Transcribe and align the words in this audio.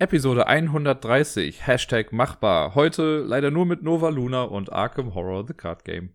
Episode 0.00 0.46
130, 0.46 1.66
Hashtag 1.66 2.12
machbar. 2.12 2.76
Heute 2.76 3.18
leider 3.18 3.50
nur 3.50 3.66
mit 3.66 3.82
Nova 3.82 4.10
Luna 4.10 4.44
und 4.44 4.72
Arkham 4.72 5.12
Horror 5.12 5.44
The 5.44 5.54
Card 5.54 5.84
Game. 5.84 6.10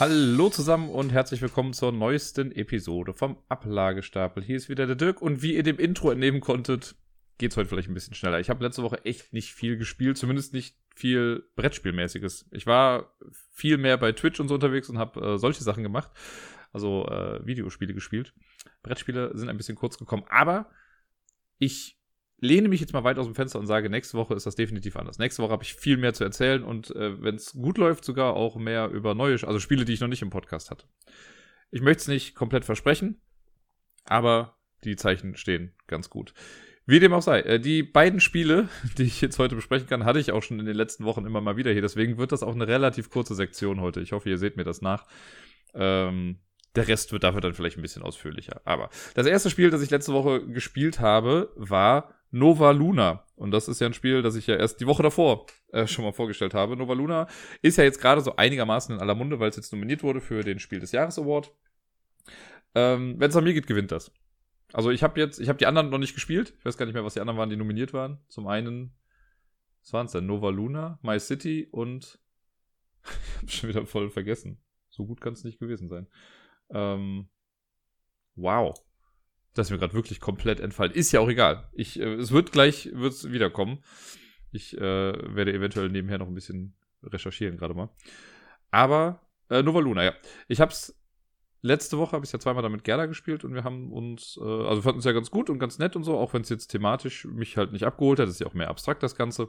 Hallo 0.00 0.48
zusammen 0.48 0.88
und 0.88 1.12
herzlich 1.12 1.42
willkommen 1.42 1.74
zur 1.74 1.92
neuesten 1.92 2.50
Episode 2.50 3.12
vom 3.12 3.36
Ablagestapel. 3.50 4.42
Hier 4.42 4.56
ist 4.56 4.70
wieder 4.70 4.86
der 4.86 4.96
Dirk 4.96 5.20
und 5.20 5.42
wie 5.42 5.54
ihr 5.54 5.62
dem 5.62 5.76
Intro 5.78 6.10
entnehmen 6.10 6.40
konntet, 6.40 6.94
geht's 7.36 7.58
heute 7.58 7.68
vielleicht 7.68 7.90
ein 7.90 7.94
bisschen 7.94 8.14
schneller. 8.14 8.40
Ich 8.40 8.48
habe 8.48 8.64
letzte 8.64 8.82
Woche 8.82 9.04
echt 9.04 9.34
nicht 9.34 9.52
viel 9.52 9.76
gespielt, 9.76 10.16
zumindest 10.16 10.54
nicht 10.54 10.78
viel 10.94 11.44
Brettspielmäßiges. 11.56 12.46
Ich 12.52 12.66
war 12.66 13.14
viel 13.52 13.76
mehr 13.76 13.98
bei 13.98 14.12
Twitch 14.12 14.40
und 14.40 14.48
so 14.48 14.54
unterwegs 14.54 14.88
und 14.88 14.96
habe 14.96 15.34
äh, 15.34 15.38
solche 15.38 15.62
Sachen 15.62 15.82
gemacht 15.82 16.10
also 16.76 17.06
äh, 17.06 17.44
Videospiele 17.46 17.94
gespielt. 17.94 18.34
Brettspiele 18.82 19.30
sind 19.34 19.48
ein 19.48 19.56
bisschen 19.56 19.76
kurz 19.76 19.96
gekommen, 19.96 20.24
aber 20.28 20.70
ich 21.58 21.98
lehne 22.38 22.68
mich 22.68 22.80
jetzt 22.80 22.92
mal 22.92 23.02
weit 23.02 23.18
aus 23.18 23.24
dem 23.24 23.34
Fenster 23.34 23.58
und 23.58 23.66
sage, 23.66 23.88
nächste 23.88 24.18
Woche 24.18 24.34
ist 24.34 24.44
das 24.44 24.56
definitiv 24.56 24.94
anders. 24.96 25.18
Nächste 25.18 25.42
Woche 25.42 25.52
habe 25.52 25.64
ich 25.64 25.74
viel 25.74 25.96
mehr 25.96 26.12
zu 26.12 26.22
erzählen 26.22 26.62
und 26.62 26.94
äh, 26.94 27.22
wenn 27.22 27.36
es 27.36 27.54
gut 27.54 27.78
läuft, 27.78 28.04
sogar 28.04 28.34
auch 28.34 28.56
mehr 28.56 28.90
über 28.90 29.14
neue, 29.14 29.38
also 29.46 29.58
Spiele, 29.58 29.86
die 29.86 29.94
ich 29.94 30.00
noch 30.00 30.08
nicht 30.08 30.20
im 30.20 30.28
Podcast 30.28 30.70
hatte. 30.70 30.86
Ich 31.70 31.80
möchte 31.80 32.02
es 32.02 32.08
nicht 32.08 32.34
komplett 32.34 32.66
versprechen, 32.66 33.22
aber 34.04 34.58
die 34.84 34.96
Zeichen 34.96 35.34
stehen 35.34 35.72
ganz 35.86 36.10
gut. 36.10 36.34
Wie 36.84 37.00
dem 37.00 37.14
auch 37.14 37.22
sei, 37.22 37.40
äh, 37.40 37.58
die 37.58 37.82
beiden 37.82 38.20
Spiele, 38.20 38.68
die 38.98 39.04
ich 39.04 39.22
jetzt 39.22 39.38
heute 39.38 39.54
besprechen 39.54 39.88
kann, 39.88 40.04
hatte 40.04 40.20
ich 40.20 40.30
auch 40.30 40.42
schon 40.42 40.60
in 40.60 40.66
den 40.66 40.76
letzten 40.76 41.06
Wochen 41.06 41.24
immer 41.24 41.40
mal 41.40 41.56
wieder 41.56 41.72
hier. 41.72 41.82
Deswegen 41.82 42.18
wird 42.18 42.32
das 42.32 42.42
auch 42.42 42.54
eine 42.54 42.68
relativ 42.68 43.08
kurze 43.08 43.34
Sektion 43.34 43.80
heute. 43.80 44.02
Ich 44.02 44.12
hoffe, 44.12 44.28
ihr 44.28 44.38
seht 44.38 44.58
mir 44.58 44.64
das 44.64 44.82
nach. 44.82 45.06
Ähm, 45.74 46.38
der 46.76 46.88
Rest 46.88 47.12
wird 47.12 47.24
dafür 47.24 47.40
dann 47.40 47.54
vielleicht 47.54 47.78
ein 47.78 47.82
bisschen 47.82 48.02
ausführlicher. 48.02 48.60
Aber 48.64 48.90
das 49.14 49.26
erste 49.26 49.50
Spiel, 49.50 49.70
das 49.70 49.82
ich 49.82 49.90
letzte 49.90 50.12
Woche 50.12 50.46
gespielt 50.46 51.00
habe, 51.00 51.52
war 51.56 52.14
Nova 52.30 52.70
Luna. 52.70 53.24
Und 53.34 53.50
das 53.50 53.68
ist 53.68 53.80
ja 53.80 53.86
ein 53.86 53.94
Spiel, 53.94 54.22
das 54.22 54.36
ich 54.36 54.46
ja 54.46 54.56
erst 54.56 54.80
die 54.80 54.86
Woche 54.86 55.02
davor 55.02 55.46
äh, 55.72 55.86
schon 55.86 56.04
mal 56.04 56.12
vorgestellt 56.12 56.54
habe. 56.54 56.76
Nova 56.76 56.94
Luna 56.94 57.26
ist 57.62 57.76
ja 57.76 57.84
jetzt 57.84 58.00
gerade 58.00 58.20
so 58.20 58.36
einigermaßen 58.36 58.94
in 58.94 59.00
aller 59.00 59.14
Munde, 59.14 59.40
weil 59.40 59.50
es 59.50 59.56
jetzt 59.56 59.72
nominiert 59.72 60.02
wurde 60.02 60.20
für 60.20 60.42
den 60.42 60.58
Spiel 60.58 60.80
des 60.80 60.92
Jahres 60.92 61.18
Award. 61.18 61.52
Ähm, 62.74 63.16
Wenn 63.18 63.30
es 63.30 63.36
an 63.36 63.44
mir 63.44 63.54
geht, 63.54 63.66
gewinnt 63.66 63.92
das. 63.92 64.12
Also 64.72 64.90
ich 64.90 65.02
habe 65.02 65.18
jetzt, 65.20 65.38
ich 65.38 65.48
habe 65.48 65.58
die 65.58 65.66
anderen 65.66 65.90
noch 65.90 65.98
nicht 65.98 66.14
gespielt. 66.14 66.54
Ich 66.58 66.64
weiß 66.64 66.76
gar 66.76 66.86
nicht 66.86 66.94
mehr, 66.94 67.04
was 67.04 67.14
die 67.14 67.20
anderen 67.20 67.38
waren, 67.38 67.50
die 67.50 67.56
nominiert 67.56 67.92
waren. 67.92 68.18
Zum 68.28 68.46
einen, 68.46 68.92
was 69.82 69.92
waren 69.92 70.06
es 70.06 70.12
denn? 70.12 70.26
Nova 70.26 70.50
Luna, 70.50 70.98
My 71.02 71.18
City 71.18 71.68
und 71.70 72.18
ich 73.04 73.36
habe 73.36 73.50
schon 73.50 73.68
wieder 73.70 73.86
voll 73.86 74.10
vergessen. 74.10 74.58
So 74.90 75.06
gut 75.06 75.20
kann 75.20 75.34
es 75.34 75.44
nicht 75.44 75.58
gewesen 75.58 75.88
sein. 75.88 76.06
Ähm, 76.70 77.28
wow. 78.34 78.74
Das 79.54 79.68
ist 79.68 79.70
mir 79.70 79.78
gerade 79.78 79.94
wirklich 79.94 80.20
komplett 80.20 80.60
entfallen. 80.60 80.92
Ist 80.92 81.12
ja 81.12 81.20
auch 81.20 81.28
egal. 81.28 81.68
Ich, 81.72 81.98
äh, 81.98 82.14
es 82.14 82.30
wird 82.32 82.52
gleich 82.52 82.90
wird's 82.92 83.30
wiederkommen. 83.30 83.82
Ich 84.52 84.76
äh, 84.76 84.80
werde 84.80 85.52
eventuell 85.52 85.88
nebenher 85.88 86.18
noch 86.18 86.28
ein 86.28 86.34
bisschen 86.34 86.76
recherchieren 87.02 87.56
gerade 87.56 87.74
mal. 87.74 87.90
Aber 88.70 89.20
äh, 89.48 89.62
Nova 89.62 89.80
Luna, 89.80 90.04
ja. 90.04 90.12
Ich 90.48 90.60
hab's 90.60 90.94
letzte 91.62 91.98
Woche 91.98 92.12
habe 92.12 92.24
ich 92.24 92.32
ja 92.32 92.38
zweimal 92.38 92.62
damit 92.62 92.84
Gerda 92.84 93.06
gespielt 93.06 93.44
und 93.44 93.54
wir 93.54 93.64
haben 93.64 93.92
uns, 93.92 94.38
äh, 94.40 94.44
also 94.44 94.82
fanden 94.82 95.00
es 95.00 95.04
ja 95.04 95.12
ganz 95.12 95.30
gut 95.30 95.50
und 95.50 95.58
ganz 95.58 95.78
nett 95.78 95.96
und 95.96 96.04
so, 96.04 96.16
auch 96.16 96.32
wenn 96.32 96.42
es 96.42 96.48
jetzt 96.48 96.68
thematisch 96.68 97.24
mich 97.24 97.56
halt 97.56 97.72
nicht 97.72 97.84
abgeholt 97.84 98.18
hat. 98.18 98.28
Ist 98.28 98.40
ja 98.40 98.46
auch 98.46 98.54
mehr 98.54 98.68
abstrakt, 98.68 99.02
das 99.02 99.16
Ganze. 99.16 99.48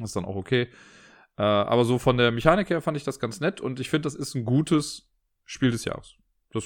Ist 0.00 0.16
dann 0.16 0.24
auch 0.24 0.36
okay. 0.36 0.68
Äh, 1.36 1.42
aber 1.42 1.84
so 1.84 1.98
von 1.98 2.16
der 2.16 2.30
Mechanik 2.30 2.70
her 2.70 2.80
fand 2.80 2.96
ich 2.96 3.04
das 3.04 3.20
ganz 3.20 3.40
nett 3.40 3.60
und 3.60 3.80
ich 3.80 3.90
finde, 3.90 4.06
das 4.06 4.14
ist 4.14 4.34
ein 4.34 4.44
gutes 4.44 5.10
Spiel 5.44 5.70
des 5.70 5.84
Jahres. 5.84 6.16
Das, 6.52 6.64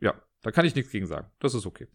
ja, 0.00 0.14
da 0.42 0.50
kann 0.50 0.64
ich 0.64 0.74
nichts 0.74 0.90
gegen 0.90 1.06
sagen. 1.06 1.28
Das 1.38 1.54
ist 1.54 1.66
okay. 1.66 1.88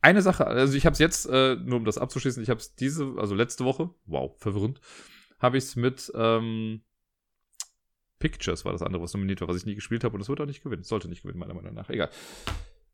Eine 0.00 0.22
Sache, 0.22 0.46
also 0.46 0.76
ich 0.76 0.86
habe 0.86 0.92
es 0.94 0.98
jetzt, 0.98 1.26
äh, 1.26 1.56
nur 1.56 1.78
um 1.78 1.84
das 1.84 1.98
abzuschließen, 1.98 2.42
ich 2.42 2.50
habe 2.50 2.60
es 2.60 2.74
diese, 2.74 3.14
also 3.18 3.34
letzte 3.34 3.64
Woche, 3.64 3.90
wow, 4.04 4.36
verwirrend, 4.38 4.80
habe 5.38 5.58
ich 5.58 5.64
es 5.64 5.76
mit 5.76 6.12
ähm, 6.14 6.82
Pictures 8.18 8.64
war 8.64 8.72
das 8.72 8.82
andere, 8.82 9.02
was 9.02 9.12
nominiert 9.12 9.40
war, 9.40 9.48
was 9.48 9.56
ich 9.56 9.66
nie 9.66 9.74
gespielt 9.74 10.04
habe 10.04 10.14
und 10.14 10.20
das 10.20 10.28
wird 10.28 10.40
auch 10.40 10.46
nicht 10.46 10.62
gewinnen. 10.62 10.82
Sollte 10.82 11.08
nicht 11.08 11.22
gewinnen, 11.22 11.38
meiner 11.38 11.54
Meinung 11.54 11.74
nach. 11.74 11.90
Egal. 11.90 12.10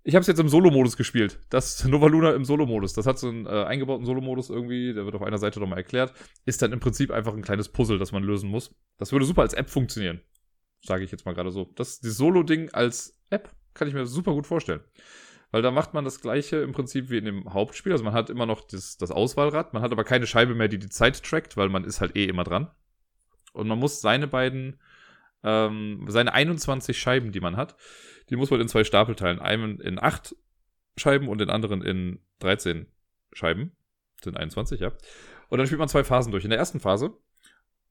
Ich 0.04 0.16
habe 0.16 0.22
es 0.22 0.26
jetzt 0.26 0.41
im 0.41 0.48
Solo-Modus 0.48 0.97
gespielt. 0.97 1.38
Das 1.48 1.84
Nova 1.88 2.08
Luna 2.08 2.32
im 2.32 2.44
Solo-Modus. 2.44 2.92
Das 2.92 3.06
hat 3.06 3.19
so 3.19 3.28
einen 3.28 3.47
äh, 3.47 3.64
eingebauten 3.64 4.04
Solo-Modus 4.04 4.50
irgendwie, 4.50 4.92
der 4.92 5.04
wird 5.04 5.14
auf 5.14 5.22
einer 5.22 5.38
Seite 5.38 5.60
nochmal 5.60 5.78
erklärt. 5.78 6.12
Ist 6.44 6.60
dann 6.62 6.72
im 6.72 6.81
Prinzip 6.81 7.12
einfach 7.12 7.34
ein 7.34 7.42
kleines 7.42 7.69
Puzzle, 7.69 7.98
das 7.98 8.10
man 8.10 8.25
lösen 8.25 8.50
muss. 8.50 8.75
Das 8.98 9.12
würde 9.12 9.25
super 9.25 9.42
als 9.42 9.54
App 9.54 9.70
funktionieren. 9.70 10.20
Sage 10.84 11.04
ich 11.04 11.12
jetzt 11.12 11.25
mal 11.25 11.34
gerade 11.34 11.53
so. 11.53 11.72
Das 11.76 12.00
Solo-Ding 12.00 12.70
als 12.70 13.22
App 13.32 13.50
kann 13.75 13.88
ich 13.88 13.94
mir 13.94 14.06
super 14.06 14.32
gut 14.32 14.47
vorstellen. 14.47 14.81
Weil 15.50 15.62
da 15.62 15.70
macht 15.70 15.93
man 15.93 16.04
das 16.04 16.20
gleiche 16.20 16.56
im 16.56 16.72
Prinzip 16.72 17.10
wie 17.10 17.19
in 17.19 17.26
dem 17.26 17.53
Hauptspiel. 17.53 17.93
Also 17.93 18.04
man 18.04 18.15
hat 18.15 18.31
immer 18.31 18.47
noch 18.47 18.62
das, 18.62 18.97
das 18.97 19.10
Auswahlrad, 19.10 19.75
man 19.75 19.82
hat 19.82 19.93
aber 19.93 20.04
keine 20.04 20.26
Scheibe 20.26 20.54
mehr, 20.54 20.69
die 20.69 20.78
die 20.78 20.88
Zeit 20.88 21.22
trackt, 21.22 21.56
weil 21.56 21.69
man 21.69 21.84
ist 21.84 22.00
halt 22.00 22.16
eh 22.16 22.25
immer 22.25 22.44
dran. 22.44 22.70
Und 23.53 23.69
man 23.69 23.78
muss 23.78 24.00
seine 24.00 24.26
beiden, 24.26 24.81
ähm, 25.44 26.06
seine 26.09 26.32
21 26.32 26.98
Scheiben, 26.98 27.32
die 27.32 27.41
man 27.41 27.56
hat, 27.56 27.76
die 28.31 28.37
muss 28.37 28.50
man 28.50 28.62
in 28.62 28.69
zwei 28.69 28.84
Stapel 28.84 29.15
teilen. 29.15 29.41
Einen 29.41 29.78
in 29.78 30.03
8 30.03 30.34
Scheiben 30.97 31.28
und 31.28 31.38
den 31.38 31.50
anderen 31.50 31.82
in 31.82 32.20
13 32.38 32.87
Scheiben. 33.34 33.72
Sind 34.22 34.38
21, 34.38 34.81
ja. 34.81 34.93
Und 35.49 35.59
dann 35.59 35.66
spielt 35.66 35.81
man 35.81 35.88
zwei 35.88 36.04
Phasen 36.04 36.32
durch. 36.32 36.44
In 36.44 36.50
der 36.50 36.59
ersten 36.59 36.81
Phase 36.81 37.12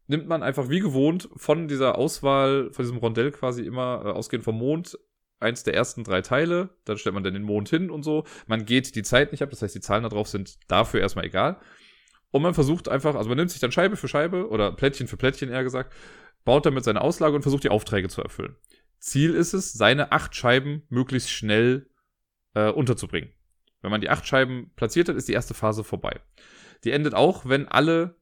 nimmt 0.08 0.28
man 0.28 0.42
einfach 0.42 0.70
wie 0.70 0.80
gewohnt 0.80 1.30
von 1.36 1.68
dieser 1.68 1.96
Auswahl, 1.98 2.72
von 2.72 2.84
diesem 2.84 2.98
Rondell 2.98 3.32
quasi 3.32 3.64
immer, 3.64 4.04
äh, 4.04 4.10
ausgehend 4.10 4.44
vom 4.44 4.58
Mond, 4.58 4.98
eins 5.42 5.64
der 5.64 5.74
ersten 5.74 6.04
drei 6.04 6.22
Teile, 6.22 6.70
dann 6.86 6.98
stellt 6.98 7.14
man 7.14 7.24
dann 7.24 7.34
den 7.34 7.44
Mond 7.44 7.70
hin 7.70 7.90
und 7.90 8.04
so. 8.04 8.26
Man 8.48 8.66
geht 8.66 8.96
die 8.96 9.04
Zeit 9.04 9.32
nicht 9.32 9.42
ab, 9.42 9.50
das 9.50 9.62
heißt, 9.62 9.76
die 9.76 9.82
Zahlen 9.82 10.04
da 10.04 10.10
drauf 10.10 10.28
sind 10.28 10.58
dafür 10.70 11.02
erstmal 11.02 11.26
egal. 11.26 11.60
Und 12.32 12.42
man 12.42 12.54
versucht 12.54 12.88
einfach, 12.88 13.16
also 13.16 13.30
man 13.30 13.38
nimmt 13.38 13.52
sich 13.52 13.60
dann 13.60 13.72
Scheibe 13.72 13.98
für 13.98 14.08
Scheibe 14.08 14.50
oder 14.50 14.72
Plättchen 14.72 15.08
für 15.08 15.18
Plättchen 15.18 15.50
eher 15.50 15.64
gesagt, 15.64 15.94
baut 16.46 16.66
damit 16.66 16.84
seine 16.84 17.02
Auslage 17.02 17.36
und 17.36 17.42
versucht 17.42 17.64
die 17.64 17.70
Aufträge 17.70 18.08
zu 18.08 18.22
erfüllen. 18.22 18.56
Ziel 19.00 19.34
ist 19.34 19.54
es, 19.54 19.74
seine 19.74 20.12
acht 20.12 20.36
Scheiben 20.36 20.84
möglichst 20.90 21.30
schnell 21.30 21.90
äh, 22.54 22.70
unterzubringen. 22.70 23.32
Wenn 23.82 23.92
man 23.92 24.02
die 24.02 24.10
acht 24.10 24.26
Scheiben 24.28 24.72
platziert 24.76 25.10
hat, 25.10 25.16
ist 25.16 25.28
die 25.28 25.34
erste 25.34 25.54
Phase 25.54 25.84
vorbei. 25.84 26.22
Die 26.84 26.92
endet 26.92 27.16
auch, 27.16 27.46
wenn 27.46 27.68
alle 27.68 28.16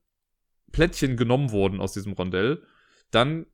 Plättchen 0.72 1.18
genommen 1.18 1.52
wurden 1.52 1.82
aus 1.82 1.94
diesem 1.94 2.14
Rondell. 2.14 2.64
Dann 3.12 3.46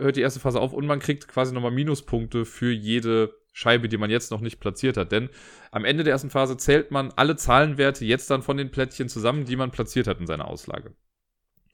hört 0.00 0.16
die 0.16 0.22
erste 0.22 0.40
Phase 0.40 0.60
auf 0.60 0.72
und 0.72 0.86
man 0.86 0.98
kriegt 0.98 1.28
quasi 1.28 1.54
nochmal 1.54 1.70
Minuspunkte 1.70 2.44
für 2.44 2.72
jede 2.72 3.34
Scheibe, 3.52 3.88
die 3.88 3.98
man 3.98 4.10
jetzt 4.10 4.30
noch 4.30 4.40
nicht 4.40 4.60
platziert 4.60 4.96
hat. 4.96 5.12
Denn 5.12 5.28
am 5.70 5.84
Ende 5.84 6.04
der 6.04 6.12
ersten 6.12 6.30
Phase 6.30 6.56
zählt 6.56 6.90
man 6.90 7.12
alle 7.16 7.36
Zahlenwerte 7.36 8.04
jetzt 8.04 8.30
dann 8.30 8.42
von 8.42 8.56
den 8.56 8.70
Plättchen 8.70 9.08
zusammen, 9.08 9.44
die 9.44 9.56
man 9.56 9.70
platziert 9.70 10.06
hat 10.06 10.20
in 10.20 10.26
seiner 10.26 10.48
Auslage. 10.48 10.94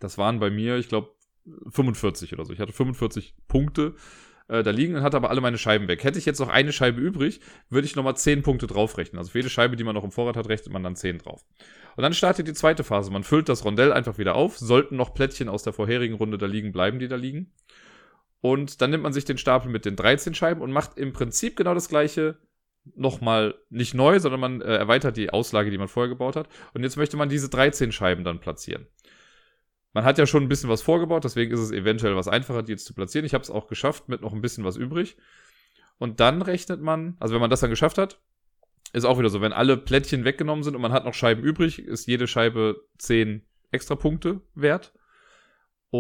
Das 0.01 0.19
waren 0.19 0.41
bei 0.41 0.51
mir, 0.51 0.77
ich 0.77 0.89
glaube, 0.89 1.11
45 1.71 2.33
oder 2.33 2.45
so. 2.45 2.53
Ich 2.53 2.61
hatte 2.61 2.73
45 2.73 3.35
Punkte 3.49 3.95
äh, 4.49 4.63
da 4.63 4.71
liegen 4.71 4.95
und 4.95 5.03
hatte 5.03 5.17
aber 5.17 5.31
alle 5.31 5.41
meine 5.41 5.59
Scheiben 5.59 5.89
weg. 5.89 6.05
Hätte 6.05 6.19
ich 6.19 6.27
jetzt 6.27 6.41
noch 6.41 6.49
eine 6.49 6.73
Scheibe 6.73 7.01
übrig, 7.01 7.41
würde 7.69 7.87
ich 7.87 7.97
nochmal 7.97 8.17
10 8.17 8.43
Punkte 8.43 8.67
draufrechnen. 8.67 9.19
Also 9.19 9.31
für 9.31 9.39
jede 9.39 9.51
Scheibe, 9.51 9.77
die 9.77 9.85
man 9.85 9.95
noch 9.95 10.05
im 10.05 10.13
Vorrat 10.13 10.37
hat, 10.37 10.49
rechnet 10.49 10.73
man 10.73 10.83
dann 10.83 10.97
10 10.97 11.19
drauf. 11.19 11.45
Und 11.97 12.03
dann 12.03 12.15
startet 12.15 12.47
die 12.49 12.53
zweite 12.53 12.85
Phase. 12.85 13.11
Man 13.11 13.25
füllt 13.25 13.49
das 13.49 13.65
Rondell 13.65 13.93
einfach 13.93 14.19
wieder 14.19 14.35
auf. 14.35 14.59
Sollten 14.59 14.97
noch 14.97 15.15
Plättchen 15.15 15.49
aus 15.49 15.63
der 15.63 15.73
vorherigen 15.73 16.15
Runde 16.15 16.39
da 16.39 16.47
liegen, 16.47 16.73
bleiben 16.73 16.99
die 16.99 17.09
da 17.09 17.17
liegen. 17.17 17.53
Und 18.41 18.81
dann 18.81 18.91
nimmt 18.91 19.03
man 19.03 19.13
sich 19.13 19.25
den 19.25 19.39
Stapel 19.39 19.71
mit 19.71 19.85
den 19.85 19.97
13 19.97 20.35
Scheiben 20.35 20.61
und 20.61 20.73
macht 20.73 20.99
im 20.99 21.13
Prinzip 21.13 21.57
genau 21.57 21.75
das 21.75 21.89
gleiche 21.89 22.39
nochmal 22.95 23.55
nicht 23.69 23.95
neu, 23.95 24.21
sondern 24.21 24.41
man 24.41 24.61
äh, 24.61 24.77
erweitert 24.77 25.17
die 25.17 25.31
Auslage, 25.31 25.71
die 25.71 25.79
man 25.79 25.89
vorher 25.89 26.09
gebaut 26.09 26.37
hat. 26.37 26.49
Und 26.75 26.83
jetzt 26.83 26.97
möchte 26.97 27.17
man 27.17 27.29
diese 27.29 27.49
13 27.49 27.91
Scheiben 27.91 28.25
dann 28.25 28.39
platzieren. 28.39 28.87
Man 29.93 30.05
hat 30.05 30.19
ja 30.19 30.27
schon 30.27 30.43
ein 30.43 30.49
bisschen 30.49 30.71
was 30.71 30.83
vorgebaut, 30.83 31.25
deswegen 31.25 31.53
ist 31.53 31.61
es 31.61 31.73
eventuell 31.73 32.17
was 32.17 32.29
einfacher, 32.29 32.63
die 32.63 32.73
jetzt 32.73 32.85
zu 32.85 32.95
platzieren. 32.95 33.25
Ich 33.25 33.35
habe 33.35 33.43
es 33.43 33.51
auch 33.51 33.67
geschafft 33.67 34.09
mit 34.09 34.21
noch 34.21 34.33
ein 34.33 34.43
bisschen 34.43 34.65
was 34.65 34.77
übrig. 34.77 35.17
Und 35.99 36.21
dann 36.21 36.43
rechnet 36.43 36.83
man, 36.83 37.17
also 37.19 37.35
wenn 37.35 37.41
man 37.41 37.51
das 37.51 37.61
dann 37.61 37.71
geschafft 37.71 37.99
hat, 37.99 38.21
ist 38.93 39.05
auch 39.05 39.19
wieder 39.19 39.31
so, 39.31 39.41
wenn 39.41 39.53
alle 39.53 39.77
Plättchen 39.77 40.25
weggenommen 40.25 40.63
sind 40.63 40.75
und 40.75 40.83
man 40.83 40.93
hat 40.93 41.05
noch 41.05 41.15
Scheiben 41.15 41.43
übrig, 41.43 41.79
ist 41.79 42.07
jede 42.07 42.27
Scheibe 42.27 42.85
10 42.99 43.43
extra 43.71 43.95
Punkte 43.95 44.43
wert. 44.55 44.93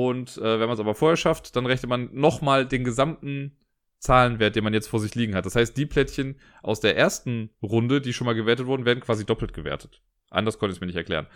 Und 0.04 0.36
äh, 0.36 0.60
wenn 0.60 0.66
man 0.66 0.72
es 0.72 0.80
aber 0.80 0.94
vorher 0.94 1.16
schafft, 1.16 1.56
dann 1.56 1.64
rechnet 1.64 1.88
man 1.88 2.10
nochmal 2.12 2.66
den 2.66 2.84
gesamten 2.84 3.56
Zahlenwert, 3.98 4.54
den 4.54 4.62
man 4.62 4.74
jetzt 4.74 4.88
vor 4.88 5.00
sich 5.00 5.14
liegen 5.14 5.34
hat. 5.34 5.46
Das 5.46 5.56
heißt, 5.56 5.74
die 5.74 5.86
Plättchen 5.86 6.38
aus 6.62 6.80
der 6.80 6.98
ersten 6.98 7.48
Runde, 7.62 8.02
die 8.02 8.12
schon 8.12 8.26
mal 8.26 8.34
gewertet 8.34 8.66
wurden, 8.66 8.84
werden 8.84 9.00
quasi 9.00 9.24
doppelt 9.24 9.54
gewertet. 9.54 10.02
Anders 10.28 10.58
konnte 10.58 10.72
ich 10.72 10.76
es 10.76 10.80
mir 10.82 10.86
nicht 10.86 10.96
erklären. 10.96 11.26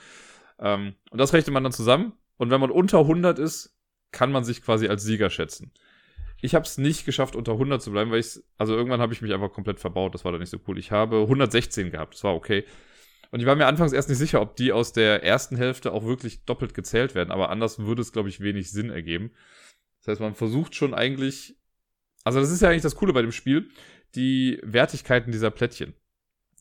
Ähm, 0.58 0.94
und 1.10 1.18
das 1.18 1.32
rechnet 1.32 1.54
man 1.54 1.62
dann 1.62 1.72
zusammen. 1.72 2.12
Und 2.36 2.50
wenn 2.50 2.60
man 2.60 2.70
unter 2.70 2.98
100 2.98 3.38
ist, 3.38 3.78
kann 4.12 4.30
man 4.30 4.44
sich 4.44 4.62
quasi 4.62 4.88
als 4.88 5.04
Sieger 5.04 5.30
schätzen. 5.30 5.72
Ich 6.42 6.54
habe 6.54 6.66
es 6.66 6.76
nicht 6.76 7.06
geschafft, 7.06 7.36
unter 7.36 7.52
100 7.52 7.80
zu 7.80 7.92
bleiben, 7.92 8.10
weil 8.10 8.20
ich 8.20 8.40
also 8.58 8.74
irgendwann 8.74 9.00
habe 9.00 9.14
ich 9.14 9.22
mich 9.22 9.32
einfach 9.32 9.52
komplett 9.52 9.80
verbaut. 9.80 10.12
Das 10.14 10.26
war 10.26 10.32
dann 10.32 10.40
nicht 10.40 10.50
so 10.50 10.58
cool. 10.68 10.78
Ich 10.78 10.90
habe 10.90 11.22
116 11.22 11.90
gehabt. 11.90 12.14
Das 12.14 12.24
war 12.24 12.34
okay. 12.34 12.64
Und 13.30 13.40
ich 13.40 13.46
war 13.46 13.56
mir 13.56 13.66
anfangs 13.66 13.92
erst 13.92 14.08
nicht 14.08 14.18
sicher, 14.18 14.40
ob 14.40 14.56
die 14.56 14.72
aus 14.72 14.92
der 14.92 15.22
ersten 15.22 15.56
Hälfte 15.56 15.92
auch 15.92 16.04
wirklich 16.04 16.44
doppelt 16.44 16.74
gezählt 16.74 17.14
werden. 17.14 17.30
Aber 17.30 17.50
anders 17.50 17.78
würde 17.78 18.02
es, 18.02 18.12
glaube 18.12 18.28
ich, 18.28 18.40
wenig 18.40 18.70
Sinn 18.70 18.90
ergeben. 18.90 19.30
Das 20.00 20.12
heißt, 20.12 20.20
man 20.20 20.34
versucht 20.34 20.74
schon 20.74 20.94
eigentlich. 20.94 21.56
Also, 22.24 22.40
das 22.40 22.50
ist 22.50 22.60
ja 22.60 22.68
eigentlich 22.68 22.82
das 22.82 22.96
Coole 22.96 23.12
bei 23.12 23.22
dem 23.22 23.32
Spiel. 23.32 23.70
die 24.14 24.58
Wertigkeiten 24.62 25.32
dieser 25.32 25.50
Plättchen. 25.50 25.94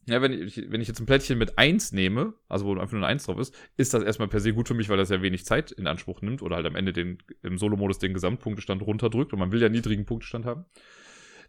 Ja, 0.06 0.22
wenn 0.22 0.34
ich, 0.34 0.72
wenn 0.72 0.82
ich 0.82 0.88
jetzt 0.88 1.00
ein 1.00 1.06
Plättchen 1.06 1.38
mit 1.38 1.58
1 1.58 1.92
nehme, 1.92 2.34
also 2.48 2.66
wo 2.66 2.74
einfach 2.74 2.94
nur 2.94 3.02
ein 3.02 3.12
1 3.12 3.26
drauf 3.26 3.38
ist, 3.38 3.56
ist 3.78 3.94
das 3.94 4.02
erstmal 4.02 4.28
per 4.28 4.40
se 4.40 4.54
gut 4.54 4.68
für 4.68 4.74
mich, 4.74 4.90
weil 4.90 4.98
das 4.98 5.10
ja 5.10 5.22
wenig 5.22 5.46
Zeit 5.46 5.72
in 5.72 5.86
Anspruch 5.86 6.22
nimmt 6.22 6.42
oder 6.42 6.56
halt 6.56 6.66
am 6.66 6.76
Ende 6.76 6.94
den, 6.94 7.20
im 7.44 7.58
Solo-Modus 7.58 8.00
den 8.00 8.14
Gesamtpunktestand 8.14 8.82
runterdrückt 8.82 9.34
und 9.34 9.40
man 9.40 9.52
will 9.52 9.62
ja 9.62 9.70
niedrigen 9.70 10.06
Punktestand 10.06 10.46
haben. 10.46 10.66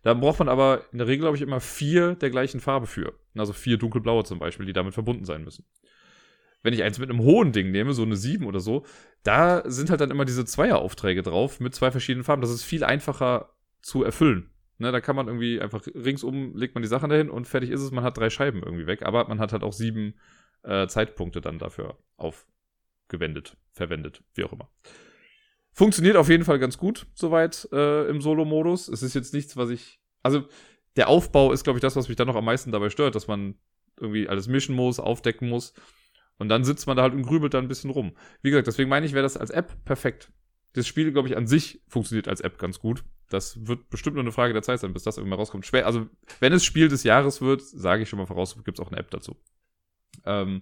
Da 0.02 0.14
braucht 0.14 0.38
man 0.38 0.48
aber 0.48 0.84
in 0.92 0.98
der 0.98 1.06
Regel, 1.06 1.22
glaube 1.22 1.36
ich, 1.36 1.42
immer 1.42 1.60
vier 1.60 2.14
der 2.14 2.30
gleichen 2.30 2.60
Farbe 2.60 2.86
für. 2.86 3.12
Also 3.36 3.52
vier 3.52 3.76
dunkelblaue 3.76 4.24
zum 4.24 4.38
Beispiel, 4.38 4.66
die 4.66 4.72
damit 4.72 4.94
verbunden 4.94 5.24
sein 5.24 5.44
müssen. 5.44 5.64
Wenn 6.62 6.74
ich 6.74 6.82
eins 6.82 6.98
mit 6.98 7.10
einem 7.10 7.20
hohen 7.20 7.52
Ding 7.52 7.70
nehme, 7.70 7.92
so 7.92 8.02
eine 8.02 8.16
7 8.16 8.46
oder 8.46 8.60
so, 8.60 8.84
da 9.22 9.62
sind 9.70 9.90
halt 9.90 10.00
dann 10.00 10.10
immer 10.10 10.24
diese 10.24 10.44
Zweieraufträge 10.44 11.22
drauf 11.22 11.60
mit 11.60 11.74
zwei 11.74 11.90
verschiedenen 11.90 12.24
Farben. 12.24 12.42
Das 12.42 12.50
ist 12.50 12.64
viel 12.64 12.84
einfacher 12.84 13.54
zu 13.80 14.04
erfüllen. 14.04 14.50
Ne, 14.78 14.92
da 14.92 15.02
kann 15.02 15.14
man 15.14 15.26
irgendwie 15.26 15.60
einfach 15.60 15.86
ringsum 15.94 16.56
legt 16.56 16.74
man 16.74 16.80
die 16.80 16.88
Sachen 16.88 17.10
dahin 17.10 17.28
und 17.28 17.46
fertig 17.46 17.68
ist 17.68 17.82
es. 17.82 17.90
Man 17.90 18.02
hat 18.02 18.16
drei 18.16 18.30
Scheiben 18.30 18.62
irgendwie 18.62 18.86
weg, 18.86 19.02
aber 19.02 19.28
man 19.28 19.38
hat 19.38 19.52
halt 19.52 19.62
auch 19.62 19.74
sieben 19.74 20.14
äh, 20.62 20.86
Zeitpunkte 20.86 21.42
dann 21.42 21.58
dafür 21.58 21.98
aufgewendet, 22.16 23.58
verwendet, 23.72 24.22
wie 24.34 24.44
auch 24.44 24.54
immer. 24.54 24.70
Funktioniert 25.80 26.16
auf 26.16 26.28
jeden 26.28 26.44
Fall 26.44 26.58
ganz 26.58 26.76
gut 26.76 27.06
soweit 27.14 27.66
äh, 27.72 28.06
im 28.06 28.20
Solo-Modus. 28.20 28.88
Es 28.88 29.02
ist 29.02 29.14
jetzt 29.14 29.32
nichts, 29.32 29.56
was 29.56 29.70
ich. 29.70 29.98
Also, 30.22 30.44
der 30.96 31.08
Aufbau 31.08 31.52
ist, 31.52 31.64
glaube 31.64 31.78
ich, 31.78 31.80
das, 31.80 31.96
was 31.96 32.08
mich 32.08 32.18
dann 32.18 32.26
noch 32.26 32.36
am 32.36 32.44
meisten 32.44 32.70
dabei 32.70 32.90
stört, 32.90 33.14
dass 33.14 33.28
man 33.28 33.54
irgendwie 33.98 34.28
alles 34.28 34.46
mischen 34.46 34.76
muss, 34.76 35.00
aufdecken 35.00 35.48
muss. 35.48 35.72
Und 36.36 36.50
dann 36.50 36.64
sitzt 36.64 36.86
man 36.86 36.98
da 36.98 37.02
halt 37.04 37.14
und 37.14 37.22
grübelt 37.22 37.54
da 37.54 37.58
ein 37.58 37.68
bisschen 37.68 37.88
rum. 37.88 38.12
Wie 38.42 38.50
gesagt, 38.50 38.66
deswegen 38.66 38.90
meine 38.90 39.06
ich, 39.06 39.14
wäre 39.14 39.22
das 39.22 39.38
als 39.38 39.48
App 39.48 39.82
perfekt. 39.86 40.30
Das 40.74 40.86
Spiel, 40.86 41.12
glaube 41.12 41.28
ich, 41.28 41.36
an 41.38 41.46
sich 41.46 41.82
funktioniert 41.88 42.28
als 42.28 42.42
App 42.42 42.58
ganz 42.58 42.78
gut. 42.78 43.02
Das 43.30 43.66
wird 43.66 43.88
bestimmt 43.88 44.16
nur 44.16 44.24
eine 44.24 44.32
Frage 44.32 44.52
der 44.52 44.60
Zeit 44.60 44.80
sein, 44.80 44.92
bis 44.92 45.04
das 45.04 45.16
irgendwann 45.16 45.38
rauskommt. 45.38 45.64
Schwer, 45.64 45.86
also 45.86 46.10
wenn 46.40 46.52
es 46.52 46.62
Spiel 46.62 46.88
des 46.88 47.04
Jahres 47.04 47.40
wird, 47.40 47.62
sage 47.62 48.02
ich 48.02 48.10
schon 48.10 48.18
mal 48.18 48.26
voraus, 48.26 48.54
gibt 48.64 48.78
es 48.78 48.84
auch 48.84 48.90
eine 48.90 49.00
App 49.00 49.10
dazu. 49.10 49.34
Ähm, 50.26 50.60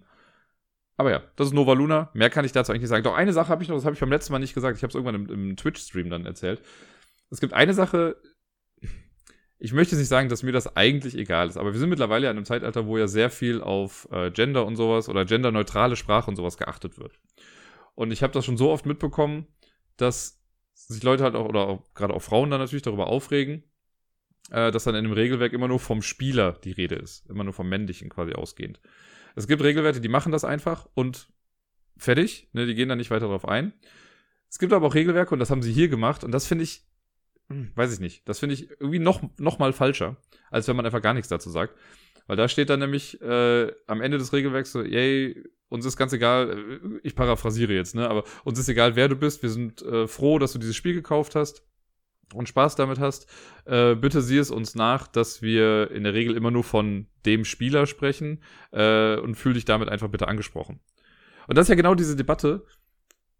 aber 0.99 1.12
ja, 1.12 1.23
das 1.37 1.47
ist 1.47 1.55
Nova 1.55 1.75
Luna. 1.75 2.11
Mehr 2.12 2.29
kann 2.29 2.45
ich 2.45 2.50
dazu 2.50 2.73
eigentlich 2.73 2.83
nicht 2.83 2.91
sagen. 2.91 3.05
Doch 3.05 3.15
eine 3.15 3.33
Sache 3.33 3.49
habe 3.49 3.62
ich 3.62 3.69
noch, 3.69 3.77
das 3.77 3.85
habe 3.85 3.95
ich 3.95 4.00
beim 4.00 4.11
letzten 4.11 4.33
Mal 4.33 4.41
nicht 4.41 4.53
gesagt. 4.53 4.77
Ich 4.77 4.83
habe 4.83 4.91
es 4.91 4.95
irgendwann 4.97 5.15
im, 5.15 5.31
im 5.50 5.56
Twitch-Stream 5.56 6.11
dann 6.11 6.27
erzählt. 6.27 6.61
Es 7.31 7.41
gibt 7.41 7.55
eine 7.55 7.73
Sache, 7.73 8.17
ich 9.61 9.73
möchte 9.73 9.95
nicht 9.95 10.09
sagen, 10.09 10.29
dass 10.29 10.43
mir 10.43 10.50
das 10.50 10.77
eigentlich 10.77 11.17
egal 11.17 11.49
ist, 11.49 11.56
aber 11.56 11.73
wir 11.73 11.79
sind 11.79 11.89
mittlerweile 11.89 12.27
in 12.27 12.37
einem 12.37 12.45
Zeitalter, 12.45 12.87
wo 12.87 12.99
ja 12.99 13.06
sehr 13.06 13.31
viel 13.31 13.61
auf 13.61 14.09
äh, 14.11 14.33
Gender 14.33 14.67
und 14.67 14.75
sowas 14.75 15.09
oder 15.09 15.25
genderneutrale 15.25 15.95
Sprache 15.95 16.29
und 16.29 16.37
sowas 16.37 16.56
geachtet 16.56 16.99
wird. 16.99 17.21
Und 17.94 18.11
ich 18.11 18.25
habe 18.25 18.33
das 18.33 18.44
schon 18.44 18.56
so 18.56 18.71
oft 18.71 18.85
mitbekommen, 18.85 19.47
dass 19.97 20.43
sich 20.75 21.03
Leute 21.05 21.23
halt 21.23 21.37
auch, 21.37 21.49
oder 21.49 21.61
auch, 21.69 21.94
gerade 21.94 22.15
auch 22.15 22.23
Frauen 22.23 22.51
dann 22.51 22.61
natürlich 22.61 22.83
darüber 22.83 23.06
aufregen, 23.06 23.62
äh, 24.51 24.73
dass 24.73 24.83
dann 24.83 24.97
in 24.97 25.05
dem 25.05 25.12
Regelwerk 25.12 25.53
immer 25.53 25.69
nur 25.69 25.79
vom 25.79 26.03
Spieler 26.03 26.53
die 26.65 26.73
Rede 26.73 26.97
ist. 26.97 27.29
Immer 27.31 27.44
nur 27.44 27.53
vom 27.53 27.69
Männlichen 27.69 28.09
quasi 28.09 28.33
ausgehend. 28.33 28.81
Es 29.38 29.46
gibt 29.46 29.62
Regelwerte, 29.62 30.00
die 30.00 30.08
machen 30.08 30.32
das 30.32 30.44
einfach 30.44 30.88
und 30.94 31.29
fertig. 31.96 32.49
Ne, 32.52 32.67
die 32.67 32.75
gehen 32.75 32.88
da 32.88 32.96
nicht 32.96 33.11
weiter 33.11 33.26
drauf 33.26 33.46
ein. 33.46 33.73
Es 34.50 34.58
gibt 34.58 34.73
aber 34.73 34.87
auch 34.87 34.94
Regelwerke 34.94 35.32
und 35.32 35.38
das 35.38 35.50
haben 35.50 35.62
sie 35.62 35.73
hier 35.73 35.88
gemacht 35.88 36.25
und 36.25 36.32
das 36.32 36.46
finde 36.46 36.64
ich, 36.64 36.87
hm, 37.49 37.70
weiß 37.75 37.93
ich 37.93 38.00
nicht, 38.00 38.29
das 38.29 38.40
finde 38.40 38.55
ich 38.55 38.70
irgendwie 38.81 38.99
noch, 38.99 39.23
noch 39.38 39.58
mal 39.58 39.73
falscher, 39.73 40.17
als 40.50 40.67
wenn 40.67 40.75
man 40.75 40.87
einfach 40.87 41.02
gar 41.02 41.14
nichts 41.14 41.29
dazu 41.29 41.50
sagt. 41.50 41.79
Weil 42.26 42.37
da 42.37 42.49
steht 42.49 42.69
dann 42.69 42.81
nämlich 42.81 43.20
äh, 43.23 43.73
am 43.87 44.00
Ende 44.00 44.19
des 44.19 44.32
Regelwerks 44.32 44.73
so, 44.73 44.82
yay, 44.82 45.44
uns 45.69 45.84
ist 45.84 45.96
ganz 45.96 46.12
egal, 46.12 46.50
äh, 46.58 47.00
ich 47.02 47.14
paraphrasiere 47.14 47.75
jetzt, 47.75 47.94
ne, 47.94 48.08
aber 48.08 48.25
uns 48.44 48.58
ist 48.58 48.69
egal, 48.69 48.96
wer 48.96 49.08
du 49.08 49.17
bist. 49.17 49.43
Wir 49.43 49.50
sind 49.50 49.82
äh, 49.82 50.08
froh, 50.08 50.38
dass 50.38 50.52
du 50.52 50.58
dieses 50.58 50.76
Spiel 50.76 50.94
gekauft 50.94 51.37
hast 51.37 51.62
und 52.35 52.49
Spaß 52.49 52.77
damit 52.77 52.99
hast. 52.99 53.27
Äh, 53.65 53.95
bitte 53.95 54.23
sieh 54.23 54.39
es 54.39 54.51
uns 54.51 54.75
nach, 54.75 55.07
dass 55.07 55.43
wir 55.43 55.91
in 55.91 56.05
der 56.05 56.15
Regel 56.15 56.37
immer 56.37 56.51
nur 56.51 56.65
von 56.65 57.07
dem 57.27 57.45
Spieler 57.45 57.87
sprechen 57.87 58.43
äh, 58.73 59.17
und 59.17 59.35
fühl 59.35 59.55
dich 59.55 59.65
damit 59.65 59.89
einfach 59.89 60.09
bitte 60.09 60.29
angesprochen. 60.29 60.81
Und 61.47 61.57
das 61.57 61.65
ist 61.65 61.71
ja 61.71 61.75
genau 61.75 61.95
diese 61.95 62.17
Debatte, 62.17 62.65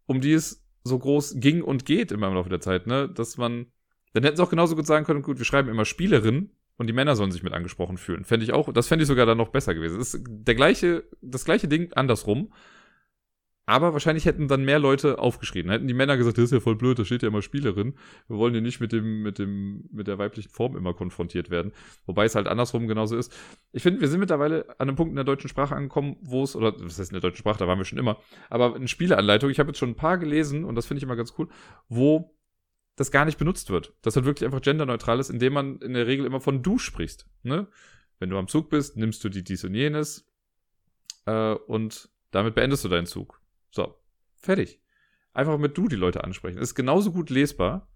um 0.05 0.21
die 0.21 0.33
es 0.33 0.65
so 0.83 0.97
groß 0.97 1.35
ging 1.37 1.61
und 1.61 1.85
geht 1.85 2.11
immer 2.11 2.27
im 2.27 2.33
Laufe 2.33 2.49
der 2.49 2.61
Zeit, 2.61 2.87
ne, 2.87 3.07
dass 3.07 3.37
man, 3.37 3.67
dann 4.13 4.23
hätten 4.23 4.37
sie 4.37 4.43
auch 4.43 4.49
genauso 4.49 4.75
gut 4.75 4.87
sagen 4.87 5.05
können, 5.05 5.21
gut, 5.21 5.37
wir 5.37 5.45
schreiben 5.45 5.69
immer 5.69 5.85
Spielerin, 5.85 6.51
und 6.79 6.87
die 6.87 6.93
Männer 6.93 7.17
sollen 7.17 7.31
sich 7.31 7.43
mit 7.43 7.51
angesprochen 7.51 7.97
fühlen. 7.97 8.23
Fände 8.23 8.45
ich 8.45 8.53
auch, 8.53 8.71
das 8.71 8.87
fände 8.87 9.03
ich 9.03 9.09
sogar 9.09 9.25
dann 9.25 9.37
noch 9.37 9.49
besser 9.49 9.75
gewesen. 9.75 9.99
Das 9.99 10.13
ist 10.13 10.23
der 10.25 10.55
gleiche, 10.55 11.03
das 11.21 11.43
gleiche 11.43 11.67
Ding 11.67 11.91
andersrum. 11.91 12.53
Aber 13.69 13.93
wahrscheinlich 13.93 14.25
hätten 14.25 14.47
dann 14.47 14.65
mehr 14.65 14.79
Leute 14.79 15.19
aufgeschrieben. 15.19 15.69
Hätten 15.69 15.87
die 15.87 15.93
Männer 15.93 16.17
gesagt, 16.17 16.39
das 16.39 16.45
ist 16.45 16.51
ja 16.53 16.59
voll 16.59 16.75
blöd, 16.75 16.97
da 16.97 17.05
steht 17.05 17.21
ja 17.21 17.27
immer 17.27 17.43
Spielerin. 17.43 17.93
Wir 18.27 18.37
wollen 18.37 18.55
ja 18.55 18.61
nicht 18.61 18.79
mit 18.79 18.91
dem, 18.91 19.21
mit 19.21 19.37
dem, 19.37 19.87
mit 19.91 20.07
der 20.07 20.17
weiblichen 20.17 20.49
Form 20.49 20.75
immer 20.75 20.95
konfrontiert 20.95 21.51
werden. 21.51 21.71
Wobei 22.07 22.25
es 22.25 22.33
halt 22.33 22.47
andersrum 22.47 22.87
genauso 22.87 23.15
ist. 23.15 23.31
Ich 23.71 23.83
finde, 23.83 24.01
wir 24.01 24.07
sind 24.07 24.21
mittlerweile 24.21 24.67
an 24.79 24.87
einem 24.87 24.95
Punkt 24.95 25.11
in 25.11 25.17
der 25.17 25.23
deutschen 25.23 25.51
Sprache 25.51 25.75
angekommen, 25.75 26.17
wo 26.19 26.41
es, 26.41 26.55
oder 26.55 26.73
was 26.79 26.97
heißt 26.97 27.11
in 27.11 27.13
der 27.13 27.21
deutschen 27.21 27.37
Sprache, 27.37 27.59
da 27.59 27.67
waren 27.67 27.77
wir 27.77 27.85
schon 27.85 27.99
immer, 27.99 28.17
aber 28.49 28.73
eine 28.73 28.87
Spieleanleitung, 28.87 29.51
ich 29.51 29.59
habe 29.59 29.69
jetzt 29.69 29.77
schon 29.77 29.89
ein 29.89 29.95
paar 29.95 30.17
gelesen 30.17 30.65
und 30.65 30.73
das 30.73 30.87
finde 30.87 30.97
ich 30.97 31.03
immer 31.03 31.15
ganz 31.15 31.35
cool, 31.37 31.47
wo 31.89 32.35
das 32.95 33.11
gar 33.11 33.25
nicht 33.25 33.37
benutzt 33.37 33.69
wird. 33.69 33.93
Das 34.01 34.15
halt 34.15 34.25
wirklich 34.25 34.47
einfach 34.47 34.63
genderneutral 34.63 35.19
ist, 35.19 35.29
indem 35.29 35.53
man 35.53 35.77
in 35.81 35.93
der 35.93 36.07
Regel 36.07 36.25
immer 36.25 36.41
von 36.41 36.63
du 36.63 36.79
sprichst. 36.79 37.27
Ne? 37.43 37.67
Wenn 38.17 38.31
du 38.31 38.37
am 38.39 38.47
Zug 38.47 38.71
bist, 38.71 38.97
nimmst 38.97 39.23
du 39.23 39.29
die 39.29 39.43
dies 39.43 39.63
und 39.63 39.75
jenes 39.75 40.27
äh, 41.27 41.53
und 41.53 42.09
damit 42.31 42.55
beendest 42.55 42.83
du 42.83 42.89
deinen 42.89 43.05
Zug. 43.05 43.38
So, 43.71 43.95
fertig. 44.35 44.81
Einfach 45.33 45.57
mit 45.57 45.77
du 45.77 45.87
die 45.87 45.95
Leute 45.95 46.23
ansprechen. 46.23 46.57
Ist 46.57 46.75
genauso 46.75 47.11
gut 47.11 47.29
lesbar. 47.29 47.87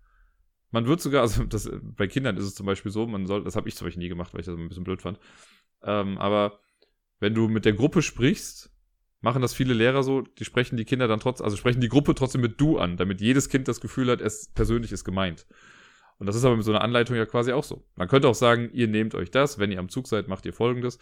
Man 0.72 0.88
wird 0.88 1.02
sogar, 1.02 1.22
also 1.22 1.44
das, 1.46 1.70
bei 1.82 2.08
Kindern 2.08 2.38
ist 2.38 2.46
es 2.46 2.56
zum 2.56 2.66
Beispiel 2.66 2.92
so, 2.92 3.06
man 3.06 3.26
soll, 3.26 3.44
das 3.44 3.56
habe 3.56 3.70
ich 3.70 3.76
zum 3.76 3.86
Beispiel 3.86 4.04
nie 4.04 4.10
gemacht, 4.10 4.34
weil 4.34 4.42
ich 4.42 4.46
das 4.46 4.58
ein 4.58 4.68
bisschen 4.68 4.84
blöd 4.84 5.02
fand. 5.02 5.20
Ähm, 5.84 6.18
aber 6.18 6.60
wenn 7.20 7.36
du 7.36 7.48
mit 7.48 7.66
der 7.66 7.74
Gruppe 7.74 8.02
sprichst, 8.02 8.72
machen 9.22 9.42
das 9.42 9.54
viele 9.54 9.74
Lehrer 9.74 10.04
so, 10.04 10.22
die 10.22 10.46
sprechen 10.46 10.76
die 10.76 10.86
Kinder 10.86 11.08
dann 11.08 11.20
trotzdem, 11.20 11.46
also 11.46 11.58
sprechen 11.58 11.80
die 11.80 11.90
Gruppe 11.90 12.16
trotzdem 12.16 12.42
mit 12.42 12.60
du 12.60 12.78
an, 12.78 12.98
damit 12.98 13.22
jedes 13.22 13.50
Kind 13.50 13.68
das 13.68 13.82
Gefühl 13.82 14.10
hat, 14.12 14.20
es 14.20 14.52
persönlich 14.54 14.92
ist 14.92 15.04
gemeint. 15.04 15.48
Und 16.18 16.28
das 16.28 16.36
ist 16.36 16.46
aber 16.46 16.56
mit 16.56 16.66
so 16.66 16.72
einer 16.72 16.82
Anleitung 16.82 17.16
ja 17.16 17.26
quasi 17.26 17.52
auch 17.52 17.64
so. 17.64 17.86
Man 17.96 18.08
könnte 18.08 18.28
auch 18.28 18.36
sagen, 18.36 18.70
ihr 18.74 18.88
nehmt 18.88 19.16
euch 19.16 19.32
das, 19.32 19.60
wenn 19.60 19.72
ihr 19.72 19.80
am 19.80 19.90
Zug 19.90 20.08
seid, 20.08 20.28
macht 20.28 20.46
ihr 20.46 20.54
folgendes. 20.54 21.00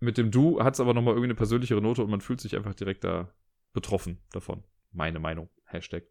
Mit 0.00 0.18
dem 0.18 0.30
Du 0.30 0.62
hat 0.62 0.74
es 0.74 0.80
aber 0.80 0.94
nochmal 0.94 1.14
irgendwie 1.14 1.28
eine 1.28 1.34
persönlichere 1.34 1.80
Note 1.80 2.02
und 2.02 2.10
man 2.10 2.20
fühlt 2.20 2.40
sich 2.40 2.56
einfach 2.56 2.74
direkt 2.74 3.04
da 3.04 3.32
betroffen 3.72 4.18
davon. 4.32 4.64
Meine 4.92 5.18
Meinung. 5.18 5.48
Hashtag. 5.66 6.04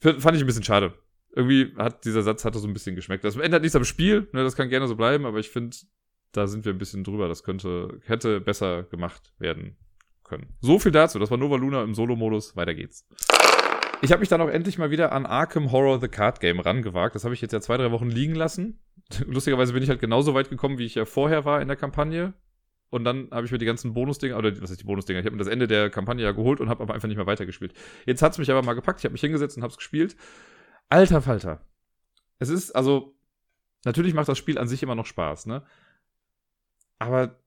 Fand 0.00 0.36
ich 0.36 0.42
ein 0.42 0.46
bisschen 0.46 0.64
schade. 0.64 0.94
Irgendwie 1.34 1.74
hat 1.76 2.04
dieser 2.04 2.22
Satz 2.22 2.44
hatte 2.44 2.58
so 2.58 2.68
ein 2.68 2.74
bisschen 2.74 2.94
geschmeckt. 2.94 3.24
Das 3.24 3.36
ändert 3.36 3.62
nichts 3.62 3.76
am 3.76 3.84
Spiel, 3.84 4.28
ne, 4.32 4.42
das 4.42 4.56
kann 4.56 4.68
gerne 4.68 4.86
so 4.86 4.96
bleiben, 4.96 5.24
aber 5.24 5.38
ich 5.38 5.48
finde, 5.48 5.76
da 6.32 6.46
sind 6.46 6.64
wir 6.64 6.72
ein 6.72 6.78
bisschen 6.78 7.04
drüber. 7.04 7.28
Das 7.28 7.42
könnte, 7.42 8.00
hätte 8.04 8.40
besser 8.40 8.84
gemacht 8.84 9.32
werden 9.38 9.76
können. 10.24 10.54
So 10.60 10.78
viel 10.78 10.92
dazu. 10.92 11.18
Das 11.18 11.30
war 11.30 11.38
Nova 11.38 11.56
Luna 11.56 11.82
im 11.82 11.94
Solo-Modus. 11.94 12.56
Weiter 12.56 12.74
geht's. 12.74 13.06
Ich 14.00 14.10
habe 14.10 14.20
mich 14.20 14.28
dann 14.28 14.40
auch 14.40 14.48
endlich 14.48 14.78
mal 14.78 14.90
wieder 14.90 15.12
an 15.12 15.26
Arkham 15.26 15.70
Horror 15.70 16.00
The 16.00 16.08
Card 16.08 16.40
Game 16.40 16.58
rangewagt. 16.58 17.14
Das 17.14 17.24
habe 17.24 17.34
ich 17.34 17.40
jetzt 17.40 17.52
ja 17.52 17.60
zwei, 17.60 17.76
drei 17.76 17.92
Wochen 17.92 18.10
liegen 18.10 18.34
lassen. 18.34 18.80
Lustigerweise 19.26 19.72
bin 19.72 19.82
ich 19.82 19.88
halt 19.88 20.00
genauso 20.00 20.34
weit 20.34 20.50
gekommen, 20.50 20.78
wie 20.78 20.86
ich 20.86 20.96
ja 20.96 21.04
vorher 21.04 21.44
war 21.44 21.60
in 21.60 21.68
der 21.68 21.76
Kampagne. 21.76 22.34
Und 22.92 23.04
dann 23.04 23.28
habe 23.30 23.46
ich 23.46 23.50
mir 23.50 23.56
die 23.56 23.64
ganzen 23.64 23.94
Bonusdinger, 23.94 24.36
oder 24.36 24.60
was 24.60 24.70
ist 24.70 24.82
die 24.82 24.84
Bonusdinger? 24.84 25.18
Ich 25.18 25.24
habe 25.24 25.34
mir 25.34 25.42
das 25.42 25.50
Ende 25.50 25.66
der 25.66 25.88
Kampagne 25.88 26.22
ja 26.22 26.32
geholt 26.32 26.60
und 26.60 26.68
habe 26.68 26.82
aber 26.82 26.92
einfach 26.92 27.08
nicht 27.08 27.16
mehr 27.16 27.26
weitergespielt. 27.26 27.72
Jetzt 28.04 28.20
hat's 28.20 28.36
mich 28.36 28.50
aber 28.50 28.62
mal 28.62 28.74
gepackt. 28.74 29.00
Ich 29.00 29.06
habe 29.06 29.12
mich 29.12 29.22
hingesetzt 29.22 29.56
und 29.56 29.62
habe 29.62 29.70
es 29.70 29.78
gespielt. 29.78 30.14
Alter 30.90 31.22
Falter. 31.22 31.64
Es 32.38 32.50
ist, 32.50 32.72
also, 32.72 33.16
natürlich 33.86 34.12
macht 34.12 34.28
das 34.28 34.36
Spiel 34.36 34.58
an 34.58 34.68
sich 34.68 34.82
immer 34.82 34.94
noch 34.94 35.06
Spaß, 35.06 35.46
ne? 35.46 35.64
Aber 36.98 37.40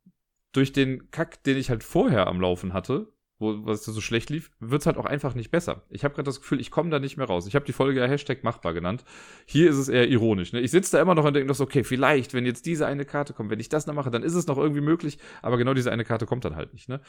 durch 0.51 0.73
den 0.73 1.11
Kack, 1.11 1.43
den 1.43 1.57
ich 1.57 1.69
halt 1.69 1.83
vorher 1.83 2.25
am 2.25 2.41
Laufen 2.41 2.73
hatte, 2.73 3.13
wo 3.37 3.65
was 3.65 3.83
so 3.83 3.99
schlecht 3.99 4.29
lief, 4.29 4.51
wird 4.59 4.81
es 4.81 4.85
halt 4.85 4.97
auch 4.97 5.05
einfach 5.05 5.35
nicht 5.35 5.51
besser. 5.51 5.83
Ich 5.89 6.03
habe 6.03 6.13
gerade 6.13 6.25
das 6.25 6.39
Gefühl, 6.39 6.61
ich 6.61 6.71
komme 6.71 6.89
da 6.89 6.99
nicht 6.99 7.17
mehr 7.17 7.27
raus. 7.27 7.47
Ich 7.47 7.55
habe 7.55 7.65
die 7.65 7.73
Folge 7.73 7.99
ja 7.99 8.07
Hashtag 8.07 8.43
machbar 8.43 8.73
genannt. 8.73 9.03
Hier 9.45 9.69
ist 9.69 9.77
es 9.77 9.89
eher 9.89 10.07
ironisch. 10.07 10.53
Ne? 10.53 10.61
Ich 10.61 10.71
sitze 10.71 10.93
da 10.93 11.01
immer 11.01 11.15
noch 11.15 11.25
und 11.25 11.33
denke, 11.33 11.53
okay, 11.61 11.83
vielleicht, 11.83 12.33
wenn 12.33 12.45
jetzt 12.45 12.65
diese 12.65 12.87
eine 12.87 13.03
Karte 13.03 13.33
kommt, 13.33 13.49
wenn 13.49 13.59
ich 13.59 13.69
das 13.69 13.87
noch 13.87 13.93
mache, 13.93 14.11
dann 14.11 14.23
ist 14.23 14.35
es 14.35 14.47
noch 14.47 14.57
irgendwie 14.57 14.81
möglich, 14.81 15.17
aber 15.41 15.57
genau 15.57 15.73
diese 15.73 15.91
eine 15.91 16.05
Karte 16.05 16.25
kommt 16.25 16.45
dann 16.45 16.55
halt 16.55 16.73
nicht. 16.73 16.87
Ne? 16.87 17.01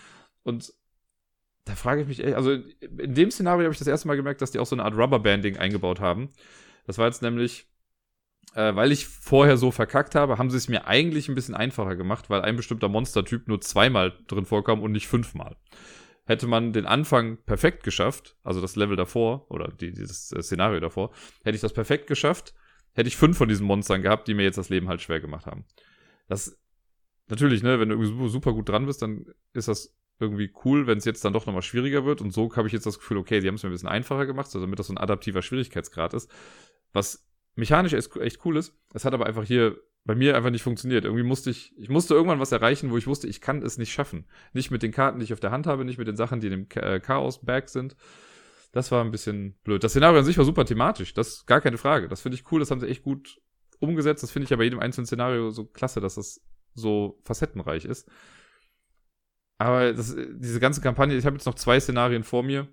Und 0.42 0.74
da 1.64 1.74
frage 1.74 2.02
ich 2.02 2.08
mich, 2.08 2.24
ey, 2.24 2.34
also 2.34 2.52
in 2.52 3.14
dem 3.14 3.30
Szenario 3.30 3.64
habe 3.64 3.72
ich 3.72 3.78
das 3.78 3.88
erste 3.88 4.08
Mal 4.08 4.16
gemerkt, 4.16 4.42
dass 4.42 4.50
die 4.50 4.58
auch 4.58 4.66
so 4.66 4.76
eine 4.76 4.84
Art 4.84 4.96
Rubberbanding 4.96 5.56
eingebaut 5.58 6.00
haben. 6.00 6.30
Das 6.86 6.98
war 6.98 7.06
jetzt 7.06 7.22
nämlich 7.22 7.68
äh, 8.54 8.74
weil 8.74 8.90
ich 8.90 9.06
vorher 9.06 9.56
so 9.56 9.70
verkackt 9.70 10.14
habe, 10.14 10.38
haben 10.38 10.50
sie 10.50 10.56
es 10.56 10.68
mir 10.68 10.86
eigentlich 10.86 11.28
ein 11.28 11.34
bisschen 11.34 11.54
einfacher 11.54 11.94
gemacht, 11.94 12.30
weil 12.30 12.42
ein 12.42 12.56
bestimmter 12.56 12.88
Monstertyp 12.88 13.48
nur 13.48 13.60
zweimal 13.60 14.14
drin 14.28 14.46
vorkam 14.46 14.82
und 14.82 14.92
nicht 14.92 15.08
fünfmal. 15.08 15.56
Hätte 16.26 16.46
man 16.46 16.72
den 16.72 16.86
Anfang 16.86 17.38
perfekt 17.44 17.84
geschafft, 17.84 18.36
also 18.42 18.60
das 18.60 18.76
Level 18.76 18.96
davor 18.96 19.50
oder 19.50 19.68
die, 19.68 19.92
dieses 19.92 20.32
äh, 20.32 20.42
Szenario 20.42 20.80
davor, 20.80 21.12
hätte 21.44 21.54
ich 21.54 21.62
das 21.62 21.72
perfekt 21.72 22.06
geschafft, 22.06 22.54
hätte 22.94 23.08
ich 23.08 23.16
fünf 23.16 23.38
von 23.38 23.48
diesen 23.48 23.66
Monstern 23.66 24.02
gehabt, 24.02 24.26
die 24.28 24.34
mir 24.34 24.42
jetzt 24.42 24.58
das 24.58 24.68
Leben 24.68 24.88
halt 24.88 25.00
schwer 25.00 25.20
gemacht 25.20 25.46
haben. 25.46 25.64
Das 26.28 26.58
natürlich, 27.28 27.62
ne, 27.62 27.80
wenn 27.80 27.88
du 27.88 28.28
super 28.28 28.52
gut 28.52 28.68
dran 28.68 28.86
bist, 28.86 29.02
dann 29.02 29.26
ist 29.52 29.68
das 29.68 29.94
irgendwie 30.18 30.52
cool, 30.64 30.86
wenn 30.86 30.98
es 30.98 31.04
jetzt 31.04 31.24
dann 31.24 31.32
doch 31.32 31.46
nochmal 31.46 31.62
schwieriger 31.62 32.04
wird. 32.04 32.20
Und 32.20 32.32
so 32.32 32.54
habe 32.56 32.66
ich 32.66 32.72
jetzt 32.72 32.86
das 32.86 32.98
Gefühl, 32.98 33.18
okay, 33.18 33.40
sie 33.40 33.48
haben 33.48 33.56
es 33.56 33.62
mir 33.62 33.68
ein 33.68 33.72
bisschen 33.72 33.88
einfacher 33.88 34.26
gemacht, 34.26 34.46
also 34.46 34.60
damit 34.60 34.78
das 34.78 34.86
so 34.86 34.94
ein 34.94 34.98
adaptiver 34.98 35.42
Schwierigkeitsgrad 35.42 36.14
ist. 36.14 36.30
Was 36.92 37.26
mechanisch 37.54 37.92
echt 37.92 38.44
cool 38.44 38.56
ist. 38.56 38.74
Es 38.94 39.04
hat 39.04 39.14
aber 39.14 39.26
einfach 39.26 39.44
hier 39.44 39.80
bei 40.06 40.14
mir 40.14 40.36
einfach 40.36 40.50
nicht 40.50 40.62
funktioniert. 40.62 41.04
Irgendwie 41.04 41.24
musste 41.24 41.50
ich, 41.50 41.76
ich 41.76 41.88
musste 41.88 42.14
irgendwann 42.14 42.38
was 42.38 42.52
erreichen, 42.52 42.90
wo 42.90 42.96
ich 42.96 43.08
wusste, 43.08 43.26
ich 43.26 43.40
kann 43.40 43.62
es 43.62 43.76
nicht 43.76 43.92
schaffen. 43.92 44.24
Nicht 44.52 44.70
mit 44.70 44.82
den 44.82 44.92
Karten, 44.92 45.18
die 45.18 45.24
ich 45.24 45.32
auf 45.32 45.40
der 45.40 45.50
Hand 45.50 45.66
habe, 45.66 45.84
nicht 45.84 45.98
mit 45.98 46.06
den 46.06 46.16
Sachen, 46.16 46.40
die 46.40 46.46
in 46.46 46.52
dem 46.52 46.82
äh, 46.82 47.00
Chaos-Bag 47.00 47.68
sind. 47.68 47.96
Das 48.72 48.92
war 48.92 49.04
ein 49.04 49.10
bisschen 49.10 49.56
blöd. 49.64 49.82
Das 49.82 49.92
Szenario 49.92 50.20
an 50.20 50.24
sich 50.24 50.38
war 50.38 50.44
super 50.44 50.64
thematisch. 50.64 51.12
Das 51.12 51.28
ist 51.28 51.46
gar 51.46 51.60
keine 51.60 51.76
Frage. 51.76 52.08
Das 52.08 52.20
finde 52.20 52.36
ich 52.36 52.50
cool. 52.52 52.60
Das 52.60 52.70
haben 52.70 52.80
sie 52.80 52.86
echt 52.86 53.02
gut 53.02 53.40
umgesetzt. 53.80 54.22
Das 54.22 54.30
finde 54.30 54.44
ich 54.44 54.50
ja 54.50 54.56
bei 54.56 54.64
jedem 54.64 54.78
einzelnen 54.78 55.06
Szenario 55.06 55.50
so 55.50 55.66
klasse, 55.66 56.00
dass 56.00 56.14
das 56.14 56.40
so 56.74 57.20
facettenreich 57.24 57.84
ist. 57.84 58.08
Aber 59.58 59.92
das, 59.92 60.14
diese 60.14 60.60
ganze 60.60 60.82
Kampagne, 60.82 61.16
ich 61.16 61.26
habe 61.26 61.36
jetzt 61.36 61.46
noch 61.46 61.54
zwei 61.54 61.80
Szenarien 61.80 62.22
vor 62.22 62.42
mir. 62.42 62.68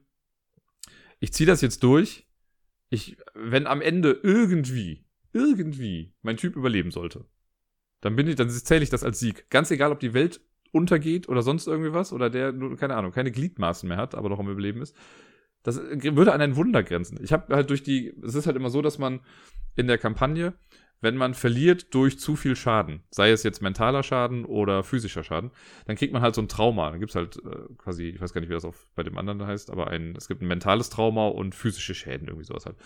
Ich 1.19 1.33
ziehe 1.33 1.47
das 1.47 1.61
jetzt 1.61 1.81
durch. 1.81 2.27
Ich, 2.89 3.17
wenn 3.33 3.65
am 3.65 3.81
Ende 3.81 4.19
irgendwie 4.21 5.05
irgendwie 5.33 6.13
mein 6.21 6.37
Typ 6.37 6.55
überleben 6.55 6.91
sollte, 6.91 7.25
dann 8.01 8.15
bin 8.15 8.27
ich, 8.27 8.35
dann 8.35 8.49
zähle 8.49 8.83
ich 8.83 8.89
das 8.89 9.03
als 9.03 9.19
Sieg. 9.19 9.49
Ganz 9.49 9.71
egal, 9.71 9.91
ob 9.91 9.99
die 9.99 10.13
Welt 10.13 10.41
untergeht 10.71 11.29
oder 11.29 11.41
sonst 11.41 11.67
irgendwie 11.67 11.93
was 11.93 12.11
oder 12.11 12.29
der, 12.29 12.53
keine 12.77 12.95
Ahnung, 12.95 13.11
keine 13.11 13.31
Gliedmaßen 13.31 13.87
mehr 13.87 13.97
hat, 13.97 14.15
aber 14.15 14.29
noch 14.29 14.39
am 14.39 14.49
Überleben 14.49 14.81
ist. 14.81 14.95
Das 15.61 15.77
würde 15.77 16.33
an 16.33 16.41
ein 16.41 16.57
Wunder 16.57 16.83
grenzen. 16.83 17.19
Ich 17.23 17.31
habe 17.31 17.55
halt 17.55 17.69
durch 17.69 17.83
die, 17.83 18.13
es 18.21 18.35
ist 18.35 18.47
halt 18.47 18.57
immer 18.57 18.69
so, 18.69 18.81
dass 18.81 18.97
man 18.97 19.21
in 19.75 19.87
der 19.87 19.97
Kampagne, 19.97 20.53
wenn 20.99 21.15
man 21.15 21.33
verliert 21.33 21.93
durch 21.93 22.19
zu 22.19 22.35
viel 22.35 22.55
Schaden, 22.55 23.03
sei 23.11 23.31
es 23.31 23.43
jetzt 23.43 23.61
mentaler 23.61 24.03
Schaden 24.03 24.45
oder 24.45 24.83
physischer 24.83 25.23
Schaden, 25.23 25.51
dann 25.85 25.95
kriegt 25.95 26.11
man 26.11 26.21
halt 26.21 26.35
so 26.35 26.41
ein 26.41 26.49
Trauma. 26.49 26.91
Dann 26.91 26.99
gibt's 26.99 27.15
halt 27.15 27.37
äh, 27.37 27.73
quasi, 27.77 28.09
ich 28.09 28.21
weiß 28.21 28.33
gar 28.33 28.41
nicht, 28.41 28.49
wie 28.49 28.53
das 28.53 28.65
auf, 28.65 28.87
bei 28.95 29.03
dem 29.03 29.17
anderen 29.17 29.45
heißt, 29.45 29.69
aber 29.69 29.87
ein, 29.87 30.15
es 30.17 30.27
gibt 30.27 30.41
ein 30.41 30.47
mentales 30.47 30.89
Trauma 30.89 31.27
und 31.27 31.55
physische 31.55 31.95
Schäden, 31.95 32.27
irgendwie 32.27 32.45
sowas 32.45 32.65
halt. 32.65 32.77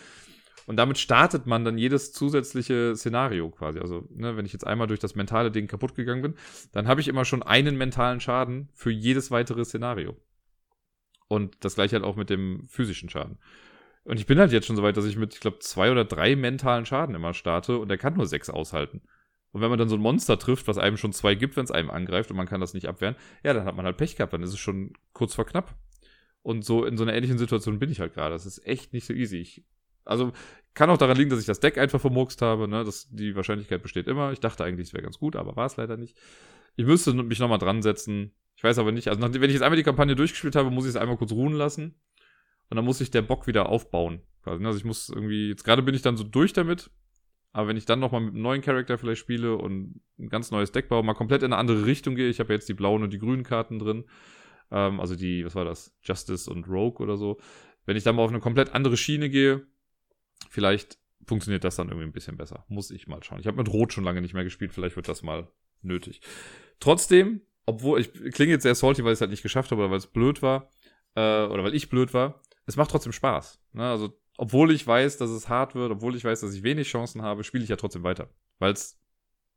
Und 0.68 0.76
damit 0.76 0.98
startet 0.98 1.46
man 1.46 1.64
dann 1.64 1.78
jedes 1.78 2.12
zusätzliche 2.12 2.94
Szenario 2.94 3.50
quasi. 3.50 3.80
Also, 3.80 4.06
ne, 4.14 4.36
wenn 4.36 4.46
ich 4.46 4.52
jetzt 4.52 4.68
einmal 4.68 4.88
durch 4.88 5.00
das 5.00 5.16
mentale 5.16 5.50
Ding 5.50 5.68
kaputt 5.68 5.96
gegangen 5.96 6.22
bin, 6.22 6.36
dann 6.74 6.90
habe 6.90 7.00
ich 7.00 7.08
immer 7.08 7.24
schon 7.24 7.42
einen 7.42 7.78
mentalen 7.78 8.20
Schaden 8.20 8.68
für 8.74 8.92
jedes 8.92 9.32
weitere 9.32 9.64
Szenario. 9.64 10.18
Und 11.30 11.56
das 11.62 11.76
gleiche 11.76 11.96
halt 11.96 12.04
auch 12.04 12.18
mit 12.18 12.30
dem 12.30 12.66
physischen 12.68 13.10
Schaden. 13.10 13.38
Und 14.04 14.20
ich 14.20 14.26
bin 14.26 14.40
halt 14.40 14.52
jetzt 14.52 14.68
schon 14.68 14.76
so 14.76 14.84
weit, 14.84 14.98
dass 14.98 15.06
ich 15.06 15.16
mit, 15.16 15.34
ich 15.36 15.40
glaube, 15.40 15.60
zwei 15.60 15.90
oder 15.90 16.04
drei 16.04 16.36
mentalen 16.36 16.86
Schaden 16.86 17.16
immer 17.16 17.34
starte 17.34 17.78
und 17.78 17.88
der 17.88 17.98
kann 17.98 18.16
nur 18.16 18.28
sechs 18.28 18.50
aushalten. 18.50 19.02
Und 19.54 19.62
wenn 19.62 19.70
man 19.70 19.80
dann 19.80 19.90
so 19.90 19.96
ein 19.96 20.02
Monster 20.02 20.38
trifft, 20.38 20.68
was 20.68 20.78
einem 20.78 20.98
schon 20.98 21.14
zwei 21.14 21.34
gibt, 21.34 21.56
wenn 21.56 21.64
es 21.64 21.72
einem 21.72 21.90
angreift 21.90 22.30
und 22.30 22.36
man 22.36 22.46
kann 22.46 22.60
das 22.60 22.74
nicht 22.74 22.90
abwehren, 22.90 23.16
ja, 23.42 23.54
dann 23.54 23.64
hat 23.64 23.76
man 23.78 23.86
halt 23.86 23.96
Pech 23.96 24.18
gehabt, 24.18 24.34
dann 24.34 24.44
ist 24.44 24.52
es 24.52 24.60
schon 24.60 24.92
kurz 25.14 25.34
vor 25.34 25.46
knapp. 25.46 25.76
Und 26.42 26.66
so 26.66 26.84
in 26.84 26.98
so 26.98 27.04
einer 27.04 27.14
ähnlichen 27.14 27.38
Situation 27.38 27.80
bin 27.80 27.90
ich 27.90 28.02
halt 28.02 28.14
gerade. 28.14 28.34
Das 28.34 28.46
ist 28.46 28.66
echt 28.68 28.92
nicht 28.92 29.06
so 29.06 29.14
easy. 29.14 29.38
Ich 29.38 29.66
also 30.08 30.32
kann 30.74 30.90
auch 30.90 30.98
daran 30.98 31.18
liegen, 31.18 31.30
dass 31.30 31.40
ich 31.40 31.46
das 31.46 31.60
Deck 31.60 31.78
einfach 31.78 32.00
vermurkst 32.00 32.42
habe. 32.42 32.68
Ne? 32.68 32.84
Das, 32.84 33.10
die 33.10 33.36
Wahrscheinlichkeit 33.36 33.82
besteht 33.82 34.08
immer. 34.08 34.32
Ich 34.32 34.40
dachte 34.40 34.64
eigentlich, 34.64 34.90
es 34.90 34.94
wäre 34.94 35.04
ganz 35.04 35.18
gut, 35.18 35.36
aber 35.36 35.56
war 35.56 35.66
es 35.66 35.78
leider 35.78 35.98
nicht. 35.98 36.16
Ich 36.76 36.86
müsste 36.86 37.14
mich 37.14 37.40
nochmal 37.40 37.58
dran 37.58 37.82
setzen. 37.82 38.32
Ich 38.56 38.64
weiß 38.64 38.78
aber 38.78 38.92
nicht. 38.92 39.08
Also 39.08 39.22
wenn 39.22 39.44
ich 39.44 39.54
jetzt 39.54 39.64
einmal 39.64 39.78
die 39.78 39.84
Kampagne 39.84 40.16
durchgespielt 40.16 40.56
habe, 40.56 40.70
muss 40.70 40.86
ich 40.86 40.90
es 40.90 40.96
einmal 40.96 41.18
kurz 41.18 41.32
ruhen 41.32 41.54
lassen. 41.54 41.96
Und 42.70 42.76
dann 42.76 42.86
muss 42.86 43.02
ich 43.02 43.10
der 43.10 43.24
Bock 43.24 43.48
wieder 43.48 43.70
aufbauen. 43.70 44.22
Ne? 44.46 44.68
Also 44.68 44.78
ich 44.78 44.86
muss 44.86 45.10
irgendwie, 45.10 45.50
jetzt 45.50 45.64
gerade 45.64 45.82
bin 45.82 45.96
ich 45.96 46.02
dann 46.02 46.18
so 46.18 46.24
durch 46.24 46.54
damit. 46.54 46.92
Aber 47.54 47.70
wenn 47.70 47.78
ich 47.78 47.86
dann 47.86 48.00
nochmal 48.00 48.22
mit 48.22 48.34
einem 48.34 48.44
neuen 48.44 48.62
Charakter 48.62 49.00
vielleicht 49.00 49.22
spiele 49.22 49.56
und 49.56 50.00
ein 50.20 50.30
ganz 50.30 50.52
neues 50.52 50.72
Deck 50.72 50.90
baue, 50.90 51.04
mal 51.04 51.16
komplett 51.16 51.42
in 51.42 51.54
eine 51.54 51.58
andere 51.58 51.86
Richtung 51.86 52.16
gehe. 52.16 52.30
Ich 52.30 52.40
habe 52.40 52.54
jetzt 52.54 52.70
die 52.70 52.76
blauen 52.76 53.02
und 53.02 53.12
die 53.12 53.20
grünen 53.20 53.44
Karten 53.44 53.80
drin. 53.80 54.06
Ähm, 54.70 55.00
also 55.00 55.16
die, 55.16 55.44
was 55.44 55.56
war 55.56 55.66
das? 55.66 55.96
Justice 56.04 56.52
und 56.52 56.68
Rogue 56.68 57.04
oder 57.04 57.18
so. 57.18 57.40
Wenn 57.86 57.98
ich 57.98 58.04
dann 58.04 58.16
mal 58.16 58.24
auf 58.24 58.30
eine 58.30 58.42
komplett 58.42 58.76
andere 58.76 58.98
Schiene 58.98 59.30
gehe, 59.30 59.66
Vielleicht 60.50 60.98
funktioniert 61.26 61.64
das 61.64 61.76
dann 61.76 61.90
irgendwie 61.90 62.08
ein 62.08 62.14
bisschen 62.14 62.38
besser. 62.38 62.66
Muss 62.70 62.92
ich 62.92 63.08
mal 63.08 63.24
schauen. 63.24 63.40
Ich 63.40 63.48
habe 63.48 63.58
mit 63.58 63.72
Rot 63.72 63.94
schon 63.94 64.04
lange 64.04 64.22
nicht 64.22 64.34
mehr 64.34 64.44
gespielt. 64.44 64.74
Vielleicht 64.74 64.96
wird 64.96 65.08
das 65.08 65.24
mal 65.24 65.52
nötig. 65.82 66.22
Trotzdem, 66.80 67.42
obwohl 67.66 68.00
ich 68.00 68.14
klinge 68.34 68.54
jetzt 68.54 68.64
sehr 68.64 68.76
salty, 68.76 69.04
weil 69.04 69.12
ich 69.12 69.18
es 69.18 69.22
halt 69.22 69.32
nicht 69.32 69.44
geschafft 69.44 69.72
habe 69.72 69.82
oder 69.82 69.92
weil 69.92 69.98
es 69.98 70.08
blöd 70.08 70.42
war 70.42 70.72
äh, 71.16 71.46
oder 71.46 71.64
weil 71.64 71.76
ich 71.76 71.90
blöd 71.90 72.14
war. 72.14 72.42
Es 72.66 72.76
macht 72.76 72.92
trotzdem 72.92 73.12
Spaß. 73.12 73.62
Ne? 73.74 73.90
Also 73.90 74.18
obwohl 74.38 74.72
ich 74.72 74.86
weiß, 74.86 75.18
dass 75.18 75.32
es 75.32 75.50
hart 75.50 75.76
wird, 75.76 75.92
obwohl 75.92 76.16
ich 76.16 76.24
weiß, 76.24 76.42
dass 76.42 76.54
ich 76.54 76.64
wenig 76.64 76.88
Chancen 76.88 77.24
habe, 77.24 77.44
spiele 77.44 77.64
ich 77.64 77.70
ja 77.70 77.76
trotzdem 77.76 78.04
weiter, 78.04 78.30
weil 78.60 78.72
es 78.72 79.00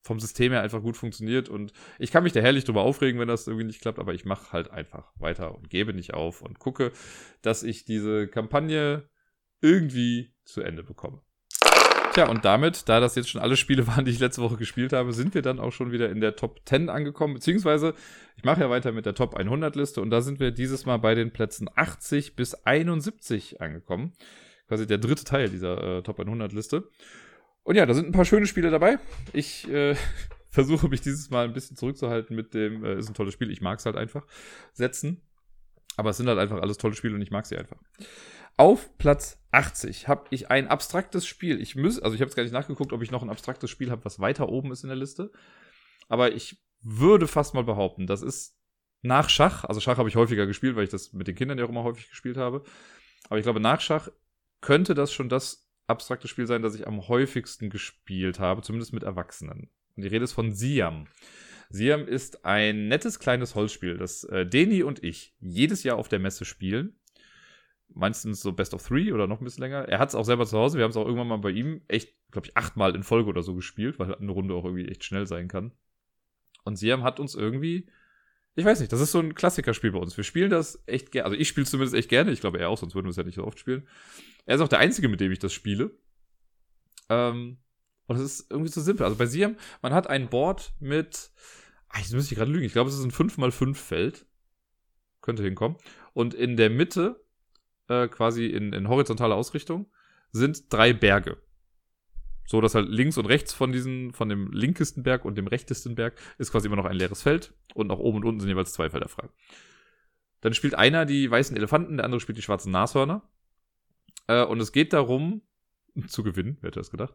vom 0.02 0.18
System 0.18 0.52
her 0.52 0.62
einfach 0.62 0.80
gut 0.80 0.96
funktioniert 0.96 1.50
und 1.50 1.74
ich 1.98 2.10
kann 2.10 2.24
mich 2.24 2.32
da 2.32 2.40
herrlich 2.40 2.64
drüber 2.64 2.80
aufregen, 2.80 3.20
wenn 3.20 3.28
das 3.28 3.46
irgendwie 3.46 3.66
nicht 3.66 3.82
klappt, 3.82 3.98
aber 3.98 4.14
ich 4.14 4.24
mache 4.24 4.52
halt 4.52 4.70
einfach 4.70 5.12
weiter 5.16 5.54
und 5.54 5.68
gebe 5.68 5.92
nicht 5.92 6.14
auf 6.14 6.40
und 6.40 6.58
gucke, 6.58 6.92
dass 7.42 7.62
ich 7.62 7.84
diese 7.84 8.26
Kampagne 8.26 9.10
irgendwie 9.60 10.32
zu 10.44 10.62
Ende 10.62 10.82
bekomme. 10.82 11.22
Tja, 12.12 12.28
und 12.28 12.44
damit, 12.44 12.88
da 12.88 12.98
das 12.98 13.14
jetzt 13.14 13.30
schon 13.30 13.40
alle 13.40 13.56
Spiele 13.56 13.86
waren, 13.86 14.04
die 14.04 14.10
ich 14.10 14.18
letzte 14.18 14.42
Woche 14.42 14.56
gespielt 14.56 14.92
habe, 14.92 15.12
sind 15.12 15.34
wir 15.34 15.42
dann 15.42 15.60
auch 15.60 15.70
schon 15.72 15.92
wieder 15.92 16.10
in 16.10 16.20
der 16.20 16.34
Top 16.34 16.60
10 16.64 16.88
angekommen. 16.88 17.34
Beziehungsweise, 17.34 17.94
ich 18.36 18.44
mache 18.44 18.60
ja 18.60 18.70
weiter 18.70 18.92
mit 18.92 19.06
der 19.06 19.14
Top 19.14 19.36
100 19.36 19.76
Liste 19.76 20.00
und 20.00 20.10
da 20.10 20.20
sind 20.20 20.40
wir 20.40 20.50
dieses 20.50 20.86
Mal 20.86 20.96
bei 20.96 21.14
den 21.14 21.32
Plätzen 21.32 21.68
80 21.74 22.34
bis 22.34 22.54
71 22.54 23.60
angekommen. 23.60 24.12
Quasi 24.66 24.86
der 24.86 24.98
dritte 24.98 25.24
Teil 25.24 25.48
dieser 25.48 25.98
äh, 25.98 26.02
Top 26.02 26.18
100 26.18 26.52
Liste. 26.52 26.88
Und 27.62 27.76
ja, 27.76 27.86
da 27.86 27.94
sind 27.94 28.06
ein 28.06 28.12
paar 28.12 28.24
schöne 28.24 28.46
Spiele 28.46 28.70
dabei. 28.70 28.98
Ich 29.32 29.68
äh, 29.68 29.94
versuche 30.50 30.88
mich 30.88 31.00
dieses 31.00 31.30
Mal 31.30 31.44
ein 31.44 31.52
bisschen 31.52 31.76
zurückzuhalten 31.76 32.34
mit 32.34 32.54
dem, 32.54 32.84
äh, 32.84 32.98
ist 32.98 33.08
ein 33.08 33.14
tolles 33.14 33.34
Spiel, 33.34 33.50
ich 33.50 33.60
mag 33.60 33.78
es 33.78 33.86
halt 33.86 33.96
einfach, 33.96 34.26
setzen. 34.72 35.22
Aber 36.00 36.08
es 36.08 36.16
sind 36.16 36.28
halt 36.28 36.38
einfach 36.38 36.62
alles 36.62 36.78
tolle 36.78 36.94
Spiele 36.94 37.14
und 37.14 37.20
ich 37.20 37.30
mag 37.30 37.44
sie 37.44 37.58
einfach. 37.58 37.76
Auf 38.56 38.96
Platz 38.96 39.38
80 39.52 40.08
habe 40.08 40.24
ich 40.30 40.50
ein 40.50 40.66
abstraktes 40.66 41.26
Spiel. 41.26 41.60
Ich 41.60 41.76
muss, 41.76 42.00
also 42.00 42.14
ich 42.14 42.22
habe 42.22 42.30
jetzt 42.30 42.36
gar 42.36 42.42
nicht 42.42 42.54
nachgeguckt, 42.54 42.94
ob 42.94 43.02
ich 43.02 43.10
noch 43.10 43.22
ein 43.22 43.28
abstraktes 43.28 43.68
Spiel 43.68 43.90
habe, 43.90 44.02
was 44.06 44.18
weiter 44.18 44.48
oben 44.48 44.72
ist 44.72 44.82
in 44.82 44.88
der 44.88 44.96
Liste. 44.96 45.30
Aber 46.08 46.32
ich 46.32 46.56
würde 46.80 47.28
fast 47.28 47.52
mal 47.52 47.64
behaupten, 47.64 48.06
das 48.06 48.22
ist 48.22 48.58
nach 49.02 49.28
Schach, 49.28 49.64
also 49.64 49.78
Schach 49.78 49.98
habe 49.98 50.08
ich 50.08 50.16
häufiger 50.16 50.46
gespielt, 50.46 50.74
weil 50.74 50.84
ich 50.84 50.90
das 50.90 51.12
mit 51.12 51.28
den 51.28 51.34
Kindern 51.34 51.58
ja 51.58 51.66
auch 51.66 51.68
immer 51.68 51.84
häufig 51.84 52.08
gespielt 52.08 52.38
habe. 52.38 52.62
Aber 53.28 53.36
ich 53.36 53.42
glaube, 53.42 53.60
nach 53.60 53.82
Schach 53.82 54.08
könnte 54.62 54.94
das 54.94 55.12
schon 55.12 55.28
das 55.28 55.70
abstrakte 55.86 56.28
Spiel 56.28 56.46
sein, 56.46 56.62
das 56.62 56.74
ich 56.74 56.86
am 56.86 57.08
häufigsten 57.08 57.68
gespielt 57.68 58.40
habe, 58.40 58.62
zumindest 58.62 58.94
mit 58.94 59.02
Erwachsenen. 59.02 59.68
Und 59.96 60.02
die 60.02 60.08
Rede 60.08 60.24
ist 60.24 60.32
von 60.32 60.54
Siam. 60.54 61.08
Siam 61.70 62.06
ist 62.06 62.44
ein 62.44 62.88
nettes 62.88 63.18
kleines 63.18 63.54
Holzspiel, 63.54 63.96
das 63.96 64.24
äh, 64.24 64.44
Deni 64.44 64.82
und 64.82 65.02
ich 65.02 65.34
jedes 65.40 65.82
Jahr 65.82 65.96
auf 65.96 66.08
der 66.08 66.18
Messe 66.18 66.44
spielen 66.44 67.00
meistens 67.94 68.40
so 68.40 68.52
Best 68.52 68.74
of 68.74 68.86
Three 68.86 69.12
oder 69.12 69.26
noch 69.26 69.40
ein 69.40 69.44
bisschen 69.44 69.62
länger. 69.62 69.88
Er 69.88 69.98
hat 69.98 70.10
es 70.10 70.14
auch 70.14 70.24
selber 70.24 70.46
zu 70.46 70.58
Hause. 70.58 70.78
Wir 70.78 70.84
haben 70.84 70.90
es 70.90 70.96
auch 70.96 71.04
irgendwann 71.04 71.28
mal 71.28 71.38
bei 71.38 71.50
ihm 71.50 71.82
echt, 71.88 72.14
glaube 72.30 72.48
ich, 72.48 72.56
achtmal 72.56 72.94
in 72.94 73.02
Folge 73.02 73.28
oder 73.28 73.42
so 73.42 73.54
gespielt, 73.54 73.98
weil 73.98 74.14
eine 74.14 74.32
Runde 74.32 74.54
auch 74.54 74.64
irgendwie 74.64 74.88
echt 74.88 75.04
schnell 75.04 75.26
sein 75.26 75.48
kann. 75.48 75.72
Und 76.64 76.76
Siam 76.76 77.02
hat 77.02 77.20
uns 77.20 77.34
irgendwie, 77.34 77.88
ich 78.54 78.64
weiß 78.64 78.80
nicht, 78.80 78.92
das 78.92 79.00
ist 79.00 79.12
so 79.12 79.18
ein 79.18 79.34
Klassikerspiel 79.34 79.92
bei 79.92 79.98
uns. 79.98 80.16
Wir 80.16 80.24
spielen 80.24 80.50
das 80.50 80.82
echt 80.86 81.12
gerne. 81.12 81.26
Also 81.26 81.38
ich 81.38 81.48
spiele 81.48 81.66
zumindest 81.66 81.94
echt 81.94 82.08
gerne. 82.08 82.30
Ich 82.30 82.40
glaube 82.40 82.58
er 82.58 82.68
auch, 82.68 82.78
sonst 82.78 82.94
würden 82.94 83.06
wir 83.06 83.10
es 83.10 83.16
ja 83.16 83.24
nicht 83.24 83.36
so 83.36 83.44
oft 83.44 83.58
spielen. 83.58 83.86
Er 84.46 84.56
ist 84.56 84.60
auch 84.60 84.68
der 84.68 84.78
Einzige, 84.78 85.08
mit 85.08 85.20
dem 85.20 85.32
ich 85.32 85.38
das 85.38 85.52
spiele. 85.52 85.90
Ähm, 87.08 87.58
und 88.10 88.16
es 88.16 88.22
ist 88.22 88.50
irgendwie 88.50 88.70
so 88.70 88.80
simpel. 88.80 89.04
Also 89.04 89.16
bei 89.16 89.26
Siam, 89.26 89.56
man 89.82 89.94
hat 89.94 90.08
ein 90.08 90.28
Board 90.28 90.72
mit, 90.80 91.30
ach, 91.88 91.98
jetzt 91.98 92.12
müsste 92.12 92.34
ich 92.34 92.38
gerade 92.38 92.50
lügen. 92.50 92.64
Ich 92.64 92.72
glaube, 92.72 92.90
es 92.90 92.98
ist 92.98 93.04
ein 93.04 93.12
5x5 93.12 93.74
Feld. 93.76 94.26
Könnte 95.20 95.44
hinkommen. 95.44 95.76
Und 96.12 96.34
in 96.34 96.56
der 96.56 96.70
Mitte 96.70 97.22
äh, 97.90 98.08
quasi 98.08 98.46
in, 98.46 98.72
in 98.72 98.88
horizontaler 98.88 99.34
Ausrichtung, 99.34 99.90
sind 100.32 100.72
drei 100.72 100.92
Berge. 100.92 101.38
So, 102.46 102.60
dass 102.60 102.74
halt 102.74 102.88
links 102.88 103.18
und 103.18 103.26
rechts 103.26 103.52
von 103.52 103.72
diesen, 103.72 104.12
von 104.12 104.28
dem 104.28 104.50
linkesten 104.52 105.02
Berg 105.02 105.24
und 105.24 105.36
dem 105.36 105.46
rechtesten 105.46 105.94
Berg 105.94 106.18
ist 106.38 106.50
quasi 106.50 106.66
immer 106.66 106.76
noch 106.76 106.84
ein 106.84 106.96
leeres 106.96 107.22
Feld 107.22 107.52
und 107.74 107.88
nach 107.88 107.98
oben 107.98 108.18
und 108.18 108.24
unten 108.24 108.40
sind 108.40 108.48
jeweils 108.48 108.72
zwei 108.72 108.90
Felder 108.90 109.08
frei. 109.08 109.28
Dann 110.40 110.54
spielt 110.54 110.74
einer 110.74 111.04
die 111.04 111.30
weißen 111.30 111.56
Elefanten, 111.56 111.96
der 111.98 112.06
andere 112.06 112.20
spielt 112.20 112.38
die 112.38 112.42
schwarzen 112.42 112.72
Nashörner. 112.72 113.22
Äh, 114.26 114.44
und 114.44 114.60
es 114.60 114.72
geht 114.72 114.92
darum, 114.92 115.42
zu 116.06 116.22
gewinnen, 116.22 116.56
wer 116.60 116.68
hätte 116.68 116.80
das 116.80 116.90
gedacht. 116.90 117.14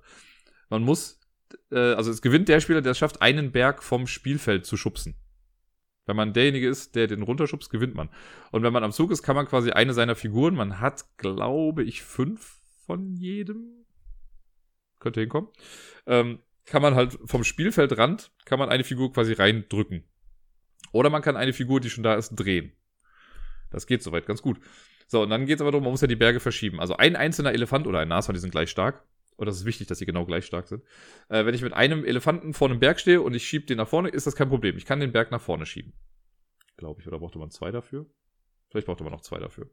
Man 0.70 0.84
muss, 0.84 1.20
äh, 1.72 1.94
also 1.94 2.12
es 2.12 2.22
gewinnt 2.22 2.50
der 2.50 2.60
Spieler, 2.60 2.82
der 2.82 2.92
es 2.92 2.98
schafft, 2.98 3.22
einen 3.22 3.52
Berg 3.52 3.84
vom 3.84 4.08
Spielfeld 4.08 4.66
zu 4.66 4.78
schubsen. 4.78 5.16
Wenn 6.06 6.16
man 6.16 6.34
derjenige 6.34 6.68
ist, 6.70 6.96
der 6.96 7.08
den 7.08 7.24
runterschubst, 7.24 7.70
gewinnt 7.70 7.96
man. 7.96 8.10
Und 8.52 8.64
wenn 8.64 8.74
man 8.74 8.84
am 8.84 8.92
Zug 8.92 9.12
ist, 9.12 9.24
kann 9.24 9.36
man 9.36 9.48
quasi 9.48 9.72
eine 9.72 9.94
seiner 9.94 10.16
Figuren, 10.16 10.56
man 10.56 10.80
hat, 10.80 11.06
glaube 11.18 11.84
ich, 11.84 12.04
fünf 12.04 12.60
von 12.86 13.16
jedem, 13.16 13.86
könnte 15.00 15.20
hinkommen, 15.20 15.50
ähm, 16.06 16.40
kann 16.66 16.82
man 16.82 16.96
halt 16.96 17.18
vom 17.26 17.44
Spielfeldrand, 17.44 18.32
kann 18.46 18.60
man 18.60 18.70
eine 18.70 18.84
Figur 18.84 19.12
quasi 19.14 19.34
reindrücken. 19.34 20.04
Oder 20.92 21.10
man 21.10 21.22
kann 21.22 21.38
eine 21.38 21.54
Figur, 21.54 21.80
die 21.80 21.90
schon 21.90 22.04
da 22.04 22.16
ist, 22.16 22.36
drehen. 22.36 22.72
Das 23.70 23.88
geht 23.88 24.04
soweit 24.04 24.26
ganz 24.26 24.42
gut. 24.42 24.60
So, 25.08 25.24
und 25.24 25.30
dann 25.30 25.46
geht 25.46 25.56
es 25.56 25.62
aber 25.62 25.72
darum, 25.72 25.84
man 25.84 25.92
muss 25.92 26.02
ja 26.02 26.08
die 26.08 26.16
Berge 26.16 26.40
verschieben. 26.40 26.80
Also 26.80 26.98
ein 26.98 27.16
einzelner 27.16 27.54
Elefant 27.54 27.86
oder 27.88 28.00
ein 28.00 28.08
Nashorn, 28.08 28.34
die 28.34 28.40
sind 28.40 28.52
gleich 28.52 28.70
stark, 28.70 29.04
und 29.38 29.46
das 29.48 29.58
ist 29.58 29.66
wichtig, 29.66 29.88
dass 29.88 30.00
sie 30.00 30.06
genau 30.06 30.26
gleich 30.26 30.46
stark 30.46 30.68
sind. 30.68 30.84
Äh, 31.30 31.46
wenn 31.46 31.56
ich 31.56 31.62
mit 31.62 31.74
einem 31.74 32.06
Elefanten 32.06 32.54
vor 32.54 32.70
einem 32.70 32.80
Berg 32.80 33.00
stehe 33.00 33.22
und 33.22 33.34
ich 33.34 33.48
schiebe 33.48 33.66
den 33.66 33.78
nach 33.78 33.88
vorne, 33.88 34.10
ist 34.10 34.28
das 34.28 34.36
kein 34.36 34.50
Problem. 34.50 34.78
Ich 34.78 34.86
kann 34.86 35.00
den 35.00 35.12
Berg 35.12 35.32
nach 35.32 35.42
vorne 35.42 35.66
schieben. 35.66 35.94
Glaube 36.78 37.02
ich. 37.02 37.08
Oder 37.08 37.20
brauchte 37.20 37.40
man 37.40 37.52
zwei 37.52 37.72
dafür? 37.72 38.06
Vielleicht 38.70 38.88
brauchte 38.88 39.04
man 39.04 39.14
noch 39.14 39.22
zwei 39.22 39.40
dafür. 39.40 39.70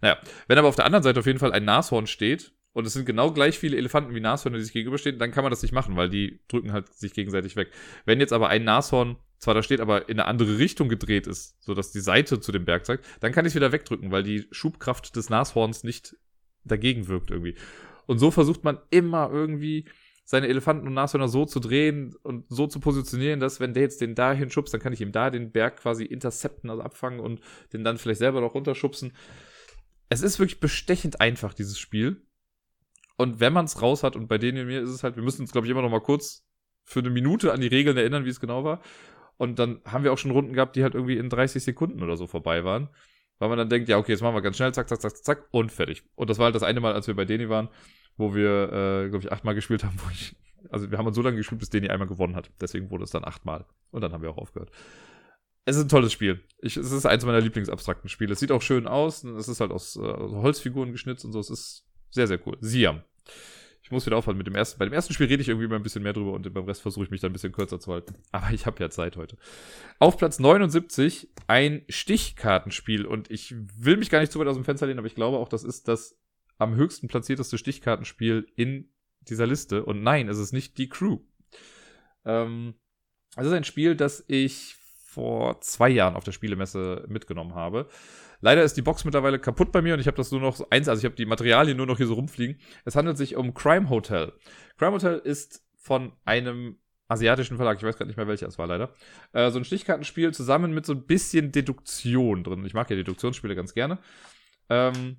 Naja, 0.00 0.18
wenn 0.48 0.58
aber 0.58 0.68
auf 0.68 0.76
der 0.76 0.84
anderen 0.84 1.02
Seite 1.02 1.20
auf 1.20 1.26
jeden 1.26 1.38
Fall 1.38 1.52
ein 1.52 1.64
Nashorn 1.64 2.06
steht 2.06 2.52
und 2.72 2.86
es 2.86 2.92
sind 2.92 3.06
genau 3.06 3.32
gleich 3.32 3.58
viele 3.58 3.76
Elefanten 3.76 4.14
wie 4.14 4.20
Nashörner, 4.20 4.58
die 4.58 4.64
sich 4.64 4.72
gegenüberstehen, 4.72 5.18
dann 5.18 5.30
kann 5.30 5.44
man 5.44 5.50
das 5.50 5.62
nicht 5.62 5.72
machen, 5.72 5.96
weil 5.96 6.08
die 6.08 6.40
drücken 6.48 6.72
halt 6.72 6.92
sich 6.92 7.14
gegenseitig 7.14 7.56
weg. 7.56 7.70
Wenn 8.04 8.20
jetzt 8.20 8.32
aber 8.32 8.48
ein 8.48 8.64
Nashorn 8.64 9.16
zwar 9.38 9.54
da 9.54 9.62
steht, 9.62 9.80
aber 9.80 10.08
in 10.08 10.20
eine 10.20 10.26
andere 10.26 10.58
Richtung 10.58 10.88
gedreht 10.88 11.26
ist, 11.26 11.56
so 11.62 11.74
dass 11.74 11.90
die 11.90 12.00
Seite 12.00 12.40
zu 12.40 12.52
dem 12.52 12.64
Berg 12.64 12.86
zeigt, 12.86 13.04
dann 13.20 13.32
kann 13.32 13.44
ich 13.44 13.50
es 13.50 13.56
wieder 13.56 13.72
wegdrücken, 13.72 14.10
weil 14.10 14.22
die 14.22 14.46
Schubkraft 14.50 15.16
des 15.16 15.30
Nashorns 15.30 15.84
nicht 15.84 16.16
dagegen 16.64 17.08
wirkt 17.08 17.30
irgendwie. 17.30 17.56
Und 18.12 18.18
so 18.18 18.30
versucht 18.30 18.62
man 18.62 18.78
immer 18.90 19.30
irgendwie 19.32 19.88
seine 20.24 20.48
Elefanten 20.48 20.86
und 20.86 20.92
Nashörner 20.92 21.28
so 21.28 21.46
zu 21.46 21.60
drehen 21.60 22.14
und 22.22 22.44
so 22.50 22.66
zu 22.66 22.78
positionieren, 22.78 23.40
dass 23.40 23.58
wenn 23.58 23.72
der 23.72 23.84
jetzt 23.84 24.02
den 24.02 24.14
dahin 24.14 24.50
schubst, 24.50 24.74
dann 24.74 24.82
kann 24.82 24.92
ich 24.92 25.00
ihm 25.00 25.12
da 25.12 25.30
den 25.30 25.50
Berg 25.50 25.78
quasi 25.78 26.04
intercepten, 26.04 26.68
also 26.68 26.82
abfangen 26.82 27.20
und 27.20 27.40
den 27.72 27.84
dann 27.84 27.96
vielleicht 27.96 28.18
selber 28.18 28.42
noch 28.42 28.54
runterschubsen. 28.54 29.14
Es 30.10 30.20
ist 30.20 30.38
wirklich 30.38 30.60
bestechend 30.60 31.22
einfach, 31.22 31.54
dieses 31.54 31.78
Spiel. 31.78 32.22
Und 33.16 33.40
wenn 33.40 33.54
man 33.54 33.64
es 33.64 33.80
raus 33.80 34.02
hat, 34.02 34.14
und 34.14 34.28
bei 34.28 34.36
denen 34.36 34.66
mir 34.66 34.82
ist 34.82 34.90
es 34.90 35.02
halt, 35.02 35.16
wir 35.16 35.22
müssen 35.22 35.40
uns, 35.40 35.52
glaube 35.52 35.66
ich, 35.66 35.70
immer 35.70 35.82
noch 35.82 35.90
mal 35.90 36.00
kurz 36.00 36.46
für 36.84 37.00
eine 37.00 37.10
Minute 37.10 37.50
an 37.52 37.62
die 37.62 37.68
Regeln 37.68 37.96
erinnern, 37.96 38.26
wie 38.26 38.30
es 38.30 38.40
genau 38.40 38.62
war. 38.62 38.82
Und 39.38 39.58
dann 39.58 39.80
haben 39.86 40.04
wir 40.04 40.12
auch 40.12 40.18
schon 40.18 40.32
Runden 40.32 40.52
gehabt, 40.52 40.76
die 40.76 40.82
halt 40.82 40.94
irgendwie 40.94 41.16
in 41.16 41.30
30 41.30 41.64
Sekunden 41.64 42.02
oder 42.02 42.18
so 42.18 42.26
vorbei 42.26 42.62
waren. 42.62 42.90
Weil 43.38 43.48
man 43.48 43.58
dann 43.58 43.70
denkt, 43.70 43.88
ja, 43.88 43.98
okay, 43.98 44.12
jetzt 44.12 44.20
machen 44.20 44.34
wir 44.34 44.42
ganz 44.42 44.56
schnell, 44.56 44.72
zack, 44.72 44.88
zack, 44.88 45.00
zack, 45.00 45.16
zack, 45.16 45.48
und 45.50 45.72
fertig. 45.72 46.04
Und 46.14 46.30
das 46.30 46.38
war 46.38 46.44
halt 46.44 46.54
das 46.54 46.62
eine 46.62 46.80
Mal, 46.80 46.92
als 46.92 47.08
wir 47.08 47.14
bei 47.14 47.24
Deni 47.24 47.48
waren, 47.48 47.68
wo 48.16 48.34
wir, 48.34 48.72
äh, 48.72 49.08
glaube 49.08 49.24
ich, 49.24 49.32
achtmal 49.32 49.54
gespielt 49.54 49.84
haben, 49.84 49.98
wo 50.04 50.10
ich, 50.10 50.36
also 50.70 50.90
wir 50.90 50.98
haben 50.98 51.06
uns 51.06 51.16
so 51.16 51.22
lange 51.22 51.36
gespielt, 51.36 51.58
bis 51.58 51.70
Deni 51.70 51.88
einmal 51.88 52.08
gewonnen 52.08 52.36
hat. 52.36 52.50
Deswegen 52.60 52.90
wurde 52.90 53.04
es 53.04 53.10
dann 53.10 53.24
achtmal. 53.24 53.64
Und 53.90 54.00
dann 54.00 54.12
haben 54.12 54.22
wir 54.22 54.30
auch 54.30 54.38
aufgehört. 54.38 54.70
Es 55.64 55.76
ist 55.76 55.82
ein 55.82 55.88
tolles 55.88 56.12
Spiel. 56.12 56.42
Ich, 56.58 56.76
es 56.76 56.90
ist 56.90 57.06
eins 57.06 57.24
meiner 57.24 57.40
Lieblingsabstrakten 57.40 58.08
Spiele. 58.08 58.32
Es 58.32 58.40
sieht 58.40 58.50
auch 58.50 58.62
schön 58.62 58.86
aus. 58.86 59.22
Es 59.22 59.48
ist 59.48 59.60
halt 59.60 59.70
aus 59.70 59.96
äh, 59.96 60.00
Holzfiguren 60.00 60.90
geschnitzt 60.90 61.24
und 61.24 61.32
so. 61.32 61.38
Es 61.38 61.50
ist 61.50 61.86
sehr, 62.10 62.26
sehr 62.26 62.40
cool. 62.46 62.56
Siam. 62.60 63.02
Ich 63.84 63.90
muss 63.90 64.06
wieder 64.06 64.16
aufhören 64.16 64.38
mit 64.38 64.46
dem 64.46 64.54
ersten. 64.54 64.78
Bei 64.78 64.84
dem 64.84 64.94
ersten 64.94 65.12
Spiel 65.12 65.26
rede 65.26 65.42
ich 65.42 65.48
irgendwie 65.48 65.66
mal 65.66 65.76
ein 65.76 65.82
bisschen 65.82 66.02
mehr 66.02 66.12
drüber 66.12 66.32
und 66.32 66.52
beim 66.52 66.64
Rest 66.64 66.82
versuche 66.82 67.04
ich 67.04 67.10
mich 67.10 67.20
dann 67.20 67.30
ein 67.30 67.32
bisschen 67.32 67.52
kürzer 67.52 67.80
zu 67.80 67.92
halten. 67.92 68.14
Aber 68.30 68.52
ich 68.52 68.66
habe 68.66 68.80
ja 68.80 68.90
Zeit 68.90 69.16
heute. 69.16 69.36
Auf 69.98 70.16
Platz 70.16 70.38
79 70.38 71.28
ein 71.48 71.84
Stichkartenspiel 71.88 73.04
und 73.04 73.30
ich 73.30 73.54
will 73.76 73.96
mich 73.96 74.08
gar 74.08 74.20
nicht 74.20 74.32
zu 74.32 74.38
weit 74.38 74.46
aus 74.46 74.56
dem 74.56 74.64
Fenster 74.64 74.86
lehnen, 74.86 74.98
aber 74.98 75.08
ich 75.08 75.16
glaube 75.16 75.36
auch, 75.36 75.48
das 75.48 75.64
ist 75.64 75.88
das 75.88 76.16
am 76.62 76.74
höchsten 76.74 77.08
platzierteste 77.08 77.58
Stichkartenspiel 77.58 78.46
in 78.56 78.90
dieser 79.20 79.46
Liste. 79.46 79.84
Und 79.84 80.02
nein, 80.02 80.28
es 80.28 80.38
ist 80.38 80.52
nicht 80.52 80.78
die 80.78 80.88
Crew. 80.88 81.18
Ähm, 82.24 82.74
es 83.36 83.46
ist 83.46 83.52
ein 83.52 83.64
Spiel, 83.64 83.94
das 83.94 84.24
ich 84.28 84.76
vor 85.04 85.60
zwei 85.60 85.90
Jahren 85.90 86.16
auf 86.16 86.24
der 86.24 86.32
Spielemesse 86.32 87.04
mitgenommen 87.08 87.54
habe. 87.54 87.88
Leider 88.40 88.62
ist 88.62 88.76
die 88.76 88.82
Box 88.82 89.04
mittlerweile 89.04 89.38
kaputt 89.38 89.70
bei 89.70 89.82
mir 89.82 89.94
und 89.94 90.00
ich 90.00 90.06
habe 90.06 90.16
das 90.16 90.32
nur 90.32 90.40
noch 90.40 90.60
eins, 90.70 90.88
also 90.88 91.00
ich 91.00 91.04
habe 91.04 91.14
die 91.14 91.26
Materialien 91.26 91.76
nur 91.76 91.86
noch 91.86 91.98
hier 91.98 92.06
so 92.06 92.14
rumfliegen. 92.14 92.58
Es 92.84 92.96
handelt 92.96 93.16
sich 93.16 93.36
um 93.36 93.54
Crime 93.54 93.88
Hotel. 93.90 94.32
Crime 94.78 94.92
Hotel 94.92 95.18
ist 95.18 95.64
von 95.76 96.12
einem 96.24 96.78
asiatischen 97.08 97.56
Verlag, 97.56 97.76
ich 97.76 97.84
weiß 97.84 97.96
gerade 97.96 98.08
nicht 98.08 98.16
mehr 98.16 98.26
welcher 98.26 98.48
es 98.48 98.58
war 98.58 98.66
leider, 98.66 98.94
äh, 99.32 99.50
so 99.50 99.58
ein 99.58 99.64
Stichkartenspiel 99.64 100.32
zusammen 100.32 100.72
mit 100.72 100.86
so 100.86 100.94
ein 100.94 101.04
bisschen 101.04 101.52
Deduktion 101.52 102.42
drin. 102.42 102.64
Ich 102.64 102.74
mag 102.74 102.88
ja 102.88 102.96
Deduktionsspiele 102.96 103.54
ganz 103.54 103.74
gerne. 103.74 103.98
Ähm, 104.70 105.18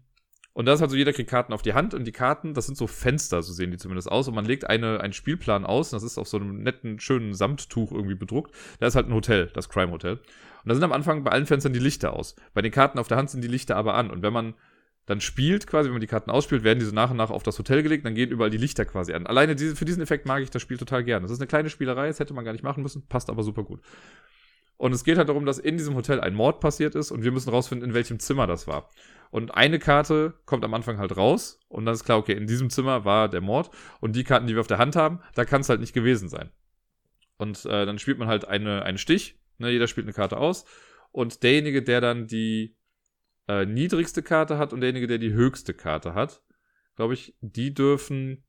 und 0.54 0.68
da 0.68 0.74
ist 0.74 0.82
halt 0.82 0.92
so, 0.92 0.98
jeder 0.98 1.14
kriegt 1.14 1.32
Karten 1.32 1.52
auf 1.52 1.64
die 1.64 1.74
Hand 1.74 1.96
und 1.96 2.06
die 2.06 2.12
Karten, 2.12 2.54
das 2.54 2.68
sind 2.68 2.78
so 2.78 2.86
Fenster, 2.86 3.42
so 3.42 3.52
sehen 3.52 3.72
die 3.72 3.78
zumindest 3.78 4.12
aus. 4.12 4.28
Und 4.28 4.36
man 4.36 4.46
legt 4.46 4.70
eine, 4.70 5.02
einen 5.02 5.14
Spielplan 5.14 5.66
aus, 5.66 5.90
das 5.90 6.04
ist 6.04 6.20
auf 6.20 6.28
so 6.28 6.38
einem 6.38 6.62
netten, 6.62 7.00
schönen 7.00 7.34
Samttuch 7.34 7.92
irgendwie 7.92 8.14
bedruckt. 8.14 8.54
Da 8.80 8.86
ist 8.86 8.96
halt 8.96 9.08
ein 9.08 9.16
Hotel, 9.16 9.50
das 9.56 9.68
Crime 9.68 9.92
Hotel. 9.92 10.14
Und 10.14 10.70
da 10.70 10.76
sind 10.76 10.84
am 10.84 10.92
Anfang 10.92 11.24
bei 11.24 11.32
allen 11.32 11.48
Fenstern 11.48 11.74
die 11.74 11.80
Lichter 11.80 12.14
aus. 12.14 12.36
Bei 12.54 12.62
den 12.62 12.72
Karten 12.72 13.00
auf 13.00 13.08
der 13.08 13.18
Hand 13.18 13.32
sind 13.32 13.44
die 13.44 13.48
Lichter 13.48 13.76
aber 13.76 13.96
an. 13.96 14.12
Und 14.12 14.22
wenn 14.22 14.32
man 14.32 14.54
dann 15.08 15.22
spielt, 15.22 15.66
quasi, 15.66 15.88
wenn 15.88 15.96
man 15.96 16.02
die 16.02 16.08
Karten 16.08 16.30
ausspielt, 16.30 16.64
werden 16.64 16.80
diese 16.80 16.94
nach 16.94 17.10
und 17.10 17.18
nach 17.18 17.32
auf 17.32 17.44
das 17.44 17.58
Hotel 17.58 17.82
gelegt, 17.82 18.06
dann 18.06 18.14
gehen 18.14 18.30
überall 18.30 18.52
die 18.52 18.58
Lichter 18.58 18.86
quasi 18.86 19.14
an. 19.14 19.26
Alleine 19.26 19.56
diese, 19.56 19.76
für 19.76 19.86
diesen 19.86 20.04
Effekt 20.04 20.28
mag 20.28 20.44
ich 20.44 20.52
das 20.52 20.62
Spiel 20.62 20.78
total 20.78 21.04
gerne. 21.04 21.24
Das 21.24 21.32
ist 21.32 21.40
eine 21.40 21.48
kleine 21.48 21.72
Spielerei, 21.72 22.08
das 22.08 22.20
hätte 22.20 22.34
man 22.34 22.46
gar 22.46 22.54
nicht 22.54 22.64
machen 22.64 22.84
müssen, 22.84 23.08
passt 23.08 23.30
aber 23.30 23.44
super 23.44 23.64
gut. 23.64 23.82
Und 24.78 24.94
es 24.94 25.04
geht 25.04 25.18
halt 25.18 25.30
darum, 25.30 25.46
dass 25.46 25.60
in 25.60 25.78
diesem 25.78 25.96
Hotel 25.96 26.22
ein 26.22 26.34
Mord 26.34 26.60
passiert 26.60 26.96
ist 26.96 27.12
und 27.12 27.24
wir 27.24 27.32
müssen 27.32 27.50
rausfinden, 27.50 27.89
in 27.89 27.94
welchem 27.94 28.20
Zimmer 28.20 28.48
das 28.48 28.68
war. 28.68 28.89
Und 29.34 29.56
eine 29.56 29.80
Karte 29.80 30.36
kommt 30.46 30.63
am 30.63 30.76
Anfang 30.76 31.00
halt 31.00 31.17
raus 31.17 31.60
und 31.67 31.88
dann 31.88 31.96
ist 31.96 32.04
klar, 32.04 32.19
okay, 32.19 32.34
in 32.34 32.46
diesem 32.46 32.69
Zimmer 32.69 33.04
war 33.04 33.28
der 33.28 33.41
Mord 33.41 33.72
und 34.00 34.15
die 34.15 34.24
Karten, 34.24 34.46
die 34.46 34.54
wir 34.54 34.60
auf 34.60 34.67
der 34.67 34.78
Hand 34.78 34.96
haben, 34.96 35.22
da 35.34 35.43
kann 35.43 35.62
es 35.62 35.69
halt 35.69 35.80
nicht 35.80 35.93
gewesen 35.93 36.30
sein. 36.30 36.52
Und 37.38 37.65
äh, 37.65 37.88
dann 37.88 37.98
spielt 37.98 38.19
man 38.19 38.28
halt 38.28 38.46
eine, 38.48 38.84
einen 38.84 39.00
Stich, 39.00 39.39
ne, 39.58 39.72
jeder 39.72 39.88
spielt 39.88 40.06
eine 40.06 40.13
Karte 40.13 40.38
aus 40.38 40.65
und 41.12 41.41
derjenige, 41.41 41.82
der 41.82 42.00
dann 42.00 42.28
die 42.28 42.78
äh, 43.48 43.65
niedrigste 43.65 44.22
Karte 44.22 44.60
hat 44.60 44.72
und 44.72 44.82
derjenige, 44.82 45.08
der 45.08 45.17
die 45.17 45.34
höchste 45.34 45.74
Karte 45.74 46.13
hat, 46.13 46.43
glaube 46.96 47.15
ich, 47.15 47.36
die 47.41 47.74
dürfen 47.74 48.43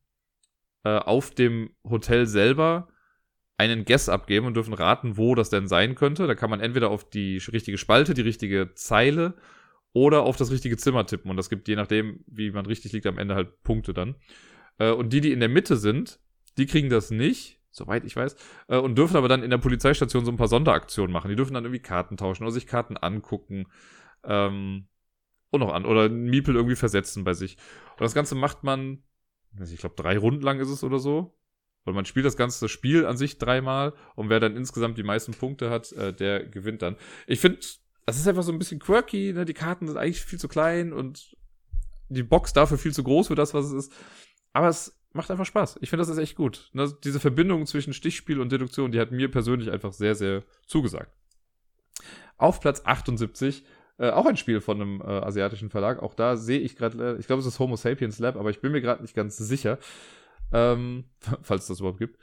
äh, 0.84 0.98
auf 0.98 1.30
dem 1.30 1.70
Hotel 1.88 2.26
selber 2.26 2.88
einen 3.56 3.86
Guess 3.86 4.10
abgeben 4.10 4.44
und 4.44 4.52
dürfen 4.52 4.74
raten, 4.74 5.16
wo 5.16 5.34
das 5.34 5.48
denn 5.48 5.66
sein 5.66 5.94
könnte. 5.94 6.26
Da 6.26 6.34
kann 6.34 6.50
man 6.50 6.60
entweder 6.60 6.90
auf 6.90 7.08
die 7.08 7.38
richtige 7.38 7.78
Spalte, 7.78 8.12
die 8.12 8.20
richtige 8.20 8.74
Zeile 8.74 9.32
oder 9.94 10.24
auf 10.24 10.36
das 10.36 10.50
richtige 10.50 10.76
Zimmer 10.76 11.06
tippen. 11.06 11.30
Und 11.30 11.38
das 11.38 11.48
gibt 11.48 11.66
je 11.68 11.76
nachdem, 11.76 12.22
wie 12.26 12.50
man 12.50 12.66
richtig 12.66 12.92
liegt, 12.92 13.06
am 13.06 13.16
Ende 13.16 13.34
halt 13.34 13.62
Punkte 13.62 13.94
dann. 13.94 14.16
Äh, 14.78 14.90
und 14.90 15.12
die, 15.14 15.22
die 15.22 15.32
in 15.32 15.40
der 15.40 15.48
Mitte 15.48 15.76
sind, 15.76 16.20
die 16.58 16.66
kriegen 16.66 16.90
das 16.90 17.10
nicht, 17.10 17.60
soweit 17.70 18.04
ich 18.04 18.16
weiß, 18.16 18.36
äh, 18.68 18.76
und 18.76 18.98
dürfen 18.98 19.16
aber 19.16 19.28
dann 19.28 19.42
in 19.42 19.50
der 19.50 19.58
Polizeistation 19.58 20.24
so 20.24 20.32
ein 20.32 20.36
paar 20.36 20.48
Sonderaktionen 20.48 21.12
machen. 21.12 21.28
Die 21.28 21.36
dürfen 21.36 21.54
dann 21.54 21.64
irgendwie 21.64 21.80
Karten 21.80 22.16
tauschen 22.16 22.42
oder 22.42 22.52
sich 22.52 22.66
Karten 22.66 22.96
angucken. 22.96 23.66
Ähm, 24.24 24.88
und 25.50 25.60
noch 25.60 25.72
an. 25.72 25.86
Oder 25.86 26.04
einen 26.04 26.28
Miepel 26.28 26.56
irgendwie 26.56 26.76
versetzen 26.76 27.22
bei 27.22 27.34
sich. 27.34 27.56
Und 27.92 28.00
das 28.00 28.14
Ganze 28.14 28.34
macht 28.34 28.64
man, 28.64 29.04
ich 29.62 29.78
glaube, 29.78 29.94
drei 29.94 30.18
Runden 30.18 30.42
lang 30.42 30.58
ist 30.58 30.70
es 30.70 30.82
oder 30.82 30.98
so. 30.98 31.38
Weil 31.84 31.94
man 31.94 32.06
spielt 32.06 32.26
das 32.26 32.36
ganze 32.36 32.68
Spiel 32.68 33.06
an 33.06 33.16
sich 33.16 33.38
dreimal 33.38 33.92
und 34.16 34.30
wer 34.30 34.40
dann 34.40 34.56
insgesamt 34.56 34.98
die 34.98 35.02
meisten 35.02 35.34
Punkte 35.34 35.70
hat, 35.70 35.92
äh, 35.92 36.12
der 36.12 36.44
gewinnt 36.44 36.82
dann. 36.82 36.96
Ich 37.26 37.40
finde, 37.40 37.58
das 38.06 38.16
ist 38.16 38.28
einfach 38.28 38.42
so 38.42 38.52
ein 38.52 38.58
bisschen 38.58 38.80
quirky, 38.80 39.32
ne? 39.32 39.44
Die 39.44 39.54
Karten 39.54 39.86
sind 39.86 39.96
eigentlich 39.96 40.22
viel 40.22 40.38
zu 40.38 40.48
klein 40.48 40.92
und 40.92 41.36
die 42.08 42.22
Box 42.22 42.52
dafür 42.52 42.78
viel 42.78 42.92
zu 42.92 43.02
groß 43.02 43.28
für 43.28 43.34
das, 43.34 43.54
was 43.54 43.66
es 43.66 43.72
ist. 43.72 43.92
Aber 44.52 44.68
es 44.68 45.00
macht 45.12 45.30
einfach 45.30 45.46
Spaß. 45.46 45.78
Ich 45.80 45.90
finde, 45.90 46.02
das 46.02 46.10
ist 46.10 46.18
echt 46.18 46.36
gut. 46.36 46.70
Ne? 46.72 46.92
Diese 47.02 47.20
Verbindung 47.20 47.66
zwischen 47.66 47.92
Stichspiel 47.92 48.40
und 48.40 48.52
Deduktion, 48.52 48.92
die 48.92 49.00
hat 49.00 49.10
mir 49.10 49.30
persönlich 49.30 49.70
einfach 49.70 49.92
sehr, 49.92 50.14
sehr 50.14 50.44
zugesagt. 50.66 51.16
Auf 52.36 52.60
Platz 52.60 52.82
78 52.84 53.64
äh, 53.98 54.10
auch 54.10 54.26
ein 54.26 54.36
Spiel 54.36 54.60
von 54.60 54.80
einem 54.80 55.00
äh, 55.00 55.04
asiatischen 55.04 55.70
Verlag. 55.70 56.02
Auch 56.02 56.14
da 56.14 56.36
sehe 56.36 56.58
ich 56.58 56.76
gerade, 56.76 57.16
äh, 57.16 57.20
ich 57.20 57.26
glaube, 57.26 57.40
es 57.40 57.46
ist 57.46 57.58
Homo 57.58 57.76
Sapiens 57.76 58.18
Lab, 58.18 58.36
aber 58.36 58.50
ich 58.50 58.60
bin 58.60 58.72
mir 58.72 58.80
gerade 58.80 59.02
nicht 59.02 59.14
ganz 59.14 59.36
sicher 59.36 59.78
ähm, 60.52 61.04
falls 61.42 61.62
es 61.62 61.68
das 61.68 61.80
überhaupt 61.80 61.98
gibt. 61.98 62.18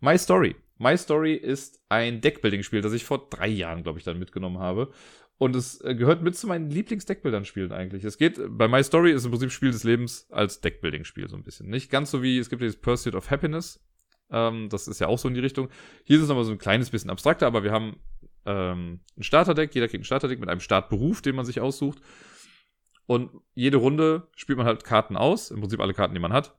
My 0.00 0.18
Story. 0.18 0.56
My 0.78 0.96
Story 0.96 1.34
ist 1.34 1.80
ein 1.88 2.20
Deckbuilding-Spiel, 2.20 2.80
das 2.80 2.92
ich 2.92 3.04
vor 3.04 3.28
drei 3.28 3.48
Jahren, 3.48 3.82
glaube 3.82 3.98
ich, 3.98 4.04
dann 4.04 4.18
mitgenommen 4.18 4.58
habe. 4.58 4.92
Und 5.38 5.54
es 5.54 5.80
äh, 5.82 5.94
gehört 5.94 6.22
mit 6.22 6.36
zu 6.36 6.48
meinen 6.48 6.70
Lieblings-Deckbildern-Spielen 6.70 7.72
eigentlich. 7.72 8.04
Es 8.04 8.18
geht, 8.18 8.40
bei 8.48 8.66
My 8.66 8.82
Story 8.82 9.12
ist 9.12 9.24
im 9.24 9.30
Prinzip 9.30 9.52
Spiel 9.52 9.70
des 9.70 9.84
Lebens 9.84 10.26
als 10.30 10.60
Deckbuilding-Spiel 10.60 11.28
so 11.28 11.36
ein 11.36 11.44
bisschen. 11.44 11.68
Nicht 11.68 11.90
ganz 11.90 12.10
so 12.10 12.22
wie, 12.22 12.38
es 12.38 12.50
gibt 12.50 12.60
dieses 12.62 12.80
Pursuit 12.80 13.14
of 13.14 13.30
Happiness. 13.30 13.80
Ähm, 14.30 14.68
das 14.68 14.88
ist 14.88 15.00
ja 15.00 15.06
auch 15.06 15.18
so 15.18 15.28
in 15.28 15.34
die 15.34 15.40
Richtung. 15.40 15.68
Hier 16.04 16.16
ist 16.16 16.22
es 16.22 16.28
nochmal 16.28 16.44
so 16.44 16.50
ein 16.50 16.58
kleines 16.58 16.90
bisschen 16.90 17.10
abstrakter, 17.10 17.46
aber 17.46 17.62
wir 17.62 17.70
haben 17.70 17.96
ähm, 18.46 19.00
ein 19.16 19.22
Starterdeck. 19.22 19.72
Jeder 19.74 19.86
kriegt 19.86 20.02
ein 20.02 20.06
Starterdeck 20.06 20.40
mit 20.40 20.48
einem 20.48 20.60
Startberuf, 20.60 21.22
den 21.22 21.36
man 21.36 21.44
sich 21.44 21.60
aussucht. 21.60 22.00
Und 23.06 23.30
jede 23.54 23.78
Runde 23.78 24.28
spielt 24.34 24.58
man 24.58 24.66
halt 24.66 24.84
Karten 24.84 25.16
aus. 25.16 25.52
Im 25.52 25.60
Prinzip 25.60 25.80
alle 25.80 25.94
Karten, 25.94 26.14
die 26.14 26.20
man 26.20 26.32
hat. 26.32 26.57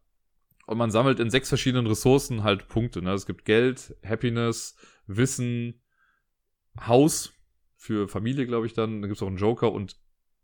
Und 0.70 0.78
man 0.78 0.92
sammelt 0.92 1.20
in 1.20 1.32
sechs 1.32 1.50
verschiedenen 1.50 1.88
Ressourcen 1.88 2.44
halt 2.44 2.68
Punkte. 2.68 3.02
Ne? 3.02 3.12
Es 3.14 3.26
gibt 3.26 3.44
Geld, 3.44 3.98
Happiness, 4.06 4.76
Wissen, 5.08 5.82
Haus 6.86 7.34
für 7.76 8.08
Familie, 8.08 8.46
glaube 8.46 8.68
ich 8.68 8.74
dann. 8.74 9.02
Da 9.02 9.08
gibt 9.08 9.18
es 9.18 9.24
auch 9.24 9.28
einen 9.30 9.38
Joker 9.38 9.72
und 9.72 9.98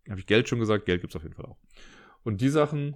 habe 0.09 0.19
ich 0.19 0.25
Geld 0.25 0.49
schon 0.49 0.57
gesagt? 0.57 0.87
Geld 0.87 1.01
gibt 1.01 1.11
es 1.11 1.15
auf 1.15 1.21
jeden 1.21 1.35
Fall 1.35 1.45
auch. 1.45 1.59
Und 2.23 2.41
die 2.41 2.49
Sachen, 2.49 2.95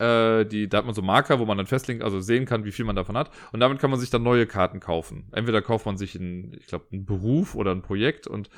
äh, 0.00 0.44
die, 0.44 0.68
da 0.68 0.78
hat 0.78 0.84
man 0.84 0.96
so 0.96 1.02
Marker, 1.02 1.38
wo 1.38 1.44
man 1.44 1.58
dann 1.58 1.68
festlegt, 1.68 2.02
also 2.02 2.18
sehen 2.18 2.44
kann, 2.44 2.64
wie 2.64 2.72
viel 2.72 2.86
man 2.86 2.96
davon 2.96 3.16
hat. 3.16 3.30
Und 3.52 3.60
damit 3.60 3.78
kann 3.78 3.92
man 3.92 4.00
sich 4.00 4.10
dann 4.10 4.24
neue 4.24 4.48
Karten 4.48 4.80
kaufen. 4.80 5.28
Entweder 5.30 5.62
kauft 5.62 5.86
man 5.86 5.96
sich 5.96 6.18
einen, 6.18 6.54
ich 6.54 6.66
glaube, 6.66 6.86
einen 6.90 7.04
Beruf 7.04 7.54
oder 7.54 7.70
ein 7.70 7.82
Projekt 7.82 8.26
und 8.26 8.50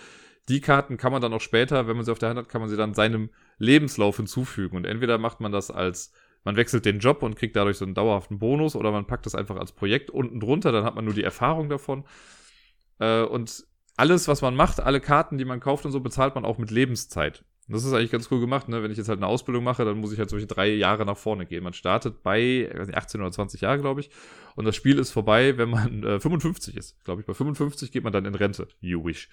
die 0.49 0.62
Karten 0.62 0.97
kann 0.97 1.12
man 1.12 1.20
dann 1.20 1.35
auch 1.35 1.42
später, 1.42 1.87
wenn 1.87 1.97
man 1.97 2.07
sie 2.07 2.12
auf 2.12 2.18
der 2.18 2.31
Hand 2.31 2.38
hat, 2.38 2.49
kann 2.49 2.62
man 2.62 2.70
sie 2.70 2.79
dann 2.79 2.94
seinem 2.94 3.29
Lebenslauf 3.59 4.16
hinzufügen. 4.16 4.75
Und 4.75 4.87
entweder 4.87 5.18
macht 5.18 5.40
man 5.40 5.53
das 5.53 5.70
als 5.70 6.12
man 6.45 6.57
wechselt 6.57 6.85
den 6.85 6.99
Job 6.99 7.23
und 7.23 7.37
kriegt 7.37 7.57
dadurch 7.57 7.79
so 7.79 7.85
einen 7.85 7.95
dauerhaften 7.95 8.39
Bonus 8.39 8.77
oder 8.77 8.93
man 8.93 9.07
packt 9.07 9.27
das 9.27 9.35
einfach 9.35 9.57
als 9.57 9.73
Projekt 9.73 10.11
unten 10.11 10.41
drunter, 10.41 10.73
dann 10.73 10.85
hat 10.85 10.95
man 10.95 11.05
nur 11.05 11.15
die 11.15 11.25
Erfahrung 11.25 11.69
davon. 11.69 12.05
Äh, 12.99 13.23
und 13.23 13.65
alles, 13.97 14.29
was 14.29 14.43
man 14.43 14.55
macht, 14.55 14.81
alle 14.81 15.01
Karten, 15.01 15.39
die 15.39 15.45
man 15.45 15.61
kauft 15.61 15.85
und 15.85 15.93
so, 15.93 16.01
bezahlt 16.01 16.35
man 16.35 16.45
auch 16.45 16.59
mit 16.59 16.71
Lebenszeit. 16.71 17.45
Das 17.67 17.85
ist 17.85 17.95
eigentlich 17.95 18.11
ganz 18.11 18.31
cool 18.31 18.41
gemacht, 18.41 18.69
ne? 18.69 18.83
Wenn 18.83 18.91
ich 18.91 18.99
jetzt 18.99 19.09
halt 19.09 19.21
eine 19.21 19.27
Ausbildung 19.27 19.65
mache, 19.65 19.87
dann 19.87 19.99
muss 19.99 20.13
ich 20.13 20.19
halt 20.19 20.29
solche 20.29 20.47
drei 20.47 20.69
Jahre 20.69 21.07
nach 21.07 21.17
vorne 21.17 21.47
gehen. 21.47 21.65
Man 21.65 21.73
startet 21.73 22.23
bei 22.23 22.71
18 22.93 23.23
oder 23.23 23.31
20 23.31 23.63
Jahre, 23.63 23.79
glaube 23.79 24.01
ich. 24.01 24.11
Und 24.55 24.67
das 24.67 24.77
Spiel 24.77 24.99
ist 24.99 25.13
vorbei, 25.13 25.57
wenn 25.57 25.71
man 25.71 26.03
äh, 26.03 26.21
55 26.21 26.77
ist. 26.77 27.03
Glaube 27.05 27.23
ich, 27.23 27.27
bei 27.27 27.33
55 27.33 27.91
geht 27.91 28.05
man 28.05 28.13
dann 28.13 28.27
in 28.27 28.35
Rente. 28.35 28.69
You 28.81 29.03
wish. 29.03 29.31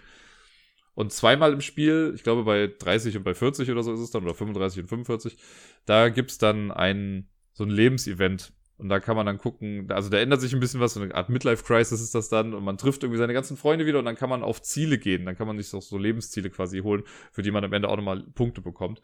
Und 0.93 1.13
zweimal 1.13 1.53
im 1.53 1.61
Spiel, 1.61 2.11
ich 2.15 2.23
glaube 2.23 2.43
bei 2.43 2.67
30 2.67 3.17
und 3.17 3.23
bei 3.23 3.33
40 3.33 3.69
oder 3.71 3.83
so 3.83 3.93
ist 3.93 4.01
es 4.01 4.11
dann, 4.11 4.23
oder 4.23 4.33
35 4.33 4.83
und 4.83 4.87
45, 4.87 5.37
da 5.85 6.09
gibt's 6.09 6.37
dann 6.37 6.71
ein, 6.71 7.29
so 7.53 7.63
ein 7.63 7.69
Lebensevent. 7.69 8.53
Und 8.77 8.89
da 8.89 8.99
kann 8.99 9.15
man 9.15 9.27
dann 9.27 9.37
gucken, 9.37 9.91
also 9.91 10.09
da 10.09 10.17
ändert 10.17 10.41
sich 10.41 10.53
ein 10.53 10.59
bisschen 10.59 10.79
was, 10.79 10.95
so 10.95 11.01
eine 11.01 11.13
Art 11.13 11.29
Midlife-Crisis 11.29 12.01
ist 12.01 12.15
das 12.15 12.29
dann 12.29 12.55
und 12.55 12.63
man 12.63 12.79
trifft 12.79 13.03
irgendwie 13.03 13.19
seine 13.19 13.33
ganzen 13.33 13.55
Freunde 13.55 13.85
wieder 13.85 13.99
und 13.99 14.05
dann 14.05 14.15
kann 14.15 14.29
man 14.29 14.41
auf 14.41 14.63
Ziele 14.63 14.97
gehen. 14.97 15.23
Dann 15.25 15.37
kann 15.37 15.45
man 15.45 15.57
sich 15.57 15.69
so, 15.69 15.79
so 15.79 15.99
Lebensziele 15.99 16.49
quasi 16.49 16.79
holen, 16.79 17.03
für 17.31 17.43
die 17.43 17.51
man 17.51 17.63
am 17.63 17.73
Ende 17.73 17.89
auch 17.89 17.95
nochmal 17.95 18.23
Punkte 18.33 18.61
bekommt. 18.61 19.03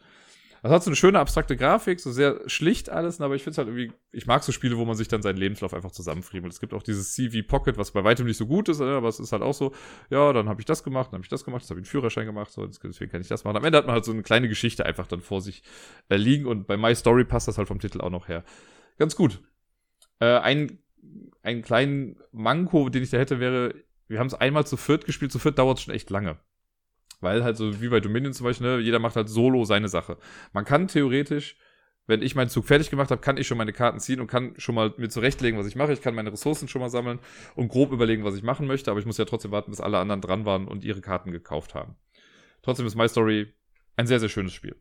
Das 0.68 0.76
hat 0.76 0.84
so 0.84 0.90
eine 0.90 0.98
schöne 0.98 1.20
abstrakte 1.20 1.56
Grafik, 1.56 2.02
so 2.02 2.12
sehr 2.12 2.42
schlicht 2.48 2.90
alles, 2.90 3.22
aber 3.22 3.36
ich 3.36 3.44
finde 3.44 3.52
es 3.52 3.58
halt 3.58 3.70
irgendwie, 3.70 3.94
ich 4.12 4.28
mag 4.28 4.44
so 4.44 4.52
Spiele, 4.52 4.78
wo 4.78 4.84
man 4.84 4.98
sich 4.98 5.08
dann 5.08 5.22
seinen 5.22 5.38
Lebenslauf 5.38 5.74
einfach 5.74 5.92
zusammenfriemelt. 5.92 6.52
Es 6.52 6.60
gibt 6.60 6.74
auch 6.74 6.84
dieses 6.84 7.14
CV 7.14 7.48
Pocket, 7.48 7.78
was 7.78 7.92
bei 7.92 8.04
weitem 8.04 8.26
nicht 8.26 8.36
so 8.36 8.48
gut 8.48 8.68
ist, 8.68 8.82
aber 8.82 9.08
es 9.08 9.18
ist 9.22 9.32
halt 9.32 9.44
auch 9.44 9.54
so, 9.54 9.74
ja, 10.10 10.34
dann 10.34 10.50
habe 10.50 10.60
ich 10.60 10.66
das 10.66 10.84
gemacht, 10.84 11.08
dann 11.08 11.20
habe 11.20 11.24
ich 11.24 11.30
das 11.30 11.46
gemacht, 11.46 11.62
jetzt 11.62 11.70
habe 11.70 11.80
ich 11.80 11.86
einen 11.86 11.90
Führerschein 11.90 12.26
gemacht, 12.26 12.52
so, 12.52 12.68
deswegen 12.68 13.10
kann 13.10 13.22
ich 13.22 13.30
das 13.30 13.46
machen. 13.46 13.56
Am 13.56 13.64
Ende 13.64 13.78
hat 13.78 13.86
man 13.86 13.94
halt 13.94 14.04
so 14.04 14.12
eine 14.12 14.24
kleine 14.24 14.50
Geschichte 14.50 14.86
einfach 14.86 15.08
dann 15.08 15.22
vor 15.22 15.40
sich 15.40 15.64
äh, 16.10 16.18
liegen 16.18 16.46
und 16.46 16.68
bei 16.68 16.76
My 16.76 16.94
Story 16.94 17.24
passt 17.24 17.48
das 17.48 17.58
halt 17.58 17.70
vom 17.70 17.80
Titel 17.80 18.02
auch 18.02 18.10
noch 18.10 18.28
her. 18.28 18.44
Ganz 18.98 19.16
gut. 19.16 19.42
Äh, 20.20 20.38
ein, 20.40 20.80
einen 21.44 21.62
kleinen 21.62 22.18
Manko, 22.34 22.90
den 22.90 23.04
ich 23.04 23.10
da 23.10 23.18
hätte, 23.18 23.40
wäre, 23.40 23.74
wir 24.10 24.20
haben 24.20 24.28
es 24.28 24.34
einmal 24.34 24.68
zu 24.68 24.76
viert 24.76 25.06
gespielt, 25.06 25.32
zu 25.32 25.40
viert 25.40 25.60
dauert 25.60 25.78
es 25.78 25.86
schon 25.86 25.94
echt 25.94 26.10
lange. 26.10 26.38
Weil 27.20 27.44
halt 27.44 27.58
so 27.58 27.82
wie 27.82 27.90
bei 27.90 28.00
Dominion 28.00 28.34
zum 28.34 28.46
Beispiel, 28.46 28.68
ne, 28.68 28.80
jeder 28.80 29.00
macht 29.00 29.16
halt 29.16 29.30
solo 29.30 29.66
seine 29.66 29.90
Sache. 29.90 30.18
Man 30.54 30.66
kann 30.66 30.88
theoretisch, 30.88 31.56
wenn 32.06 32.22
ich 32.22 32.36
meinen 32.36 32.50
Zug 32.50 32.66
fertig 32.66 32.90
gemacht 32.90 33.12
habe, 33.12 33.22
kann 33.22 33.38
ich 33.38 33.48
schon 33.48 33.58
meine 33.58 33.74
Karten 33.74 34.00
ziehen 34.00 34.22
und 34.22 34.28
kann 34.28 34.54
schon 34.58 34.76
mal 34.76 34.94
mir 34.98 35.10
zurechtlegen, 35.10 35.60
was 35.60 35.68
ich 35.68 35.76
mache. 35.76 35.94
Ich 35.94 36.02
kann 36.02 36.16
meine 36.16 36.32
Ressourcen 36.32 36.68
schon 36.68 36.82
mal 36.82 36.90
sammeln 36.90 37.20
und 37.56 37.70
grob 37.70 37.92
überlegen, 37.92 38.24
was 38.24 38.36
ich 38.36 38.44
machen 38.44 38.68
möchte, 38.68 38.92
aber 38.92 39.00
ich 39.00 39.06
muss 39.06 39.18
ja 39.18 39.26
trotzdem 39.26 39.52
warten, 39.52 39.72
bis 39.72 39.82
alle 39.82 39.98
anderen 39.98 40.22
dran 40.22 40.46
waren 40.46 40.68
und 40.68 40.86
ihre 40.86 41.02
Karten 41.02 41.32
gekauft 41.32 41.74
haben. 41.74 41.96
Trotzdem 42.62 42.86
ist 42.86 42.96
My 42.96 43.10
Story 43.10 43.54
ein 43.96 44.08
sehr, 44.08 44.20
sehr 44.20 44.30
schönes 44.30 44.54
Spiel. 44.54 44.76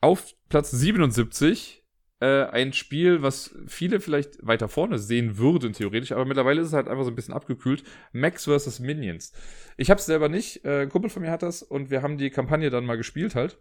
Auf 0.00 0.34
Platz 0.48 0.70
77 0.70 1.85
äh, 2.20 2.44
ein 2.44 2.72
Spiel, 2.72 3.22
was 3.22 3.54
viele 3.66 4.00
vielleicht 4.00 4.44
weiter 4.46 4.68
vorne 4.68 4.98
sehen 4.98 5.38
würden, 5.38 5.72
theoretisch, 5.72 6.12
aber 6.12 6.24
mittlerweile 6.24 6.60
ist 6.60 6.68
es 6.68 6.72
halt 6.72 6.88
einfach 6.88 7.04
so 7.04 7.10
ein 7.10 7.16
bisschen 7.16 7.34
abgekühlt. 7.34 7.82
Max 8.12 8.44
vs. 8.44 8.80
Minions. 8.80 9.32
Ich 9.76 9.90
habe 9.90 9.98
es 9.98 10.06
selber 10.06 10.28
nicht, 10.28 10.64
äh, 10.64 10.82
ein 10.82 10.88
Kumpel 10.88 11.10
von 11.10 11.22
mir 11.22 11.30
hat 11.30 11.42
das 11.42 11.62
und 11.62 11.90
wir 11.90 12.02
haben 12.02 12.18
die 12.18 12.30
Kampagne 12.30 12.70
dann 12.70 12.86
mal 12.86 12.96
gespielt 12.96 13.34
halt. 13.34 13.58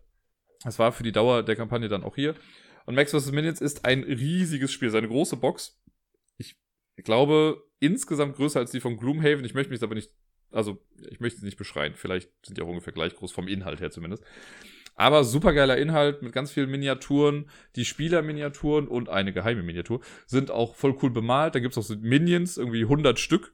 Das 0.63 0.79
war 0.79 0.91
für 0.91 1.03
die 1.03 1.11
Dauer 1.11 1.43
der 1.43 1.55
Kampagne 1.55 1.89
dann 1.89 2.03
auch 2.03 2.15
hier. 2.15 2.35
Und 2.85 2.95
Max 2.95 3.11
vs. 3.11 3.31
Minions 3.31 3.61
ist 3.61 3.85
ein 3.85 4.03
riesiges 4.03 4.71
Spiel, 4.71 4.89
seine 4.89 5.07
große 5.07 5.37
Box. 5.37 5.81
Ich 6.37 6.55
glaube, 7.03 7.63
insgesamt 7.79 8.35
größer 8.35 8.59
als 8.59 8.71
die 8.71 8.79
von 8.79 8.97
Gloomhaven. 8.97 9.45
Ich 9.45 9.53
möchte 9.53 9.71
mich 9.71 9.83
aber 9.83 9.95
nicht, 9.95 10.11
also 10.51 10.81
ich 11.09 11.19
möchte 11.19 11.39
sie 11.39 11.45
nicht 11.45 11.57
beschreien. 11.57 11.93
Vielleicht 11.95 12.31
sind 12.45 12.57
die 12.57 12.61
auch 12.61 12.67
ungefähr 12.67 12.93
gleich 12.93 13.15
groß, 13.15 13.31
vom 13.31 13.47
Inhalt 13.47 13.81
her 13.81 13.91
zumindest. 13.91 14.23
Aber 14.95 15.25
supergeiler 15.25 15.77
Inhalt 15.77 16.21
mit 16.21 16.31
ganz 16.31 16.51
vielen 16.51 16.71
Miniaturen. 16.71 17.49
Die 17.75 17.86
Spielerminiaturen 17.86 18.88
und 18.88 19.10
eine 19.10 19.34
geheime 19.34 19.62
Miniatur 19.62 19.99
sind 20.25 20.51
auch 20.51 20.75
voll 20.75 20.97
cool 21.01 21.12
bemalt. 21.12 21.53
Da 21.53 21.60
gibt's 21.60 21.77
auch 21.77 21.84
so 21.84 21.95
Minions, 21.97 22.58
irgendwie 22.58 22.84
100 22.84 23.19
Stück. 23.19 23.53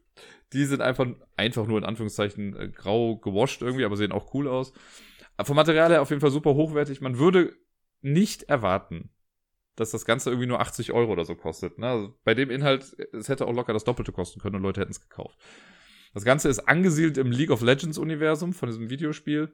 Die 0.54 0.66
sind 0.66 0.82
einfach, 0.82 1.08
einfach 1.38 1.66
nur 1.66 1.80
in 1.80 1.84
Anführungszeichen 1.84 2.56
äh, 2.56 2.68
grau 2.70 3.18
gewascht 3.18 3.62
irgendwie, 3.62 3.86
aber 3.86 3.98
sehen 3.98 4.12
auch 4.12 4.34
cool 4.34 4.48
aus. 4.48 4.74
Vom 5.44 5.56
Material 5.56 5.90
her 5.90 6.02
auf 6.02 6.10
jeden 6.10 6.22
Fall 6.22 6.32
super 6.32 6.54
hochwertig. 6.54 7.02
Man 7.02 7.18
würde 7.18 7.56
nicht 8.02 8.44
erwarten, 8.44 9.10
dass 9.76 9.92
das 9.92 10.06
Ganze 10.06 10.30
irgendwie 10.30 10.48
nur 10.48 10.60
80 10.60 10.92
Euro 10.92 11.12
oder 11.12 11.26
so 11.26 11.36
kostet. 11.36 11.80
Ne? 11.80 11.88
Also 11.88 12.14
bei 12.24 12.36
dem 12.36 12.52
Inhalt, 12.52 12.96
es 13.14 13.30
hätte 13.30 13.48
auch 13.48 13.54
locker 13.54 13.74
das 13.74 13.84
Doppelte 13.84 14.12
kosten 14.12 14.40
können 14.40 14.58
und 14.58 14.62
Leute 14.62 14.82
hätten 14.82 14.92
es 14.92 15.02
gekauft. 15.02 15.40
Das 16.14 16.26
Ganze 16.26 16.50
ist 16.50 16.60
angesiedelt 16.60 17.18
im 17.18 17.32
League 17.32 17.52
of 17.52 17.62
Legends 17.62 17.98
Universum 17.98 18.54
von 18.54 18.70
diesem 18.70 18.90
Videospiel. 18.90 19.52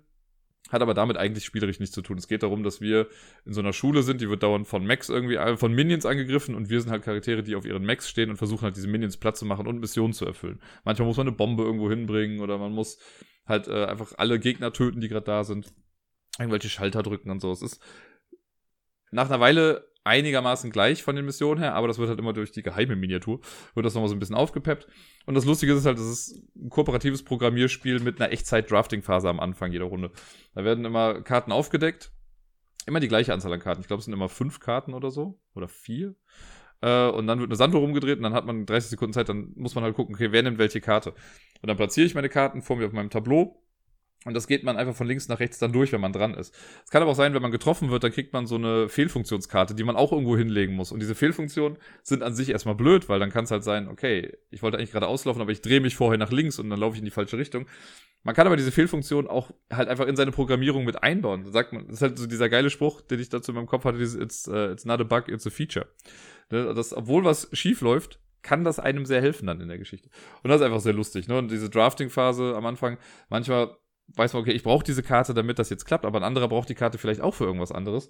Hat 0.69 0.82
aber 0.82 0.93
damit 0.93 1.17
eigentlich 1.17 1.45
spielerisch 1.45 1.80
nichts 1.80 1.95
zu 1.95 2.01
tun. 2.01 2.17
Es 2.17 2.27
geht 2.27 2.43
darum, 2.43 2.63
dass 2.63 2.82
wir 2.82 3.08
in 3.45 3.53
so 3.53 3.62
einer 3.62 3.73
Schule 3.73 4.03
sind, 4.03 4.21
die 4.21 4.30
wird 4.30 4.43
dauernd 4.43 4.67
von 4.67 4.86
Max 4.86 5.10
irgendwie, 5.10 5.36
äh, 5.36 5.56
von 5.58 5.73
Minions 5.73 6.06
angegriffen 6.06 6.56
und 6.56 6.69
wir 6.69 6.82
sind 6.82 6.91
halt 6.91 7.03
Charaktere, 7.03 7.43
die 7.43 7.56
auf 7.56 7.65
ihren 7.65 7.86
Max 7.86 8.10
stehen 8.10 8.30
und 8.30 8.38
versuchen 8.38 8.63
halt 8.63 8.75
diese 8.75 8.88
Minions 8.88 9.17
platt 9.17 9.38
zu 9.38 9.45
machen 9.45 9.67
und 9.67 9.80
Missionen 9.80 10.13
zu 10.13 10.25
erfüllen. 10.25 10.60
Manchmal 10.84 11.08
muss 11.08 11.17
man 11.17 11.27
eine 11.27 11.36
Bombe 11.36 11.63
irgendwo 11.63 11.89
hinbringen 11.89 12.41
oder 12.41 12.58
man 12.58 12.73
muss 12.73 12.99
halt 13.45 13.67
äh, 13.67 13.86
einfach 13.86 14.13
alle 14.17 14.39
Gegner 14.39 14.73
töten, 14.73 14.99
die 14.99 15.08
gerade 15.08 15.25
da 15.25 15.43
sind. 15.43 15.73
Irgendwelche 16.38 16.69
Schalter 16.69 17.01
drücken 17.01 17.32
und 17.32 17.39
so. 17.39 17.51
Es 17.51 17.62
ist 17.62 17.82
nach 19.12 19.30
einer 19.30 19.39
Weile 19.39 19.87
einigermaßen 20.08 20.72
gleich 20.72 21.04
von 21.04 21.15
den 21.15 21.26
Missionen 21.26 21.60
her, 21.62 21.76
aber 21.76 21.88
das 21.88 21.98
wird 21.98 22.10
halt 22.10 22.20
immer 22.20 22.34
durch 22.34 22.52
die 22.52 22.63
geheime 22.63 22.96
Miniatur, 22.96 23.39
wird 23.76 23.86
das 23.86 23.93
nochmal 23.93 24.10
so 24.10 24.15
ein 24.15 24.20
bisschen 24.20 24.36
aufgepeppt. 24.36 24.88
Und 25.26 25.36
das 25.36 25.46
Lustige 25.46 25.74
ist 25.74 25.86
halt, 25.86 26.00
das 26.00 26.08
ist 26.08 26.43
ein 26.56 26.70
kooperatives 26.70 27.24
Programmierspiel 27.24 28.00
mit 28.00 28.20
einer 28.20 28.32
Echtzeit-Drafting-Phase 28.32 29.30
am 29.30 29.39
Anfang 29.39 29.72
jeder 29.72 29.86
Runde. 29.86 30.12
Da 30.56 30.63
werden 30.63 30.86
immer 30.86 31.22
Karten 31.22 31.52
aufgedeckt, 31.52 32.12
immer 32.86 33.00
die 33.00 33.08
gleiche 33.08 33.34
Anzahl 33.34 33.54
an 33.54 33.60
Karten. 33.60 33.82
Ich 33.82 33.88
glaube, 33.88 34.00
es 34.00 34.06
sind 34.06 34.13
immer 34.13 34.30
fünf 34.30 34.60
Karten 34.60 34.93
oder 34.93 35.12
so, 35.12 35.39
oder 35.54 35.67
vier. 35.67 36.15
Äh, 36.82 37.10
und 37.10 37.28
dann 37.28 37.39
wird 37.39 37.50
eine 37.50 37.56
Sando 37.56 37.80
rumgedreht 37.80 38.17
und 38.17 38.24
dann 38.24 38.34
hat 38.34 38.46
man 38.46 38.65
30 38.65 38.91
Sekunden 38.91 39.13
Zeit, 39.13 39.30
dann 39.30 39.52
muss 39.56 39.76
man 39.76 39.84
halt 39.84 39.96
gucken, 39.96 40.15
okay, 40.15 40.32
wer 40.32 40.43
nimmt 40.43 40.58
welche 40.58 40.82
Karte. 40.82 41.12
Und 41.62 41.67
dann 41.67 41.78
platziere 41.78 42.06
ich 42.06 42.15
meine 42.15 42.30
Karten 42.30 42.62
vor 42.62 42.78
mir 42.78 42.86
auf 42.86 42.93
meinem 42.93 43.10
Tableau 43.10 43.63
und 44.25 44.34
das 44.34 44.47
geht 44.47 44.63
man 44.63 44.77
einfach 44.77 44.95
von 44.95 45.08
links 45.08 45.27
nach 45.27 45.39
rechts 45.39 45.60
dann 45.60 45.71
durch, 45.71 45.91
wenn 45.91 46.01
man 46.01 46.12
dran 46.12 46.34
ist. 46.34 46.53
Es 46.84 46.91
kann 46.91 47.01
aber 47.01 47.12
auch 47.12 47.15
sein, 47.15 47.34
wenn 47.34 47.41
man 47.41 47.51
getroffen 47.51 47.91
wird, 47.91 48.03
dann 48.03 48.12
kriegt 48.12 48.34
man 48.34 48.45
so 48.45 48.56
eine 48.56 48.89
Fehlfunktionskarte, 48.89 49.75
die 49.75 49.84
man 49.84 49.95
auch 49.95 50.12
irgendwo 50.12 50.36
hinlegen 50.36 50.75
muss. 50.75 50.91
Und 50.91 50.99
diese 50.99 51.15
Fehlfunktionen 51.15 51.77
sind 52.03 52.23
an 52.23 52.34
sich 52.34 52.49
erstmal 52.49 52.75
blöd, 52.75 53.08
weil 53.10 53.19
dann 53.19 53.32
kann 53.32 53.45
es 53.45 53.51
halt 53.51 53.63
sein, 53.63 53.88
okay, 53.88 54.34
ich 54.49 54.63
wollte 54.63 54.77
eigentlich 54.77 54.91
gerade 54.91 55.08
auslaufen, 55.08 55.41
aber 55.41 55.51
ich 55.51 55.62
drehe 55.62 55.80
mich 55.80 55.95
vorher 55.95 56.17
nach 56.17 56.32
links 56.32 56.60
und 56.60 56.69
dann 56.69 56.80
laufe 56.80 56.95
ich 56.95 56.99
in 56.99 57.06
die 57.06 57.12
falsche 57.12 57.38
Richtung. 57.38 57.67
Man 58.23 58.36
kann 58.36 58.47
aber 58.47 58.58
diese 58.58 58.71
Fehlfunktion 58.71 59.27
auch 59.27 59.51
halt 59.71 59.88
einfach 59.88 60.08
in 60.08 60.15
seine 60.15 60.32
Programmierung 60.32 60.84
mit 60.84 61.01
einbauen. 61.03 61.45
Das 61.45 61.67
ist 61.88 62.01
halt 62.01 62.17
so 62.17 62.27
dieser 62.27 62.49
geile 62.49 62.69
Spruch, 62.69 63.01
den 63.01 63.19
ich 63.19 63.30
dazu 63.30 63.51
in 63.51 63.56
meinem 63.56 63.67
Kopf 63.67 63.86
hatte, 63.86 63.99
dieses, 63.99 64.19
it's, 64.19 64.47
uh, 64.47 64.71
it's 64.71 64.84
not 64.84 64.99
a 64.99 65.03
bug, 65.03 65.30
it's 65.30 65.47
a 65.47 65.49
feature. 65.49 65.88
Ne, 66.49 66.73
das, 66.73 66.93
obwohl 66.93 67.23
was 67.23 67.47
schief 67.53 67.82
läuft, 67.82 68.19
kann 68.41 68.63
das 68.63 68.80
einem 68.80 69.06
sehr 69.06 69.21
helfen 69.21 69.47
dann 69.47 69.62
in 69.62 69.67
der 69.67 69.77
Geschichte. 69.77 70.10
Und 70.43 70.49
das 70.49 70.62
ist 70.62 70.65
einfach 70.65 70.80
sehr 70.80 70.93
lustig. 70.93 71.27
Ne? 71.27 71.38
Und 71.38 71.51
diese 71.51 71.69
Drafting-Phase 71.69 72.56
am 72.56 72.65
Anfang, 72.65 72.97
manchmal 73.30 73.77
weiß 74.15 74.34
man, 74.34 74.41
okay, 74.41 74.52
ich 74.52 74.63
brauche 74.63 74.84
diese 74.84 75.04
Karte, 75.04 75.34
damit 75.34 75.60
das 75.60 75.70
jetzt 75.70 75.86
klappt, 75.86 76.06
aber 76.06 76.20
ein 76.20 76.24
anderer 76.24 76.48
braucht 76.48 76.70
die 76.70 76.76
Karte 76.76 76.98
vielleicht 76.98 77.22
auch 77.22 77.34
für 77.34 77.46
irgendwas 77.46 77.72
anderes. 77.72 78.10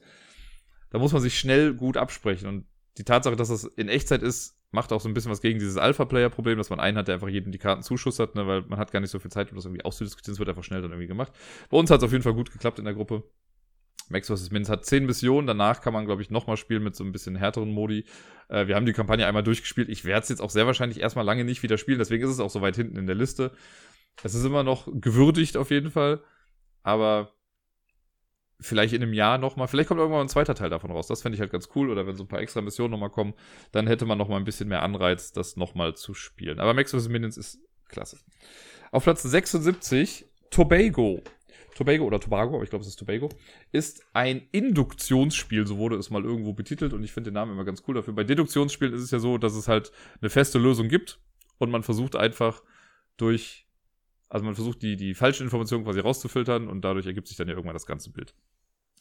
Da 0.90 1.00
muss 1.00 1.12
man 1.12 1.22
sich 1.22 1.38
schnell 1.38 1.74
gut 1.74 1.98
absprechen. 1.98 2.48
Und 2.48 2.66
die 2.98 3.04
Tatsache, 3.04 3.36
dass 3.36 3.50
das 3.50 3.66
in 3.66 3.90
Echtzeit 3.90 4.24
ist, 4.24 4.58
macht 4.72 4.92
auch 4.92 5.02
so 5.02 5.10
ein 5.10 5.14
bisschen 5.14 5.32
was 5.32 5.42
gegen 5.42 5.60
dieses 5.60 5.78
Alpha-Player-Problem, 5.78 6.58
dass 6.58 6.70
man 6.70 6.80
einen 6.80 6.98
hat, 6.98 7.08
der 7.08 7.16
einfach 7.16 7.30
jedem 7.30 7.52
die 7.52 7.58
Karten 7.58 7.84
zuschustert, 7.84 8.36
ne, 8.36 8.48
weil 8.48 8.62
man 8.64 8.80
hat 8.80 8.92
gar 8.92 9.00
nicht 9.00 9.12
so 9.12 9.20
viel 9.20 9.32
Zeit, 9.32 9.50
um 9.52 9.56
das 9.56 9.66
irgendwie 9.66 9.86
auszudiskutieren. 9.86 10.34
Es 10.34 10.40
wird 10.40 10.50
einfach 10.50 10.64
schnell 10.64 10.82
dann 10.82 10.92
irgendwie 10.92 11.08
gemacht. 11.08 11.32
Bei 11.70 11.78
uns 11.78 11.90
hat 11.90 12.00
es 12.00 12.04
auf 12.04 12.12
jeden 12.12 12.24
Fall 12.24 12.34
gut 12.34 12.52
geklappt 12.52 12.80
in 12.80 12.86
der 12.86 12.94
Gruppe. 12.94 13.24
Max 14.10 14.28
vs. 14.28 14.52
Mins 14.52 14.70
hat 14.70 14.86
zehn 14.86 15.06
Missionen, 15.06 15.48
danach 15.48 15.82
kann 15.82 15.94
man, 15.94 16.06
glaube 16.06 16.22
ich, 16.22 16.30
nochmal 16.30 16.58
spielen 16.58 16.84
mit 16.84 16.96
so 16.96 17.04
ein 17.04 17.12
bisschen 17.12 17.36
härteren 17.36 17.72
Modi. 17.72 18.06
Äh, 18.48 18.68
wir 18.68 18.76
haben 18.76 18.86
die 18.86 18.94
Kampagne 18.94 19.28
einmal 19.28 19.44
durchgespielt. 19.44 19.90
Ich 19.90 20.06
werde 20.06 20.24
es 20.24 20.30
jetzt 20.30 20.42
auch 20.42 20.50
sehr 20.50 20.66
wahrscheinlich 20.66 21.02
erstmal 21.02 21.26
lange 21.26 21.44
nicht 21.44 21.64
wieder 21.64 21.78
spielen, 21.78 22.00
deswegen 22.00 22.24
ist 22.24 22.32
es 22.32 22.40
auch 22.40 22.50
so 22.50 22.62
weit 22.62 22.76
hinten 22.76 22.98
in 22.98 23.06
der 23.06 23.16
Liste. 23.16 23.52
Es 24.24 24.34
ist 24.34 24.46
immer 24.46 24.64
noch 24.64 24.88
gewürdigt 24.92 25.58
auf 25.58 25.70
jeden 25.72 25.92
Fall, 25.92 26.24
aber 26.84 27.34
vielleicht 28.60 28.94
in 28.94 29.04
einem 29.04 29.14
Jahr 29.14 29.38
nochmal, 29.38 29.68
vielleicht 29.68 29.88
kommt 29.88 30.00
irgendwann 30.00 30.22
ein 30.22 30.30
zweiter 30.30 30.56
Teil 30.56 30.70
davon 30.70 30.92
raus. 30.92 31.08
Das 31.08 31.22
fände 31.22 31.36
ich 31.36 31.42
halt 31.42 31.52
ganz 31.52 31.70
cool. 31.76 31.90
Oder 31.90 32.08
wenn 32.08 32.16
so 32.16 32.24
ein 32.24 32.28
paar 32.28 32.42
extra 32.42 32.62
Missionen 32.62 32.92
nochmal 32.92 33.10
kommen, 33.10 33.34
dann 33.72 33.88
hätte 33.88 34.06
man 34.06 34.18
nochmal 34.18 34.40
ein 34.40 34.46
bisschen 34.46 34.70
mehr 34.70 34.82
Anreiz, 34.82 35.32
das 35.32 35.58
nochmal 35.58 35.96
zu 35.96 36.14
spielen. 36.14 36.60
Aber 36.60 36.74
Max 36.74 36.92
vs. 36.92 37.10
Minions 37.10 37.38
ist 37.38 37.60
klasse. 37.88 38.18
Auf 38.92 39.04
Platz 39.04 39.24
76, 39.24 40.26
Tobago. 40.50 41.22
Tobago 41.76 42.06
oder 42.06 42.20
Tobago, 42.20 42.56
aber 42.56 42.64
ich 42.64 42.72
glaube, 42.72 42.82
es 42.82 42.88
ist 42.88 42.98
Tobago, 42.98 43.30
ist 43.72 44.04
ein 44.14 44.48
Induktionsspiel, 44.52 45.68
so 45.68 45.78
wurde 45.78 45.96
es 45.98 46.10
mal 46.10 46.24
irgendwo 46.24 46.54
betitelt 46.54 46.92
und 46.92 47.04
ich 47.04 47.12
finde 47.12 47.30
den 47.30 47.36
Namen 47.36 47.52
immer 47.52 47.66
ganz 47.66 47.84
cool 47.88 47.94
dafür. 47.94 48.16
Bei 48.16 48.24
Deduktionsspielen 48.24 48.96
ist 48.96 49.04
es 49.04 49.12
ja 49.12 49.20
so, 49.20 49.38
dass 49.38 49.54
es 49.54 49.68
halt 49.68 49.92
eine 50.20 50.32
feste 50.32 50.58
Lösung 50.58 50.88
gibt 50.88 51.20
und 51.60 51.70
man 51.70 51.84
versucht 51.84 52.16
einfach 52.16 52.64
durch 53.18 53.67
also 54.30 54.46
man 54.46 54.56
versucht 54.56 54.82
die, 54.82 54.96
die 54.98 55.14
falschen 55.14 55.44
Informationen 55.44 55.84
quasi 55.84 56.00
rauszufiltern 56.00 56.68
und 56.68 56.82
dadurch 56.82 57.06
ergibt 57.06 57.28
sich 57.28 57.38
dann 57.38 57.48
ja 57.48 57.54
irgendwann 57.54 57.76
das 57.76 57.86
ganze 57.86 58.12
Bild. 58.12 58.34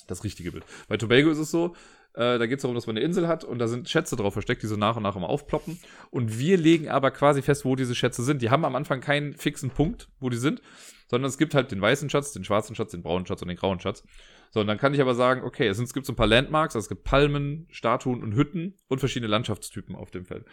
Das 0.07 0.25
richtige 0.25 0.53
Bild. 0.53 0.65
Bei 0.89 0.97
Tobago 0.97 1.31
ist 1.31 1.39
es 1.39 1.51
so, 1.51 1.75
äh, 2.15 2.39
da 2.39 2.47
geht 2.47 2.59
es 2.59 2.63
darum, 2.63 2.75
dass 2.75 2.87
man 2.87 2.97
eine 2.97 3.05
Insel 3.05 3.27
hat 3.27 3.45
und 3.45 3.59
da 3.59 3.67
sind 3.67 3.89
Schätze 3.89 4.15
drauf 4.15 4.35
versteckt, 4.35 4.63
die 4.63 4.67
so 4.67 4.77
nach 4.77 4.97
und 4.97 5.03
nach 5.03 5.17
immer 5.17 5.29
aufploppen. 5.29 5.79
Und 6.11 6.39
wir 6.39 6.57
legen 6.57 6.89
aber 6.89 7.11
quasi 7.11 7.43
fest, 7.43 7.65
wo 7.65 7.75
diese 7.77 7.95
Schätze 7.95 8.23
sind. 8.23 8.41
Die 8.41 8.51
haben 8.51 8.65
am 8.65 8.77
Anfang 8.77 9.01
keinen 9.01 9.35
fixen 9.35 9.71
Punkt, 9.71 10.09
wo 10.21 10.29
die 10.29 10.37
sind, 10.37 10.63
sondern 11.09 11.29
es 11.29 11.39
gibt 11.39 11.55
halt 11.55 11.73
den 11.73 11.81
weißen 11.81 12.09
Schatz, 12.09 12.33
den 12.33 12.45
schwarzen 12.45 12.77
Schatz, 12.77 12.93
den 12.93 13.03
braunen 13.03 13.27
Schatz 13.27 13.43
und 13.43 13.49
den 13.49 13.57
grauen 13.57 13.81
Schatz. 13.81 14.05
So, 14.51 14.61
und 14.61 14.67
dann 14.67 14.79
kann 14.79 14.95
ich 14.95 15.01
aber 15.01 15.15
sagen, 15.15 15.43
okay, 15.45 15.67
es, 15.69 15.93
gibt 15.93 16.07
so 16.07 16.13
ein 16.13 16.17
paar 16.17 16.27
Landmarks, 16.27 16.75
also 16.75 16.85
es 16.85 16.89
gibt 16.89 17.05
Palmen, 17.05 17.67
Statuen 17.71 18.23
und 18.23 18.35
Hütten 18.35 18.75
und 18.89 18.99
verschiedene 18.99 19.31
Landschaftstypen 19.31 19.95
auf 19.95 20.11
dem 20.11 20.25
Feld. 20.25 20.45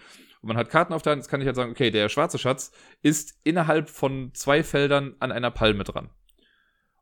Und 0.41 0.47
man 0.47 0.57
hat 0.57 0.69
Karten 0.69 0.93
auf 0.93 1.01
der 1.01 1.11
Hand, 1.11 1.21
jetzt 1.21 1.29
kann 1.29 1.41
ich 1.41 1.47
halt 1.47 1.55
sagen, 1.55 1.71
okay, 1.71 1.89
der 1.89 2.09
schwarze 2.09 2.37
Schatz 2.37 2.71
ist 3.01 3.39
innerhalb 3.43 3.89
von 3.89 4.31
zwei 4.33 4.63
Feldern 4.63 5.15
an 5.19 5.31
einer 5.31 5.51
Palme 5.51 5.83
dran. 5.83 6.09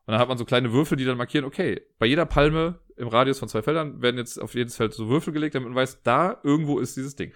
Und 0.05 0.13
dann 0.13 0.19
hat 0.19 0.29
man 0.29 0.37
so 0.37 0.45
kleine 0.45 0.73
Würfel, 0.73 0.97
die 0.97 1.05
dann 1.05 1.17
markieren, 1.17 1.45
okay, 1.45 1.81
bei 1.99 2.05
jeder 2.05 2.25
Palme 2.25 2.79
im 2.97 3.07
Radius 3.07 3.39
von 3.39 3.49
zwei 3.49 3.61
Feldern 3.61 4.01
werden 4.01 4.17
jetzt 4.17 4.41
auf 4.41 4.53
jedes 4.55 4.75
Feld 4.75 4.93
so 4.93 5.09
Würfel 5.09 5.31
gelegt, 5.33 5.55
damit 5.55 5.69
man 5.69 5.75
weiß, 5.75 6.03
da 6.03 6.39
irgendwo 6.43 6.79
ist 6.79 6.97
dieses 6.97 7.15
Ding. 7.15 7.31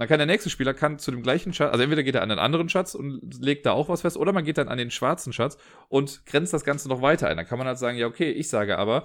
Dann 0.00 0.08
kann 0.08 0.16
der 0.16 0.26
nächste 0.26 0.48
Spieler 0.48 0.72
kann 0.72 0.98
zu 0.98 1.10
dem 1.10 1.22
gleichen 1.22 1.52
Schatz, 1.52 1.72
also 1.72 1.82
entweder 1.82 2.02
geht 2.02 2.14
er 2.14 2.22
an 2.22 2.30
einen 2.30 2.40
anderen 2.40 2.70
Schatz 2.70 2.94
und 2.94 3.38
legt 3.38 3.66
da 3.66 3.72
auch 3.72 3.90
was 3.90 4.00
fest, 4.00 4.16
oder 4.16 4.32
man 4.32 4.46
geht 4.46 4.56
dann 4.56 4.68
an 4.68 4.78
den 4.78 4.90
schwarzen 4.90 5.34
Schatz 5.34 5.58
und 5.90 6.24
grenzt 6.24 6.54
das 6.54 6.64
Ganze 6.64 6.88
noch 6.88 7.02
weiter 7.02 7.28
ein. 7.28 7.36
Dann 7.36 7.44
kann 7.44 7.58
man 7.58 7.66
halt 7.66 7.76
sagen, 7.76 7.98
ja, 7.98 8.06
okay, 8.06 8.30
ich 8.30 8.48
sage 8.48 8.78
aber, 8.78 9.04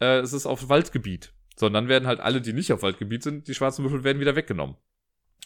äh, 0.00 0.18
es 0.20 0.32
ist 0.32 0.46
auf 0.46 0.68
Waldgebiet. 0.68 1.32
Sondern 1.56 1.88
werden 1.88 2.06
halt 2.06 2.20
alle, 2.20 2.40
die 2.40 2.52
nicht 2.52 2.72
auf 2.72 2.82
Waldgebiet 2.82 3.24
sind, 3.24 3.48
die 3.48 3.54
schwarzen 3.54 3.84
Würfel 3.84 4.04
werden 4.04 4.20
wieder 4.20 4.36
weggenommen. 4.36 4.76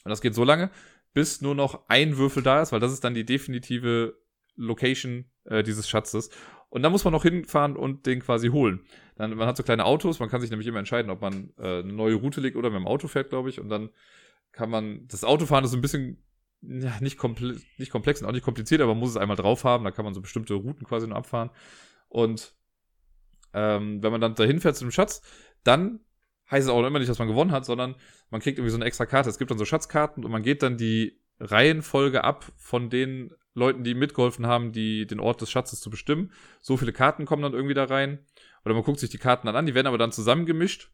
Und 0.04 0.10
das 0.10 0.20
geht 0.20 0.34
so 0.34 0.44
lange, 0.44 0.70
bis 1.14 1.40
nur 1.40 1.54
noch 1.54 1.88
ein 1.88 2.18
Würfel 2.18 2.42
da 2.42 2.60
ist, 2.60 2.70
weil 2.72 2.80
das 2.80 2.92
ist 2.92 3.02
dann 3.02 3.14
die 3.14 3.24
definitive 3.24 4.18
Location 4.56 5.24
äh, 5.44 5.62
dieses 5.62 5.88
Schatzes. 5.88 6.28
Und 6.68 6.82
dann 6.82 6.92
muss 6.92 7.04
man 7.04 7.14
noch 7.14 7.22
hinfahren 7.22 7.76
und 7.76 8.04
den 8.04 8.20
quasi 8.20 8.48
holen. 8.48 8.84
Dann, 9.16 9.34
man 9.36 9.46
hat 9.46 9.56
so 9.56 9.62
kleine 9.62 9.86
Autos, 9.86 10.20
man 10.20 10.28
kann 10.28 10.42
sich 10.42 10.50
nämlich 10.50 10.68
immer 10.68 10.80
entscheiden, 10.80 11.10
ob 11.10 11.22
man 11.22 11.54
äh, 11.58 11.78
eine 11.78 11.94
neue 11.94 12.16
Route 12.16 12.42
legt 12.42 12.58
oder 12.58 12.68
mit 12.68 12.78
dem 12.78 12.86
Auto 12.86 13.08
fährt, 13.08 13.30
glaube 13.30 13.48
ich. 13.48 13.58
Und 13.58 13.70
dann 13.70 13.88
kann 14.52 14.70
man, 14.70 15.06
das 15.08 15.24
Autofahren 15.24 15.64
ist 15.64 15.72
so 15.72 15.76
ein 15.76 15.82
bisschen, 15.82 16.22
ja, 16.60 16.98
nicht, 17.00 17.18
komple 17.18 17.60
nicht 17.78 17.90
komplex 17.90 18.20
und 18.20 18.28
auch 18.28 18.32
nicht 18.32 18.44
kompliziert, 18.44 18.80
aber 18.80 18.94
man 18.94 19.00
muss 19.00 19.10
es 19.10 19.16
einmal 19.16 19.36
drauf 19.36 19.64
haben, 19.64 19.84
da 19.84 19.90
kann 19.90 20.04
man 20.04 20.14
so 20.14 20.20
bestimmte 20.20 20.54
Routen 20.54 20.86
quasi 20.86 21.06
nur 21.06 21.16
abfahren. 21.16 21.50
Und 22.08 22.54
ähm, 23.54 24.02
wenn 24.02 24.12
man 24.12 24.20
dann 24.20 24.34
dahin 24.34 24.60
fährt 24.60 24.76
zu 24.76 24.84
dem 24.84 24.90
Schatz, 24.90 25.22
dann 25.64 26.00
heißt 26.50 26.66
es 26.66 26.72
auch 26.72 26.84
immer 26.84 26.98
nicht, 26.98 27.10
dass 27.10 27.18
man 27.18 27.28
gewonnen 27.28 27.52
hat, 27.52 27.64
sondern 27.64 27.96
man 28.30 28.40
kriegt 28.40 28.58
irgendwie 28.58 28.70
so 28.70 28.76
eine 28.76 28.84
extra 28.84 29.06
Karte. 29.06 29.30
Es 29.30 29.38
gibt 29.38 29.50
dann 29.50 29.58
so 29.58 29.64
Schatzkarten 29.64 30.24
und 30.24 30.30
man 30.30 30.42
geht 30.42 30.62
dann 30.62 30.76
die 30.76 31.18
Reihenfolge 31.40 32.24
ab 32.24 32.52
von 32.56 32.90
den 32.90 33.32
Leuten, 33.54 33.84
die 33.84 33.94
mitgeholfen 33.94 34.46
haben, 34.46 34.72
die, 34.72 35.06
den 35.06 35.20
Ort 35.20 35.40
des 35.40 35.50
Schatzes 35.50 35.80
zu 35.80 35.90
bestimmen. 35.90 36.32
So 36.60 36.76
viele 36.76 36.92
Karten 36.92 37.26
kommen 37.26 37.42
dann 37.42 37.52
irgendwie 37.52 37.74
da 37.74 37.84
rein. 37.84 38.24
Oder 38.64 38.74
man 38.74 38.84
guckt 38.84 39.00
sich 39.00 39.10
die 39.10 39.18
Karten 39.18 39.46
dann 39.46 39.56
an, 39.56 39.66
die 39.66 39.74
werden 39.74 39.86
aber 39.86 39.98
dann 39.98 40.12
zusammengemischt 40.12 40.90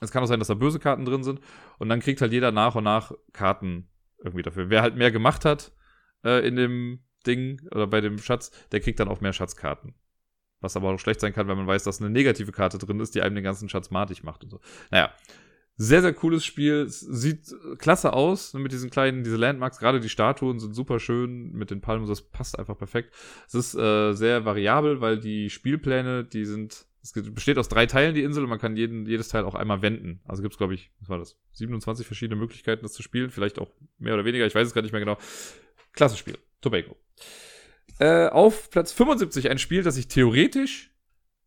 es 0.00 0.10
kann 0.10 0.22
auch 0.22 0.26
sein, 0.26 0.38
dass 0.38 0.48
da 0.48 0.54
böse 0.54 0.78
Karten 0.78 1.04
drin 1.04 1.22
sind. 1.22 1.40
Und 1.78 1.88
dann 1.88 2.00
kriegt 2.00 2.20
halt 2.20 2.32
jeder 2.32 2.52
nach 2.52 2.74
und 2.74 2.84
nach 2.84 3.12
Karten 3.32 3.88
irgendwie 4.18 4.42
dafür. 4.42 4.70
Wer 4.70 4.82
halt 4.82 4.96
mehr 4.96 5.10
gemacht 5.10 5.44
hat 5.44 5.72
äh, 6.24 6.46
in 6.46 6.56
dem 6.56 7.00
Ding 7.26 7.60
oder 7.70 7.86
bei 7.86 8.00
dem 8.00 8.18
Schatz, 8.18 8.50
der 8.72 8.80
kriegt 8.80 9.00
dann 9.00 9.08
auch 9.08 9.20
mehr 9.20 9.32
Schatzkarten. 9.32 9.94
Was 10.60 10.76
aber 10.76 10.90
auch 10.90 10.98
schlecht 10.98 11.20
sein 11.20 11.32
kann, 11.32 11.48
wenn 11.48 11.56
man 11.56 11.66
weiß, 11.66 11.84
dass 11.84 12.00
eine 12.00 12.10
negative 12.10 12.52
Karte 12.52 12.78
drin 12.78 13.00
ist, 13.00 13.14
die 13.14 13.22
einem 13.22 13.34
den 13.34 13.44
ganzen 13.44 13.68
Schatz 13.68 13.90
matig 13.90 14.22
macht 14.22 14.44
und 14.44 14.50
so. 14.50 14.60
Naja. 14.90 15.12
Sehr, 15.82 16.02
sehr 16.02 16.12
cooles 16.12 16.44
Spiel. 16.44 16.88
Sieht 16.88 17.54
klasse 17.78 18.12
aus 18.12 18.52
mit 18.52 18.70
diesen 18.70 18.90
kleinen, 18.90 19.24
diese 19.24 19.36
Landmarks. 19.36 19.78
Gerade 19.78 20.00
die 20.00 20.10
Statuen 20.10 20.58
sind 20.58 20.74
super 20.74 20.98
schön 20.98 21.52
mit 21.52 21.70
den 21.70 21.80
Palmen. 21.80 22.06
Das 22.06 22.20
passt 22.20 22.58
einfach 22.58 22.76
perfekt. 22.76 23.14
Es 23.46 23.54
ist 23.54 23.74
äh, 23.76 24.12
sehr 24.12 24.44
variabel, 24.44 25.00
weil 25.00 25.18
die 25.18 25.48
Spielpläne, 25.48 26.24
die 26.24 26.44
sind 26.44 26.86
es 27.02 27.12
besteht 27.12 27.56
aus 27.56 27.68
drei 27.68 27.86
Teilen, 27.86 28.14
die 28.14 28.22
Insel, 28.22 28.44
und 28.44 28.50
man 28.50 28.58
kann 28.58 28.76
jeden, 28.76 29.06
jedes 29.06 29.28
Teil 29.28 29.44
auch 29.44 29.54
einmal 29.54 29.80
wenden. 29.80 30.20
Also 30.26 30.42
gibt 30.42 30.54
es, 30.54 30.58
glaube 30.58 30.74
ich, 30.74 30.90
was 31.00 31.08
war 31.08 31.18
das? 31.18 31.38
27 31.52 32.06
verschiedene 32.06 32.38
Möglichkeiten, 32.38 32.82
das 32.82 32.92
zu 32.92 33.02
spielen. 33.02 33.30
Vielleicht 33.30 33.58
auch 33.58 33.70
mehr 33.98 34.14
oder 34.14 34.24
weniger, 34.24 34.46
ich 34.46 34.54
weiß 34.54 34.68
es 34.68 34.74
gar 34.74 34.82
nicht 34.82 34.92
mehr 34.92 35.00
genau. 35.00 35.16
Klasse 35.92 36.16
Spiel. 36.16 36.38
Tobago. 36.60 36.96
Äh, 37.98 38.28
auf 38.28 38.70
Platz 38.70 38.92
75 38.92 39.50
ein 39.50 39.58
Spiel, 39.58 39.82
das 39.82 39.96
ich 39.96 40.08
theoretisch 40.08 40.94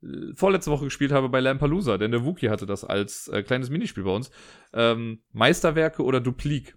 äh, 0.01 0.33
vorletzte 0.33 0.71
Woche 0.71 0.85
gespielt 0.85 1.11
habe 1.11 1.29
bei 1.29 1.39
Lampalooza, 1.39 1.99
denn 1.99 2.11
der 2.11 2.25
Wookie 2.25 2.49
hatte 2.49 2.65
das 2.65 2.83
als 2.83 3.27
äh, 3.27 3.43
kleines 3.43 3.69
Minispiel 3.69 4.03
bei 4.03 4.11
uns. 4.11 4.31
Ähm, 4.73 5.21
Meisterwerke 5.31 6.03
oder 6.03 6.19
Duplik. 6.19 6.75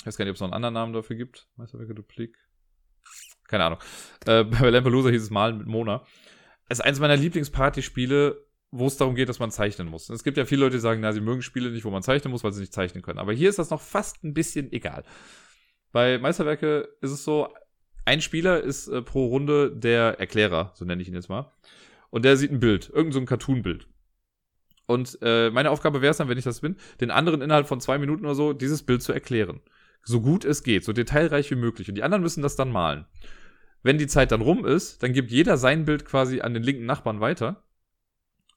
Ich 0.00 0.06
weiß 0.06 0.16
gar 0.16 0.24
nicht, 0.24 0.30
ob 0.30 0.36
es 0.36 0.40
noch 0.40 0.48
einen 0.48 0.54
anderen 0.54 0.74
Namen 0.74 0.92
dafür 0.94 1.16
gibt. 1.16 1.48
Meisterwerke, 1.56 1.94
Duplik. 1.94 2.38
Keine 3.46 3.64
Ahnung. 3.64 3.78
Äh, 4.24 4.44
bei 4.44 4.70
Lampalooza 4.70 5.10
hieß 5.10 5.22
es 5.22 5.30
Malen 5.30 5.58
mit 5.58 5.66
Mona 5.66 6.04
ist 6.68 6.84
eins 6.84 7.00
meiner 7.00 7.16
Lieblingspartyspiele, 7.16 8.44
wo 8.70 8.86
es 8.86 8.96
darum 8.96 9.14
geht, 9.14 9.28
dass 9.28 9.38
man 9.38 9.50
zeichnen 9.50 9.88
muss. 9.88 10.10
Es 10.10 10.24
gibt 10.24 10.36
ja 10.36 10.44
viele 10.44 10.62
Leute, 10.62 10.76
die 10.76 10.80
sagen, 10.80 11.00
na, 11.00 11.12
sie 11.12 11.20
mögen 11.20 11.42
Spiele 11.42 11.70
nicht, 11.70 11.84
wo 11.84 11.90
man 11.90 12.02
zeichnen 12.02 12.32
muss, 12.32 12.42
weil 12.42 12.52
sie 12.52 12.60
nicht 12.60 12.72
zeichnen 12.72 13.02
können. 13.02 13.18
Aber 13.18 13.32
hier 13.32 13.48
ist 13.48 13.58
das 13.58 13.70
noch 13.70 13.80
fast 13.80 14.24
ein 14.24 14.34
bisschen 14.34 14.72
egal. 14.72 15.04
Bei 15.92 16.18
Meisterwerke 16.18 16.88
ist 17.00 17.12
es 17.12 17.22
so, 17.22 17.48
ein 18.04 18.20
Spieler 18.20 18.60
ist 18.60 18.88
äh, 18.88 19.00
pro 19.00 19.26
Runde 19.26 19.70
der 19.74 20.18
Erklärer, 20.18 20.72
so 20.74 20.84
nenne 20.84 21.00
ich 21.00 21.08
ihn 21.08 21.14
jetzt 21.14 21.28
mal. 21.28 21.52
Und 22.10 22.24
der 22.24 22.36
sieht 22.36 22.50
ein 22.50 22.60
Bild, 22.60 22.88
irgendein 22.88 23.12
so 23.12 23.20
ein 23.20 23.26
Cartoon-Bild. 23.26 23.86
Und 24.86 25.18
äh, 25.22 25.50
meine 25.50 25.70
Aufgabe 25.70 26.02
wäre 26.02 26.10
es 26.10 26.18
dann, 26.18 26.28
wenn 26.28 26.38
ich 26.38 26.44
das 26.44 26.60
bin, 26.60 26.76
den 27.00 27.10
anderen 27.10 27.40
innerhalb 27.40 27.66
von 27.66 27.80
zwei 27.80 27.98
Minuten 27.98 28.24
oder 28.24 28.34
so 28.34 28.52
dieses 28.52 28.82
Bild 28.82 29.02
zu 29.02 29.12
erklären. 29.12 29.60
So 30.02 30.20
gut 30.20 30.44
es 30.44 30.62
geht, 30.62 30.84
so 30.84 30.92
detailreich 30.92 31.50
wie 31.50 31.56
möglich. 31.56 31.88
Und 31.88 31.94
die 31.94 32.02
anderen 32.02 32.22
müssen 32.22 32.42
das 32.42 32.56
dann 32.56 32.70
malen. 32.70 33.06
Wenn 33.84 33.98
die 33.98 34.08
Zeit 34.08 34.32
dann 34.32 34.40
rum 34.40 34.64
ist, 34.64 35.02
dann 35.02 35.12
gibt 35.12 35.30
jeder 35.30 35.58
sein 35.58 35.84
Bild 35.84 36.06
quasi 36.06 36.40
an 36.40 36.54
den 36.54 36.62
linken 36.62 36.86
Nachbarn 36.86 37.20
weiter. 37.20 37.62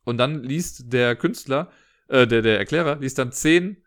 Und 0.06 0.18
dann 0.18 0.42
liest 0.42 0.94
der 0.94 1.18
Künstler, 1.18 1.70
äh, 2.08 2.26
der, 2.26 2.42
der 2.42 2.58
Erklärer, 2.58 2.96
liest 2.96 3.20
dann 3.20 3.34
zehn 3.34 3.84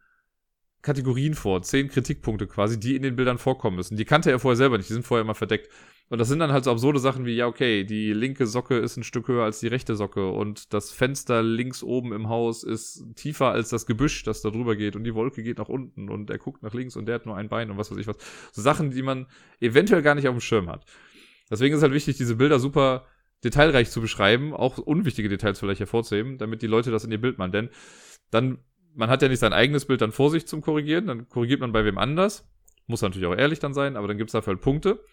Kategorien 0.83 1.35
vor, 1.35 1.63
zehn 1.63 1.89
Kritikpunkte 1.89 2.47
quasi, 2.47 2.79
die 2.79 2.95
in 2.95 3.03
den 3.03 3.17
Bildern 3.17 3.39
vorkommen 3.39 3.77
müssen. 3.77 3.97
Die 3.97 4.05
kannte 4.05 4.31
er 4.31 4.39
vorher 4.39 4.57
selber 4.57 4.77
nicht, 4.77 4.91
die 4.91 4.95
sind 4.95 5.07
vorher 5.07 5.23
immer 5.23 5.35
verdeckt. 5.35 5.71
Und 6.11 6.19
das 6.19 6.29
sind 6.29 6.41
dann 6.41 6.53
halt 6.53 6.65
so 6.65 6.73
absurde 6.73 6.99
Sachen 6.99 7.25
wie, 7.25 7.37
ja, 7.37 7.47
okay, 7.47 7.85
die 7.85 8.13
linke 8.13 8.47
Socke 8.47 8.77
ist 8.77 8.97
ein 8.97 9.05
Stück 9.05 9.29
höher 9.29 9.45
als 9.45 9.61
die 9.61 9.69
rechte 9.69 9.95
Socke 9.95 10.29
und 10.29 10.75
das 10.75 10.91
Fenster 10.91 11.43
links 11.43 11.85
oben 11.85 12.13
im 12.13 12.29
Haus 12.29 12.65
ist 12.65 13.05
tiefer 13.15 13.53
als 13.53 13.69
das 13.69 13.87
Gebüsch, 13.87 14.25
das 14.25 14.43
da 14.43 14.51
drüber 14.51 14.75
geht 14.75 14.97
und 14.97 15.05
die 15.05 15.15
Wolke 15.15 15.45
geht 15.45 15.59
nach 15.59 15.69
unten 15.69 16.09
und 16.09 16.29
er 16.29 16.39
guckt 16.39 16.65
nach 16.65 16.75
links 16.75 16.97
und 16.97 17.07
der 17.07 17.15
hat 17.15 17.27
nur 17.27 17.37
ein 17.37 17.49
Bein 17.49 17.71
und 17.71 17.79
was 17.79 17.93
weiß 17.93 17.99
ich 17.99 18.09
was. 18.09 18.17
So 18.51 18.61
Sachen, 18.61 18.91
die 18.91 19.03
man 19.03 19.27
eventuell 19.61 20.03
gar 20.03 20.17
nicht 20.17 20.27
auf 20.27 20.35
dem 20.35 20.41
Schirm 20.41 20.69
hat. 20.69 20.85
Deswegen 21.51 21.75
ist 21.75 21.83
halt 21.83 21.93
wichtig, 21.93 22.17
diese 22.17 22.37
Bilder 22.37 22.59
super 22.59 23.07
detailreich 23.45 23.91
zu 23.91 24.01
beschreiben, 24.01 24.55
auch 24.55 24.79
unwichtige 24.79 25.29
Details 25.29 25.59
vielleicht 25.59 25.81
hervorzuheben, 25.81 26.39
damit 26.39 26.63
die 26.63 26.67
Leute 26.67 26.91
das 26.91 27.05
in 27.05 27.13
ihr 27.13 27.21
Bild 27.21 27.39
malen. 27.39 27.53
Denn 27.53 27.71
dann, 28.31 28.59
man 28.95 29.11
hat 29.11 29.23
ja 29.23 29.29
nicht 29.29 29.39
sein 29.39 29.53
eigenes 29.53 29.87
Bild 29.87 30.01
dann 30.01 30.13
vor 30.13 30.31
sich 30.31 30.47
zum 30.47 30.61
Korrigieren, 30.61 31.07
dann 31.07 31.29
korrigiert 31.29 31.61
man 31.61 31.73
bei 31.73 31.85
wem 31.85 31.99
anders. 31.99 32.49
Muss 32.87 33.03
natürlich 33.03 33.27
auch 33.27 33.37
ehrlich 33.37 33.59
dann 33.59 33.75
sein, 33.75 33.97
aber 33.97 34.09
dann 34.09 34.19
gibt 34.19 34.29
es 34.29 34.33
dafür 34.33 34.53
halt 34.53 34.63
Punkte. 34.63 35.05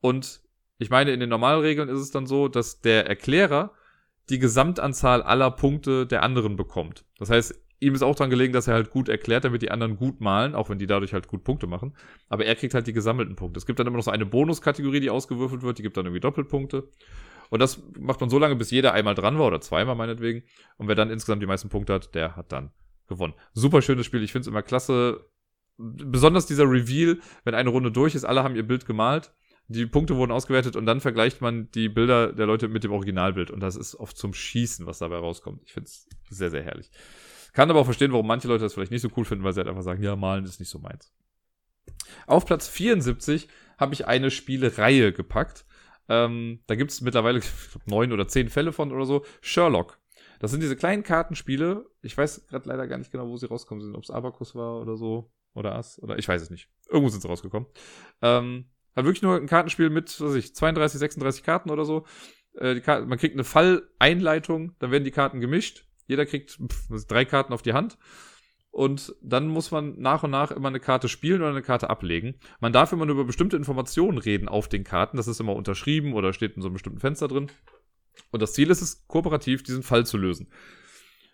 Und 0.00 0.40
ich 0.78 0.90
meine, 0.90 1.12
in 1.12 1.20
den 1.20 1.28
Normalregeln 1.28 1.88
ist 1.88 2.00
es 2.00 2.10
dann 2.10 2.26
so, 2.26 2.48
dass 2.48 2.80
der 2.80 3.06
Erklärer 3.06 3.72
die 4.30 4.38
Gesamtanzahl 4.38 5.22
aller 5.22 5.50
Punkte 5.50 6.06
der 6.06 6.22
anderen 6.22 6.56
bekommt. 6.56 7.04
Das 7.18 7.30
heißt, 7.30 7.54
ihm 7.80 7.94
ist 7.94 8.02
auch 8.02 8.14
dran 8.14 8.30
gelegen, 8.30 8.52
dass 8.52 8.68
er 8.68 8.74
halt 8.74 8.90
gut 8.90 9.08
erklärt, 9.08 9.44
damit 9.44 9.62
die 9.62 9.70
anderen 9.70 9.96
gut 9.96 10.20
malen, 10.20 10.54
auch 10.54 10.68
wenn 10.68 10.78
die 10.78 10.86
dadurch 10.86 11.12
halt 11.12 11.26
gut 11.26 11.44
Punkte 11.44 11.66
machen. 11.66 11.96
Aber 12.28 12.44
er 12.44 12.54
kriegt 12.54 12.74
halt 12.74 12.86
die 12.86 12.92
gesammelten 12.92 13.36
Punkte. 13.36 13.58
Es 13.58 13.66
gibt 13.66 13.78
dann 13.78 13.86
immer 13.86 13.96
noch 13.96 14.04
so 14.04 14.10
eine 14.10 14.26
Bonuskategorie, 14.26 15.00
die 15.00 15.10
ausgewürfelt 15.10 15.62
wird, 15.62 15.78
die 15.78 15.82
gibt 15.82 15.96
dann 15.96 16.06
irgendwie 16.06 16.20
Doppelpunkte. 16.20 16.88
Und 17.48 17.58
das 17.60 17.82
macht 17.98 18.20
man 18.20 18.30
so 18.30 18.38
lange, 18.38 18.54
bis 18.54 18.70
jeder 18.70 18.92
einmal 18.92 19.14
dran 19.14 19.38
war 19.38 19.46
oder 19.46 19.60
zweimal 19.60 19.96
meinetwegen. 19.96 20.44
Und 20.76 20.88
wer 20.88 20.94
dann 20.94 21.10
insgesamt 21.10 21.42
die 21.42 21.46
meisten 21.46 21.68
Punkte 21.68 21.94
hat, 21.94 22.14
der 22.14 22.36
hat 22.36 22.52
dann 22.52 22.70
gewonnen. 23.08 23.34
Super 23.54 23.82
schönes 23.82 24.06
Spiel. 24.06 24.22
Ich 24.22 24.32
finde 24.32 24.42
es 24.42 24.48
immer 24.48 24.62
klasse. 24.62 25.26
Besonders 25.76 26.46
dieser 26.46 26.64
Reveal, 26.64 27.18
wenn 27.44 27.54
eine 27.54 27.70
Runde 27.70 27.90
durch 27.90 28.14
ist, 28.14 28.24
alle 28.24 28.44
haben 28.44 28.54
ihr 28.54 28.62
Bild 28.66 28.86
gemalt. 28.86 29.32
Die 29.68 29.86
Punkte 29.86 30.16
wurden 30.16 30.32
ausgewertet 30.32 30.76
und 30.76 30.84
dann 30.84 31.00
vergleicht 31.00 31.40
man 31.40 31.70
die 31.70 31.88
Bilder 31.88 32.32
der 32.32 32.46
Leute 32.46 32.68
mit 32.68 32.84
dem 32.84 32.92
Originalbild. 32.92 33.50
Und 33.50 33.60
das 33.60 33.76
ist 33.76 33.94
oft 33.94 34.16
zum 34.16 34.34
Schießen, 34.34 34.84
was 34.86 34.98
dabei 34.98 35.16
rauskommt. 35.16 35.62
Ich 35.64 35.72
finde 35.72 35.86
es 35.86 36.08
sehr, 36.28 36.50
sehr 36.50 36.62
herrlich. 36.62 36.90
Kann 37.52 37.70
aber 37.70 37.80
auch 37.80 37.84
verstehen, 37.84 38.12
warum 38.12 38.26
manche 38.26 38.48
Leute 38.48 38.64
das 38.64 38.74
vielleicht 38.74 38.92
nicht 38.92 39.02
so 39.02 39.10
cool 39.16 39.24
finden, 39.24 39.44
weil 39.44 39.52
sie 39.52 39.60
halt 39.60 39.68
einfach 39.68 39.82
sagen, 39.82 40.02
ja, 40.02 40.16
malen 40.16 40.44
ist 40.44 40.60
nicht 40.60 40.68
so 40.68 40.78
meins. 40.78 41.12
Auf 42.26 42.46
Platz 42.46 42.68
74 42.68 43.48
habe 43.78 43.94
ich 43.94 44.06
eine 44.06 44.30
Spielereihe 44.30 45.12
gepackt. 45.12 45.64
Ähm, 46.08 46.60
da 46.66 46.74
gibt 46.74 46.90
es 46.90 47.00
mittlerweile 47.00 47.40
neun 47.86 48.12
oder 48.12 48.28
zehn 48.28 48.48
Fälle 48.48 48.72
von 48.72 48.92
oder 48.92 49.06
so. 49.06 49.24
Sherlock. 49.40 49.98
Das 50.38 50.50
sind 50.50 50.60
diese 50.60 50.76
kleinen 50.76 51.02
Kartenspiele. 51.02 51.86
Ich 52.02 52.16
weiß 52.16 52.46
gerade 52.46 52.68
leider 52.68 52.86
gar 52.86 52.98
nicht 52.98 53.12
genau, 53.12 53.28
wo 53.28 53.36
sie 53.36 53.46
rauskommen 53.46 53.82
sind. 53.82 53.94
Ob 53.94 54.02
es 54.02 54.10
Abacus 54.10 54.54
war 54.54 54.80
oder 54.80 54.96
so. 54.96 55.30
Oder 55.54 55.74
Ass. 55.74 56.00
Oder 56.02 56.18
ich 56.18 56.28
weiß 56.28 56.40
es 56.42 56.50
nicht. 56.50 56.68
Irgendwo 56.88 57.10
sind 57.10 57.20
sie 57.20 57.28
rausgekommen. 57.28 57.68
Ähm, 58.22 58.66
hat 58.96 59.04
wirklich 59.04 59.22
nur 59.22 59.36
ein 59.36 59.46
Kartenspiel 59.46 59.90
mit, 59.90 60.08
was 60.20 60.30
weiß 60.30 60.34
ich, 60.36 60.54
32, 60.54 60.98
36 60.98 61.42
Karten 61.44 61.70
oder 61.70 61.84
so. 61.84 62.06
Äh, 62.54 62.80
Karten, 62.80 63.08
man 63.08 63.18
kriegt 63.18 63.34
eine 63.34 63.44
Falleinleitung, 63.44 64.74
dann 64.78 64.90
werden 64.90 65.04
die 65.04 65.10
Karten 65.10 65.40
gemischt 65.40 65.89
jeder 66.10 66.26
kriegt 66.26 66.50
pff, 66.50 67.06
drei 67.06 67.24
Karten 67.24 67.52
auf 67.52 67.62
die 67.62 67.72
Hand. 67.72 67.96
Und 68.72 69.14
dann 69.22 69.48
muss 69.48 69.70
man 69.70 69.98
nach 70.00 70.22
und 70.22 70.30
nach 70.30 70.50
immer 70.50 70.68
eine 70.68 70.80
Karte 70.80 71.08
spielen 71.08 71.40
oder 71.40 71.50
eine 71.50 71.62
Karte 71.62 71.88
ablegen. 71.88 72.34
Man 72.60 72.72
darf 72.72 72.92
immer 72.92 73.06
nur 73.06 73.14
über 73.14 73.24
bestimmte 73.24 73.56
Informationen 73.56 74.18
reden 74.18 74.48
auf 74.48 74.68
den 74.68 74.84
Karten. 74.84 75.16
Das 75.16 75.28
ist 75.28 75.40
immer 75.40 75.56
unterschrieben 75.56 76.12
oder 76.12 76.32
steht 76.32 76.56
in 76.56 76.62
so 76.62 76.68
einem 76.68 76.74
bestimmten 76.74 77.00
Fenster 77.00 77.28
drin. 77.28 77.50
Und 78.30 78.42
das 78.42 78.52
Ziel 78.52 78.70
ist 78.70 78.82
es, 78.82 79.06
kooperativ 79.06 79.62
diesen 79.62 79.82
Fall 79.82 80.04
zu 80.04 80.18
lösen. 80.18 80.48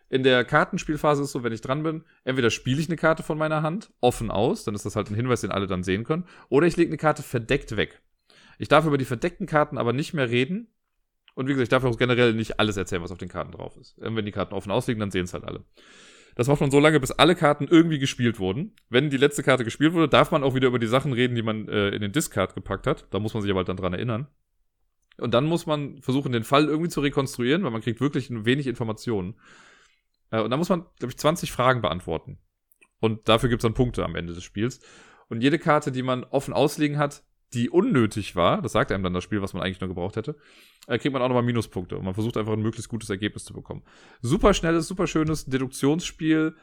In 0.09 0.23
der 0.23 0.45
Kartenspielphase 0.45 1.23
ist 1.23 1.29
es 1.29 1.33
so, 1.33 1.43
wenn 1.43 1.53
ich 1.53 1.63
dran 1.63 1.83
bin, 1.83 2.05
entweder 2.25 2.51
spiele 2.51 2.81
ich 2.81 2.89
eine 2.89 2.97
Karte 2.97 3.23
von 3.23 3.39
meiner 3.39 3.63
Hand 3.63 3.93
offen 4.01 4.31
aus, 4.31 4.65
dann 4.65 4.75
ist 4.75 4.87
das 4.87 4.95
halt 4.95 5.11
ein 5.11 5.17
Hinweis, 5.17 5.41
den 5.41 5.51
alle 5.51 5.67
dann 5.67 5.83
sehen 5.83 6.05
können, 6.05 6.27
oder 6.49 6.67
ich 6.67 6.77
lege 6.77 6.91
eine 6.91 6.97
Karte 6.97 7.25
verdeckt 7.25 7.77
weg. 7.77 8.03
Ich 8.59 8.69
darf 8.69 8.87
über 8.87 8.99
die 8.99 9.05
verdeckten 9.05 9.47
Karten 9.47 9.79
aber 9.79 9.93
nicht 9.93 10.15
mehr 10.15 10.31
reden, 10.31 10.69
und 11.37 11.49
wie 11.49 11.53
gesagt, 11.53 11.65
ich 11.65 11.69
darf 11.69 11.85
auch 11.85 11.99
generell 11.99 12.33
nicht 12.33 12.59
alles 12.59 12.79
erzählen, 12.79 13.03
was 13.03 13.13
auf 13.13 13.19
den 13.19 13.29
Karten 13.29 13.53
drauf 13.53 13.77
ist. 13.77 13.95
Wenn 13.99 14.25
die 14.25 14.33
Karten 14.33 14.55
offen 14.55 14.73
ausliegen, 14.73 15.01
dann 15.01 15.11
sehen 15.11 15.25
es 15.25 15.35
halt 15.35 15.45
alle. 15.45 15.65
Das 16.35 16.49
macht 16.49 16.63
man 16.63 16.71
so 16.71 16.81
lange, 16.81 16.99
bis 16.99 17.11
alle 17.11 17.37
Karten 17.37 17.69
irgendwie 17.69 17.99
gespielt 17.99 18.39
wurden. 18.39 18.75
Wenn 18.89 19.11
die 19.11 19.19
letzte 19.19 19.43
Karte 19.43 19.63
gespielt 19.63 19.93
wurde, 19.93 20.09
darf 20.09 20.31
man 20.31 20.43
auch 20.43 20.55
wieder 20.55 20.69
über 20.69 20.79
die 20.79 20.87
Sachen 20.87 21.13
reden, 21.13 21.35
die 21.35 21.43
man 21.43 21.69
äh, 21.69 21.91
in 21.91 22.01
den 22.01 22.13
Discard 22.13 22.55
gepackt 22.55 22.87
hat. 22.87 23.07
Da 23.11 23.19
muss 23.19 23.35
man 23.35 23.43
sich 23.43 23.51
aber 23.51 23.59
halt 23.59 23.69
dann 23.69 23.77
dran 23.77 23.93
erinnern. 23.93 24.29
Und 25.19 25.35
dann 25.35 25.45
muss 25.45 25.67
man 25.67 26.01
versuchen, 26.01 26.33
den 26.33 26.43
Fall 26.43 26.65
irgendwie 26.65 26.89
zu 26.89 27.03
rekonstruieren, 27.03 27.65
weil 27.65 27.71
man 27.71 27.83
kriegt 27.83 28.01
wirklich 28.01 28.29
wenig 28.31 28.67
Informationen. 28.67 29.35
Äh, 30.31 30.41
und 30.41 30.49
dann 30.49 30.59
muss 30.59 30.71
man, 30.71 30.87
glaube 30.99 31.11
ich, 31.11 31.19
20 31.19 31.53
Fragen 31.53 31.83
beantworten. 31.83 32.39
Und 32.99 33.29
dafür 33.29 33.51
gibt 33.51 33.61
es 33.61 33.65
dann 33.65 33.75
Punkte 33.75 34.07
am 34.07 34.17
Ende 34.17 34.33
des 34.33 34.43
Spiels. 34.43 34.81
Und 35.29 35.43
jede 35.43 35.59
Karte, 35.59 35.93
die 35.93 36.03
man 36.03 36.25
offen 36.25 36.55
auslegen 36.55 36.97
hat, 36.97 37.25
die 37.55 37.71
unnötig 37.71 38.35
war, 38.35 38.61
das 38.61 38.73
sagt 38.73 38.91
einem 38.93 39.05
dann 39.05 39.15
das 39.15 39.25
Spiel, 39.25 39.41
was 39.41 39.53
man 39.53 39.63
eigentlich 39.63 39.81
nur 39.81 39.89
gebraucht 39.89 40.17
hätte, 40.17 40.37
äh, 40.89 40.99
kriegt 40.99 41.13
man 41.13 41.23
auch 41.23 41.29
nochmal 41.29 41.45
Minuspunkte. 41.45 41.97
Und 41.97 42.05
man 42.05 42.15
versucht 42.15 42.37
einfach 42.37 42.53
ein 42.53 42.63
möglichst 42.63 42.89
gutes 42.89 43.09
Ergebnis 43.11 43.45
zu 43.45 43.55
bekommen. 43.55 43.83
Super 44.21 44.53
schnelles, 44.53 44.89
super 44.89 45.07
schönes 45.07 45.47
Deduktionsspiel. 45.47 46.57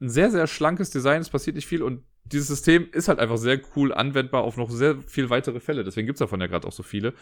Ein 0.00 0.08
sehr, 0.08 0.30
sehr 0.30 0.46
schlankes 0.46 0.90
Design, 0.90 1.20
es 1.20 1.30
passiert 1.30 1.56
nicht 1.56 1.66
viel 1.66 1.82
und 1.82 2.04
dieses 2.32 2.48
System 2.48 2.88
ist 2.92 3.08
halt 3.08 3.18
einfach 3.18 3.38
sehr 3.38 3.60
cool 3.74 3.92
anwendbar 3.92 4.42
auf 4.42 4.56
noch 4.56 4.70
sehr 4.70 5.00
viel 5.02 5.30
weitere 5.30 5.60
Fälle. 5.60 5.84
Deswegen 5.84 6.06
gibt's 6.06 6.20
davon 6.20 6.40
ja 6.40 6.46
gerade 6.46 6.66
auch 6.68 6.72
so 6.72 6.82
viele. 6.82 7.14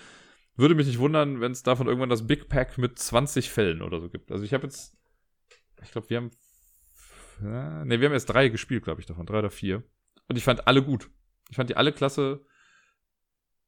Würde 0.57 0.75
mich 0.75 0.87
nicht 0.87 0.99
wundern, 0.99 1.41
wenn 1.41 1.53
es 1.53 1.63
davon 1.63 1.87
irgendwann 1.87 2.09
das 2.09 2.27
Big 2.27 2.49
Pack 2.49 2.79
mit 2.79 2.99
20 2.99 3.51
Fällen 3.51 3.83
oder 3.83 4.01
so 4.01 4.09
gibt. 4.09 4.33
Also 4.33 4.45
ich 4.45 4.55
habe 4.55 4.65
jetzt, 4.65 4.97
ich 5.83 5.93
glaube, 5.93 6.09
wir 6.11 6.17
haben, 6.17 6.31
ne, 7.41 8.01
wir 8.01 8.09
haben 8.09 8.15
jetzt 8.15 8.27
drei 8.27 8.49
gespielt, 8.49 8.85
glaube 8.85 9.01
ich, 9.01 9.07
davon, 9.07 9.27
drei 9.27 9.39
oder 9.39 9.51
vier. 9.51 9.83
Und 10.29 10.37
ich 10.37 10.45
fand 10.45 10.67
alle 10.67 10.83
gut. 10.83 11.11
Ich 11.51 11.57
fand 11.57 11.71
die 11.71 11.77
alle 11.77 11.93
klasse. 11.93 12.45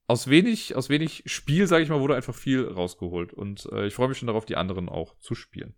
Aus 0.09 0.29
wenig, 0.29 0.75
aus 0.75 0.89
wenig 0.89 1.23
Spiel, 1.27 1.67
sage 1.67 1.85
ich 1.85 1.91
mal, 1.91 2.01
wurde 2.01 2.17
einfach 2.17 2.35
viel 2.35 2.67
rausgeholt. 2.67 3.35
Und 3.35 3.69
äh, 3.73 3.87
ich 3.87 3.95
freue 3.95 4.09
mich 4.09 4.19
schon 4.19 4.27
darauf, 4.27 4.47
die 4.47 4.57
anderen 4.57 4.89
auch 4.89 5.17
zu 5.19 5.35
spielen. 5.35 5.75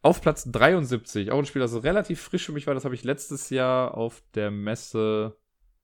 Auf 0.00 0.22
Platz 0.22 0.48
73, 0.50 1.32
auch 1.32 1.38
ein 1.38 1.44
Spiel, 1.44 1.60
das 1.60 1.82
relativ 1.82 2.20
frisch 2.20 2.46
für 2.46 2.52
mich 2.52 2.68
war, 2.68 2.74
das 2.74 2.84
habe 2.84 2.94
ich 2.94 3.02
letztes 3.02 3.50
Jahr 3.50 3.94
auf 3.96 4.22
der 4.34 4.52
Messe 4.52 5.36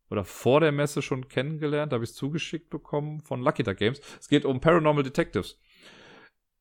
oder 0.09 0.25
vor 0.25 0.61
der 0.61 0.71
Messe 0.71 1.03
schon 1.03 1.27
kennengelernt, 1.27 1.91
da 1.91 1.95
habe 1.95 2.05
ich 2.05 2.11
es 2.11 2.17
zugeschickt 2.17 2.71
bekommen 2.71 3.21
von 3.23 3.43
Lucky 3.43 3.65
Duck 3.65 3.77
Games. 3.77 4.01
Es 4.21 4.29
geht 4.29 4.45
um 4.45 4.61
Paranormal 4.61 5.03
Detectives. 5.03 5.59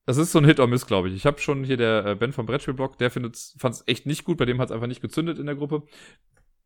Das 0.06 0.16
ist 0.16 0.32
so 0.32 0.38
ein 0.38 0.44
Hit 0.44 0.58
or 0.58 0.66
Miss, 0.66 0.86
glaube 0.86 1.08
ich. 1.08 1.14
Ich 1.14 1.26
habe 1.26 1.40
schon 1.40 1.62
hier 1.62 1.76
der 1.76 2.04
äh, 2.04 2.14
Ben 2.16 2.32
vom 2.32 2.46
Brettspielblog, 2.46 2.98
der 2.98 3.10
fand 3.10 3.34
es 3.34 3.84
echt 3.86 4.04
nicht 4.04 4.24
gut, 4.24 4.36
bei 4.36 4.44
dem 4.44 4.60
hat 4.60 4.68
es 4.68 4.72
einfach 4.72 4.88
nicht 4.88 5.00
gezündet 5.00 5.38
in 5.38 5.46
der 5.46 5.54
Gruppe. 5.54 5.84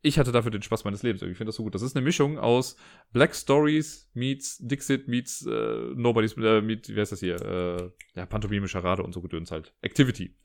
Ich 0.01 0.19
hatte 0.19 0.31
dafür 0.31 0.51
den 0.51 0.63
Spaß 0.63 0.85
meines 0.85 1.03
Lebens. 1.03 1.23
Ich 1.23 1.37
finde 1.37 1.47
das 1.47 1.57
so 1.57 1.65
gut. 1.65 1.75
Das 1.75 1.83
ist 1.83 1.97
eine 1.97 2.05
Mischung 2.05 2.39
aus 2.39 2.77
Black 3.13 3.35
Stories 3.35 4.09
meets 4.15 4.59
Dixit 4.59 5.09
meets 5.09 5.45
äh, 5.45 5.93
Nobody's 5.95 6.37
äh, 6.37 6.61
meet, 6.61 6.89
wie 6.89 7.01
heißt 7.01 7.13
das 7.13 7.21
hier? 7.21 7.41
Äh, 7.43 7.91
ja, 8.15 8.27
Pantomime, 8.27 8.69
Charade 8.69 9.03
und 9.03 9.13
so 9.13 9.21
Gedöns 9.21 9.51
halt. 9.51 9.75
Activity. 9.83 10.37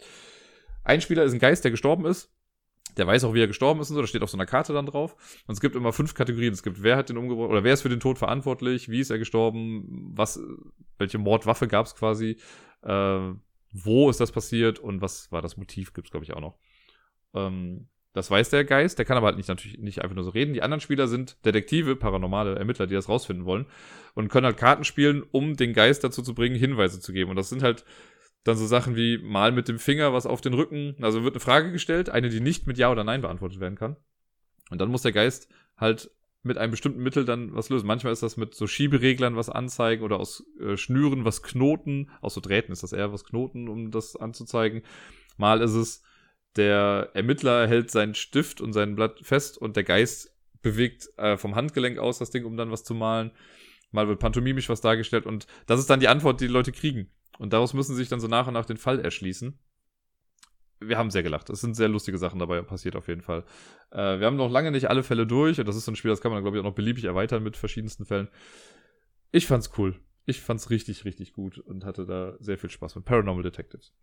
Ein 0.84 1.02
Spieler 1.02 1.24
ist 1.24 1.34
ein 1.34 1.40
Geist, 1.40 1.64
der 1.64 1.72
gestorben 1.72 2.06
ist 2.06 2.34
der 2.98 3.08
weiß 3.08 3.24
auch, 3.24 3.34
wie 3.34 3.42
er 3.42 3.48
gestorben 3.48 3.80
ist 3.82 3.90
und 3.90 3.96
so, 3.96 4.02
da 4.02 4.08
steht 4.08 4.22
auf 4.22 4.30
so 4.30 4.38
einer 4.38 4.46
Karte 4.46 4.74
dann 4.74 4.86
drauf. 4.86 5.16
Und 5.48 5.54
es 5.54 5.62
gibt 5.62 5.76
immer 5.76 5.94
fünf 5.94 6.14
Kategorien. 6.14 6.54
Es 6.54 6.64
gibt, 6.64 6.84
wer 6.84 6.98
hat 6.98 7.10
den 7.10 7.18
umgebracht, 7.18 7.50
oder 7.50 7.64
wer 7.64 7.74
ist 7.74 7.82
für 7.82 7.90
den 7.90 8.00
Tod 8.00 8.18
verantwortlich, 8.18 8.90
wie 8.90 9.00
ist 9.00 9.10
er 9.10 9.20
gestorben, 9.20 10.12
was, 10.14 10.40
welche 10.98 11.18
Mordwaffe 11.18 11.68
gab 11.68 11.86
es 11.86 11.96
quasi, 11.96 12.38
äh, 12.84 13.32
wo 13.72 14.10
ist 14.10 14.20
das 14.20 14.32
passiert 14.32 14.80
und 14.80 15.02
was 15.02 15.32
war 15.32 15.42
das 15.42 15.58
Motiv, 15.58 15.94
gibt 15.94 16.08
es, 16.08 16.12
glaube 16.12 16.26
ich, 16.26 16.34
auch 16.34 16.42
noch. 16.42 16.58
Ähm, 17.34 17.88
das 18.14 18.30
weiß 18.30 18.52
der 18.52 18.64
Geist, 18.64 19.00
der 19.00 19.06
kann 19.06 19.18
aber 19.18 19.28
halt 19.28 19.38
nicht 19.38 19.50
natürlich 19.50 19.80
nicht 19.80 20.02
einfach 20.02 20.16
nur 20.16 20.24
so 20.24 20.30
reden. 20.30 20.54
Die 20.54 20.62
anderen 20.62 20.82
Spieler 20.82 21.08
sind 21.08 21.44
Detektive, 21.46 21.96
paranormale 21.96 22.56
Ermittler, 22.56 22.88
die 22.88 22.94
das 22.94 23.10
rausfinden 23.10 23.46
wollen 23.46 23.66
und 24.14 24.30
können 24.30 24.46
halt 24.46 24.58
Karten 24.58 24.84
spielen, 24.84 25.24
um 25.32 25.56
den 25.56 25.74
Geist 25.74 26.04
dazu 26.04 26.22
zu 26.22 26.36
bringen, 26.36 26.56
Hinweise 26.56 27.00
zu 27.00 27.12
geben. 27.12 27.32
Und 27.32 27.36
das 27.36 27.50
sind 27.50 27.64
halt 27.64 27.84
dann 28.44 28.58
so 28.58 28.68
Sachen 28.68 28.96
wie 28.96 29.18
mal 29.18 29.52
mit 29.52 29.68
dem 29.68 29.80
Finger 29.80 30.14
was 30.14 30.26
auf 30.26 30.42
den 30.42 30.54
Rücken. 30.54 30.96
Also 31.02 31.24
wird 31.24 31.34
eine 31.34 31.40
Frage 31.40 31.72
gestellt, 31.72 32.10
eine, 32.10 32.30
die 32.30 32.40
nicht 32.40 32.68
mit 32.68 32.78
Ja 32.78 32.92
oder 32.92 33.04
Nein 33.04 33.22
beantwortet 33.22 33.60
werden 33.60 33.78
kann. 33.78 33.96
Und 34.70 34.80
dann 34.80 34.90
muss 34.90 35.02
der 35.02 35.12
Geist 35.12 35.50
halt 35.78 36.12
mit 36.44 36.58
einem 36.58 36.72
bestimmten 36.72 37.02
Mittel 37.02 37.26
dann 37.26 37.56
was 37.56 37.70
lösen. 37.70 37.88
Manchmal 37.88 38.12
ist 38.12 38.22
das 38.22 38.38
mit 38.38 38.54
so 38.54 38.68
Schiebereglern 38.68 39.38
was 39.38 39.50
anzeigen 39.50 40.04
oder 40.04 40.20
aus 40.20 40.44
äh, 40.60 40.76
Schnüren 40.76 41.26
was 41.26 41.42
knoten. 41.42 42.12
Aus 42.22 42.34
so 42.34 42.42
Drähten 42.42 42.74
ist 42.74 42.84
das 42.84 42.92
eher 42.92 43.14
was 43.14 43.24
knoten, 43.24 43.70
um 43.70 43.92
das 43.92 44.16
anzuzeigen. 44.18 44.84
Mal 45.38 45.62
ist 45.62 45.74
es, 45.74 46.04
der 46.56 47.10
Ermittler 47.14 47.68
hält 47.68 47.92
seinen 47.92 48.16
Stift 48.16 48.62
und 48.62 48.74
sein 48.74 48.96
Blatt 48.96 49.20
fest 49.24 49.58
und 49.58 49.76
der 49.76 49.84
Geist 49.84 50.34
bewegt 50.62 51.10
äh, 51.18 51.38
vom 51.38 51.56
Handgelenk 51.56 51.98
aus 51.98 52.20
das 52.20 52.30
Ding, 52.30 52.46
um 52.46 52.58
dann 52.58 52.72
was 52.72 52.84
zu 52.84 52.94
malen. 52.94 53.32
Mal 53.92 54.08
wird 54.08 54.20
pantomimisch 54.20 54.70
was 54.70 54.82
dargestellt 54.82 55.26
und 55.26 55.46
das 55.68 55.80
ist 55.80 55.90
dann 55.90 56.00
die 56.00 56.08
Antwort, 56.08 56.42
die 56.42 56.48
die 56.48 56.54
Leute 56.54 56.72
kriegen. 56.72 57.10
Und 57.40 57.54
daraus 57.54 57.74
müssen 57.74 57.94
sie 57.94 58.00
sich 58.00 58.10
dann 58.10 58.20
so 58.20 58.28
nach 58.28 58.48
und 58.48 58.54
nach 58.54 58.66
den 58.66 58.78
Fall 58.78 59.00
erschließen. 59.00 59.58
Wir 60.80 60.98
haben 60.98 61.12
sehr 61.12 61.24
gelacht. 61.24 61.50
Es 61.50 61.62
sind 61.62 61.76
sehr 61.76 61.88
lustige 61.88 62.18
Sachen 62.18 62.40
dabei 62.40 62.62
passiert 62.62 62.96
auf 62.96 63.08
jeden 63.08 63.22
Fall. 63.22 63.44
Äh, 63.92 64.20
wir 64.20 64.26
haben 64.26 64.36
noch 64.36 64.52
lange 64.52 64.72
nicht 64.72 64.90
alle 64.90 65.04
Fälle 65.04 65.28
durch 65.28 65.60
und 65.60 65.68
das 65.68 65.76
ist 65.76 65.86
so 65.86 65.92
ein 65.92 65.96
Spiel, 65.96 66.12
das 66.12 66.22
kann 66.22 66.32
man, 66.32 66.42
glaube 66.44 66.58
ich, 66.58 66.62
auch 66.62 66.68
noch 66.68 66.76
beliebig 66.76 67.06
erweitern 67.06 67.44
mit 67.44 67.58
verschiedensten 67.58 68.06
Fällen. 68.06 68.30
Ich 69.32 69.48
fand's 69.48 69.72
cool. 69.78 70.00
Ich 70.26 70.42
fand's 70.42 70.70
richtig, 70.70 71.04
richtig 71.06 71.34
gut 71.34 71.58
und 71.58 71.86
hatte 71.86 72.06
da 72.06 72.36
sehr 72.40 72.58
viel 72.58 72.70
Spaß 72.70 72.96
mit 72.96 73.06
Paranormal 73.06 73.44
Detectives. 73.44 73.94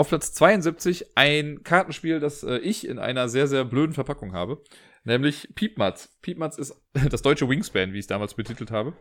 Auf 0.00 0.08
Platz 0.08 0.32
72 0.32 1.14
ein 1.14 1.62
Kartenspiel, 1.62 2.20
das 2.20 2.42
äh, 2.42 2.56
ich 2.56 2.88
in 2.88 2.98
einer 2.98 3.28
sehr, 3.28 3.46
sehr 3.46 3.66
blöden 3.66 3.92
Verpackung 3.92 4.32
habe. 4.32 4.62
Nämlich 5.04 5.50
Piepmatz. 5.54 6.16
Piepmatz 6.22 6.56
ist 6.56 6.74
das 7.10 7.20
deutsche 7.20 7.46
Wingspan, 7.50 7.92
wie 7.92 7.98
ich 7.98 8.04
es 8.04 8.06
damals 8.06 8.32
betitelt 8.32 8.70
habe 8.70 8.94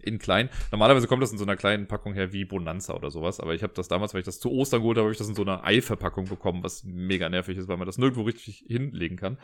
in 0.00 0.18
klein. 0.18 0.48
Normalerweise 0.70 1.06
kommt 1.06 1.22
das 1.22 1.32
in 1.32 1.38
so 1.38 1.44
einer 1.44 1.56
kleinen 1.56 1.86
Packung 1.86 2.14
her 2.14 2.32
wie 2.32 2.46
Bonanza 2.46 2.94
oder 2.94 3.10
sowas, 3.10 3.40
aber 3.40 3.54
ich 3.54 3.62
habe 3.62 3.74
das 3.74 3.88
damals, 3.88 4.14
weil 4.14 4.20
ich 4.20 4.24
das 4.24 4.40
zu 4.40 4.50
Ostern 4.50 4.80
geholt 4.80 4.96
habe, 4.96 5.04
habe 5.04 5.12
ich 5.12 5.18
das 5.18 5.28
in 5.28 5.34
so 5.34 5.42
einer 5.42 5.64
Eiverpackung 5.64 6.24
bekommen, 6.24 6.64
was 6.64 6.82
mega 6.82 7.28
nervig 7.28 7.58
ist, 7.58 7.68
weil 7.68 7.76
man 7.76 7.86
das 7.86 7.98
nirgendwo 7.98 8.22
richtig 8.22 8.64
hinlegen 8.66 9.18
kann. 9.18 9.36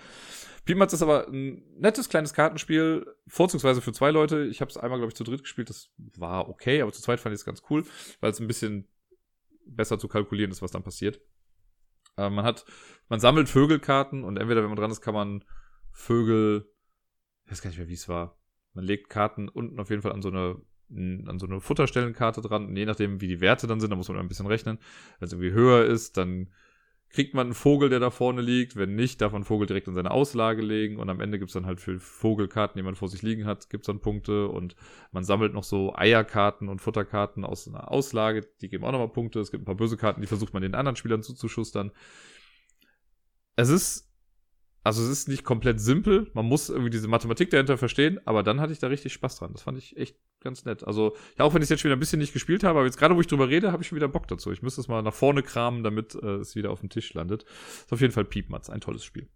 Pimatz 0.64 0.94
ist 0.94 1.02
aber 1.02 1.28
ein 1.28 1.62
nettes 1.78 2.08
kleines 2.08 2.32
Kartenspiel, 2.32 3.06
vorzugsweise 3.26 3.82
für 3.82 3.92
zwei 3.92 4.10
Leute. 4.10 4.46
Ich 4.46 4.62
habe 4.62 4.70
es 4.70 4.78
einmal, 4.78 4.98
glaube 4.98 5.10
ich, 5.10 5.16
zu 5.16 5.22
dritt 5.22 5.42
gespielt, 5.42 5.68
das 5.68 5.90
war 6.16 6.48
okay, 6.48 6.80
aber 6.80 6.92
zu 6.92 7.02
zweit 7.02 7.20
fand 7.20 7.34
ich 7.34 7.40
es 7.40 7.44
ganz 7.44 7.62
cool, 7.68 7.84
weil 8.20 8.30
es 8.30 8.40
ein 8.40 8.48
bisschen 8.48 8.88
besser 9.68 9.98
zu 9.98 10.08
kalkulieren 10.08 10.50
ist, 10.50 10.62
was 10.62 10.70
dann 10.70 10.82
passiert. 10.82 11.20
Äh, 12.16 12.30
man 12.30 12.44
hat, 12.44 12.64
man 13.08 13.20
sammelt 13.20 13.48
Vögelkarten 13.48 14.24
und 14.24 14.36
entweder, 14.36 14.62
wenn 14.62 14.70
man 14.70 14.78
dran 14.78 14.90
ist, 14.90 15.00
kann 15.00 15.14
man 15.14 15.44
Vögel, 15.92 16.70
ich 17.44 17.52
weiß 17.52 17.62
gar 17.62 17.70
nicht 17.70 17.78
mehr, 17.78 17.88
wie 17.88 17.94
es 17.94 18.08
war, 18.08 18.38
man 18.74 18.84
legt 18.84 19.08
Karten 19.08 19.48
unten 19.48 19.80
auf 19.80 19.90
jeden 19.90 20.02
Fall 20.02 20.12
an 20.12 20.22
so 20.22 20.28
eine 20.28 20.60
an 20.90 21.38
so 21.38 21.46
eine 21.46 21.60
Futterstellenkarte 21.60 22.40
dran. 22.40 22.66
Und 22.66 22.76
je 22.76 22.86
nachdem, 22.86 23.20
wie 23.20 23.28
die 23.28 23.40
Werte 23.40 23.66
dann 23.66 23.78
sind, 23.78 23.90
da 23.90 23.96
muss 23.96 24.08
man 24.08 24.18
ein 24.18 24.28
bisschen 24.28 24.46
rechnen. 24.46 24.78
Wenn 25.18 25.26
es 25.26 25.32
irgendwie 25.32 25.52
höher 25.52 25.84
ist, 25.84 26.16
dann 26.16 26.48
kriegt 27.10 27.34
man 27.34 27.48
einen 27.48 27.54
Vogel, 27.54 27.88
der 27.88 28.00
da 28.00 28.10
vorne 28.10 28.42
liegt. 28.42 28.76
Wenn 28.76 28.94
nicht, 28.94 29.20
darf 29.20 29.32
man 29.32 29.44
Vogel 29.44 29.66
direkt 29.66 29.88
in 29.88 29.94
seine 29.94 30.10
Auslage 30.10 30.62
legen. 30.62 30.98
Und 30.98 31.08
am 31.08 31.20
Ende 31.20 31.38
gibt 31.38 31.50
es 31.50 31.54
dann 31.54 31.66
halt 31.66 31.80
für 31.80 31.98
Vogelkarten, 31.98 32.78
die 32.78 32.82
man 32.82 32.94
vor 32.94 33.08
sich 33.08 33.22
liegen 33.22 33.46
hat, 33.46 33.70
gibt 33.70 33.84
es 33.84 33.86
dann 33.86 34.00
Punkte. 34.00 34.48
Und 34.48 34.76
man 35.12 35.24
sammelt 35.24 35.54
noch 35.54 35.64
so 35.64 35.94
Eierkarten 35.94 36.68
und 36.68 36.80
Futterkarten 36.80 37.44
aus 37.44 37.66
einer 37.66 37.90
Auslage. 37.90 38.46
Die 38.60 38.68
geben 38.68 38.84
auch 38.84 38.92
nochmal 38.92 39.08
Punkte. 39.08 39.40
Es 39.40 39.50
gibt 39.50 39.62
ein 39.62 39.66
paar 39.66 39.76
böse 39.76 39.96
Karten, 39.96 40.20
die 40.20 40.26
versucht 40.26 40.52
man 40.52 40.62
den 40.62 40.74
anderen 40.74 40.96
Spielern 40.96 41.22
zuzuschustern. 41.22 41.92
Es 43.56 43.70
ist 43.70 44.07
also 44.88 45.02
es 45.02 45.10
ist 45.10 45.28
nicht 45.28 45.44
komplett 45.44 45.80
simpel, 45.80 46.30
man 46.32 46.46
muss 46.46 46.70
irgendwie 46.70 46.88
diese 46.88 47.08
Mathematik 47.08 47.50
dahinter 47.50 47.76
verstehen, 47.76 48.18
aber 48.24 48.42
dann 48.42 48.58
hatte 48.58 48.72
ich 48.72 48.78
da 48.78 48.86
richtig 48.86 49.12
Spaß 49.12 49.36
dran. 49.36 49.52
Das 49.52 49.60
fand 49.60 49.76
ich 49.76 49.98
echt 49.98 50.16
ganz 50.40 50.64
nett. 50.64 50.82
Also, 50.82 51.14
ja, 51.38 51.44
auch 51.44 51.52
wenn 51.52 51.60
ich 51.60 51.66
es 51.66 51.68
jetzt 51.68 51.80
schon 51.80 51.90
wieder 51.90 51.96
ein 51.96 52.00
bisschen 52.00 52.20
nicht 52.20 52.32
gespielt 52.32 52.64
habe, 52.64 52.78
aber 52.78 52.86
jetzt 52.86 52.96
gerade 52.96 53.14
wo 53.14 53.20
ich 53.20 53.26
drüber 53.26 53.50
rede, 53.50 53.70
habe 53.70 53.82
ich 53.82 53.88
schon 53.88 53.96
wieder 53.96 54.08
Bock 54.08 54.26
dazu. 54.28 54.50
Ich 54.50 54.62
müsste 54.62 54.80
es 54.80 54.88
mal 54.88 55.02
nach 55.02 55.12
vorne 55.12 55.42
kramen, 55.42 55.82
damit 55.82 56.14
äh, 56.14 56.36
es 56.36 56.56
wieder 56.56 56.70
auf 56.70 56.80
dem 56.80 56.88
Tisch 56.88 57.12
landet. 57.12 57.44
Ist 57.80 57.92
auf 57.92 58.00
jeden 58.00 58.14
Fall 58.14 58.24
Piepmatz, 58.24 58.70
ein 58.70 58.80
tolles 58.80 59.04
Spiel. 59.04 59.28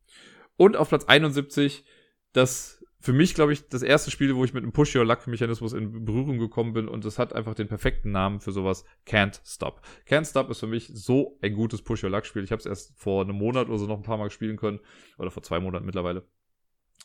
Und 0.56 0.74
auf 0.74 0.88
Platz 0.88 1.04
71 1.04 1.84
das 2.32 2.81
für 3.02 3.12
mich, 3.12 3.34
glaube 3.34 3.52
ich, 3.52 3.68
das 3.68 3.82
erste 3.82 4.12
Spiel, 4.12 4.36
wo 4.36 4.44
ich 4.44 4.54
mit 4.54 4.62
einem 4.62 4.72
Push-Your-Luck-Mechanismus 4.72 5.72
in 5.72 6.04
Berührung 6.04 6.38
gekommen 6.38 6.72
bin 6.72 6.86
und 6.86 7.04
es 7.04 7.18
hat 7.18 7.32
einfach 7.32 7.54
den 7.54 7.66
perfekten 7.66 8.12
Namen 8.12 8.38
für 8.38 8.52
sowas. 8.52 8.84
Can't 9.08 9.40
Stop. 9.44 9.82
Can't 10.08 10.30
Stop 10.30 10.48
ist 10.50 10.60
für 10.60 10.68
mich 10.68 10.88
so 10.94 11.36
ein 11.42 11.52
gutes 11.54 11.82
Push-Your-Luck-Spiel. 11.82 12.44
Ich 12.44 12.52
habe 12.52 12.60
es 12.60 12.66
erst 12.66 12.92
vor 12.96 13.22
einem 13.24 13.34
Monat 13.34 13.68
oder 13.68 13.78
so 13.78 13.86
noch 13.86 13.96
ein 13.96 14.04
paar 14.04 14.18
Mal 14.18 14.30
spielen 14.30 14.56
können. 14.56 14.78
Oder 15.18 15.32
vor 15.32 15.42
zwei 15.42 15.58
Monaten 15.58 15.84
mittlerweile. 15.84 16.28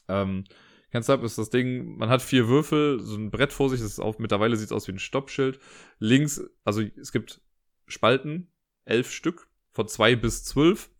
Ähm, 0.07 0.43
Can't 0.93 1.03
Stop 1.03 1.23
ist 1.23 1.39
das 1.39 1.49
Ding, 1.49 1.97
man 1.97 2.09
hat 2.09 2.21
vier 2.21 2.47
Würfel, 2.47 2.99
so 3.01 3.17
ein 3.17 3.31
Brett 3.31 3.51
vor 3.51 3.69
sich, 3.69 3.81
das 3.81 3.91
ist 3.91 3.99
auf, 3.99 4.19
mittlerweile 4.19 4.55
sieht 4.55 4.67
es 4.67 4.71
aus 4.71 4.87
wie 4.87 4.93
ein 4.93 4.99
Stoppschild. 4.99 5.59
Links, 5.97 6.41
also 6.63 6.81
es 6.81 7.11
gibt 7.11 7.41
Spalten, 7.87 8.51
elf 8.85 9.11
Stück, 9.11 9.49
von 9.71 9.87
zwei 9.87 10.15
bis 10.15 10.43
zwölf. 10.43 10.91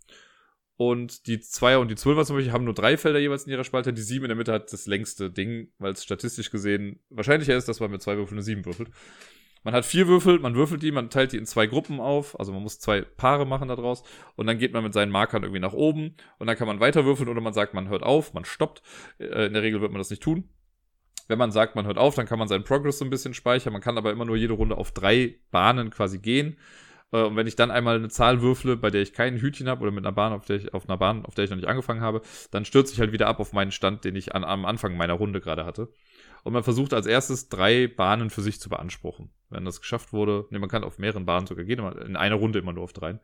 Und 0.77 1.25
die 1.25 1.39
Zweier 1.39 1.79
und 1.79 1.89
die 1.89 1.95
Zwölfer 1.95 2.23
zum 2.23 2.35
Beispiel 2.35 2.53
haben 2.53 2.63
nur 2.63 2.75
drei 2.75 2.97
Felder 2.97 3.19
jeweils 3.19 3.45
in 3.45 3.51
ihrer 3.51 3.63
Spalte. 3.63 3.93
Die 3.93 4.01
Sieben 4.01 4.25
in 4.25 4.29
der 4.29 4.37
Mitte 4.37 4.53
hat 4.53 4.71
das 4.71 4.85
längste 4.85 5.31
Ding, 5.31 5.69
weil 5.79 5.93
es 5.93 6.03
statistisch 6.03 6.51
gesehen 6.51 6.99
wahrscheinlicher 7.09 7.57
ist, 7.57 7.67
dass 7.67 7.79
man 7.79 7.89
mit 7.89 8.01
zwei 8.03 8.15
Würfeln 8.15 8.37
eine 8.37 8.43
Sieben 8.43 8.63
würfelt. 8.63 8.89
Man 9.63 9.73
hat 9.73 9.85
vier 9.85 10.07
Würfel, 10.07 10.39
man 10.39 10.55
würfelt 10.55 10.83
die, 10.83 10.91
man 10.91 11.09
teilt 11.09 11.33
die 11.33 11.37
in 11.37 11.47
zwei 11.47 11.65
Gruppen 11.65 11.99
auf, 11.99 12.39
also 12.39 12.53
man 12.53 12.61
muss 12.61 12.79
zwei 12.79 13.01
Paare 13.01 13.45
machen 13.45 13.67
daraus 13.67 14.03
und 14.35 14.47
dann 14.47 14.59
geht 14.59 14.71
man 14.71 14.83
mit 14.83 14.93
seinen 14.93 15.11
Markern 15.11 15.43
irgendwie 15.43 15.59
nach 15.59 15.73
oben 15.73 16.15
und 16.37 16.47
dann 16.47 16.55
kann 16.55 16.67
man 16.67 16.79
weiter 16.79 17.05
würfeln 17.05 17.27
oder 17.27 17.41
man 17.41 17.53
sagt, 17.53 17.73
man 17.73 17.89
hört 17.89 18.03
auf, 18.03 18.33
man 18.33 18.45
stoppt. 18.45 18.81
Äh, 19.17 19.47
in 19.47 19.53
der 19.53 19.63
Regel 19.63 19.81
wird 19.81 19.91
man 19.91 19.99
das 19.99 20.09
nicht 20.11 20.23
tun. 20.23 20.47
Wenn 21.27 21.39
man 21.39 21.51
sagt, 21.51 21.75
man 21.75 21.85
hört 21.85 21.97
auf, 21.97 22.15
dann 22.15 22.27
kann 22.27 22.39
man 22.39 22.47
seinen 22.47 22.63
Progress 22.63 22.99
so 22.99 23.05
ein 23.05 23.09
bisschen 23.09 23.33
speichern. 23.33 23.73
Man 23.73 23.81
kann 23.81 23.97
aber 23.97 24.11
immer 24.11 24.23
nur 24.23 24.37
jede 24.37 24.53
Runde 24.53 24.77
auf 24.77 24.91
drei 24.91 25.35
Bahnen 25.51 25.89
quasi 25.89 26.19
gehen. 26.19 26.57
Äh, 27.11 27.23
und 27.23 27.35
wenn 27.35 27.47
ich 27.47 27.55
dann 27.55 27.71
einmal 27.71 27.95
eine 27.95 28.09
Zahl 28.09 28.41
würfle, 28.41 28.77
bei 28.77 28.89
der 28.89 29.01
ich 29.01 29.13
kein 29.13 29.37
Hütchen 29.37 29.67
habe 29.67 29.81
oder 29.81 29.91
mit 29.91 30.05
einer 30.05 30.13
Bahn, 30.13 30.33
auf 30.33 30.45
der 30.45 30.57
ich, 30.57 30.73
auf 30.73 30.87
einer 30.87 30.97
Bahn, 30.97 31.25
auf 31.25 31.35
der 31.35 31.45
ich 31.45 31.49
noch 31.49 31.57
nicht 31.57 31.67
angefangen 31.67 32.01
habe, 32.01 32.21
dann 32.51 32.65
stürze 32.65 32.93
ich 32.93 32.99
halt 32.99 33.11
wieder 33.11 33.27
ab 33.27 33.39
auf 33.39 33.53
meinen 33.53 33.71
Stand, 33.71 34.03
den 34.05 34.15
ich 34.15 34.35
an, 34.35 34.43
am 34.43 34.65
Anfang 34.65 34.97
meiner 34.97 35.13
Runde 35.13 35.41
gerade 35.41 35.65
hatte. 35.65 35.89
Und 36.43 36.53
man 36.53 36.63
versucht 36.63 36.93
als 36.93 37.07
erstes 37.07 37.49
drei 37.49 37.87
Bahnen 37.87 38.29
für 38.29 38.41
sich 38.41 38.59
zu 38.59 38.69
beanspruchen. 38.69 39.31
Wenn 39.49 39.65
das 39.65 39.81
geschafft 39.81 40.13
wurde, 40.13 40.45
ne, 40.49 40.59
man 40.59 40.69
kann 40.69 40.83
auf 40.83 40.97
mehreren 40.97 41.25
Bahnen 41.25 41.47
sogar 41.47 41.65
gehen, 41.65 41.79
in 41.79 42.15
einer 42.15 42.35
Runde 42.35 42.59
immer 42.59 42.73
nur 42.73 42.83
auf 42.83 42.93
drei. 42.93 43.19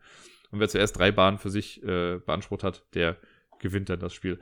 Und 0.50 0.60
wer 0.60 0.68
zuerst 0.68 0.98
drei 0.98 1.10
Bahnen 1.10 1.38
für 1.38 1.50
sich 1.50 1.82
äh, 1.82 2.18
beansprucht 2.18 2.62
hat, 2.62 2.84
der 2.94 3.16
gewinnt 3.60 3.88
dann 3.88 4.00
das 4.00 4.12
Spiel. 4.12 4.38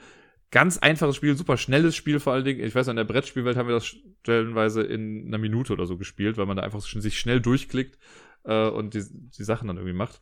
Ganz 0.51 0.77
einfaches 0.79 1.17
Spiel, 1.17 1.35
super 1.37 1.57
schnelles 1.57 1.97
Spiel 1.97 2.21
vor 2.21 2.35
allen 2.35 2.45
Dingen. 2.45 2.61
Ich 2.63 2.75
weiß, 2.75 2.89
in 2.89 2.97
der 2.97 3.05
Brettspielwelt 3.05 3.57
haben 3.57 3.69
wir 3.69 3.77
das 3.77 3.87
stellenweise 3.87 4.83
in 4.83 5.29
einer 5.29 5.39
Minute 5.39 5.73
oder 5.73 5.87
so 5.87 5.97
gespielt, 5.97 6.37
weil 6.37 6.45
man 6.45 6.57
da 6.57 6.63
einfach 6.63 6.81
sich 6.81 7.19
schnell 7.19 7.41
durchklickt 7.41 7.99
äh, 8.45 8.69
und 8.69 8.95
die, 8.95 9.05
die 9.11 9.45
Sachen 9.45 9.69
dann 9.69 9.77
irgendwie 9.77 9.97
macht. 9.97 10.21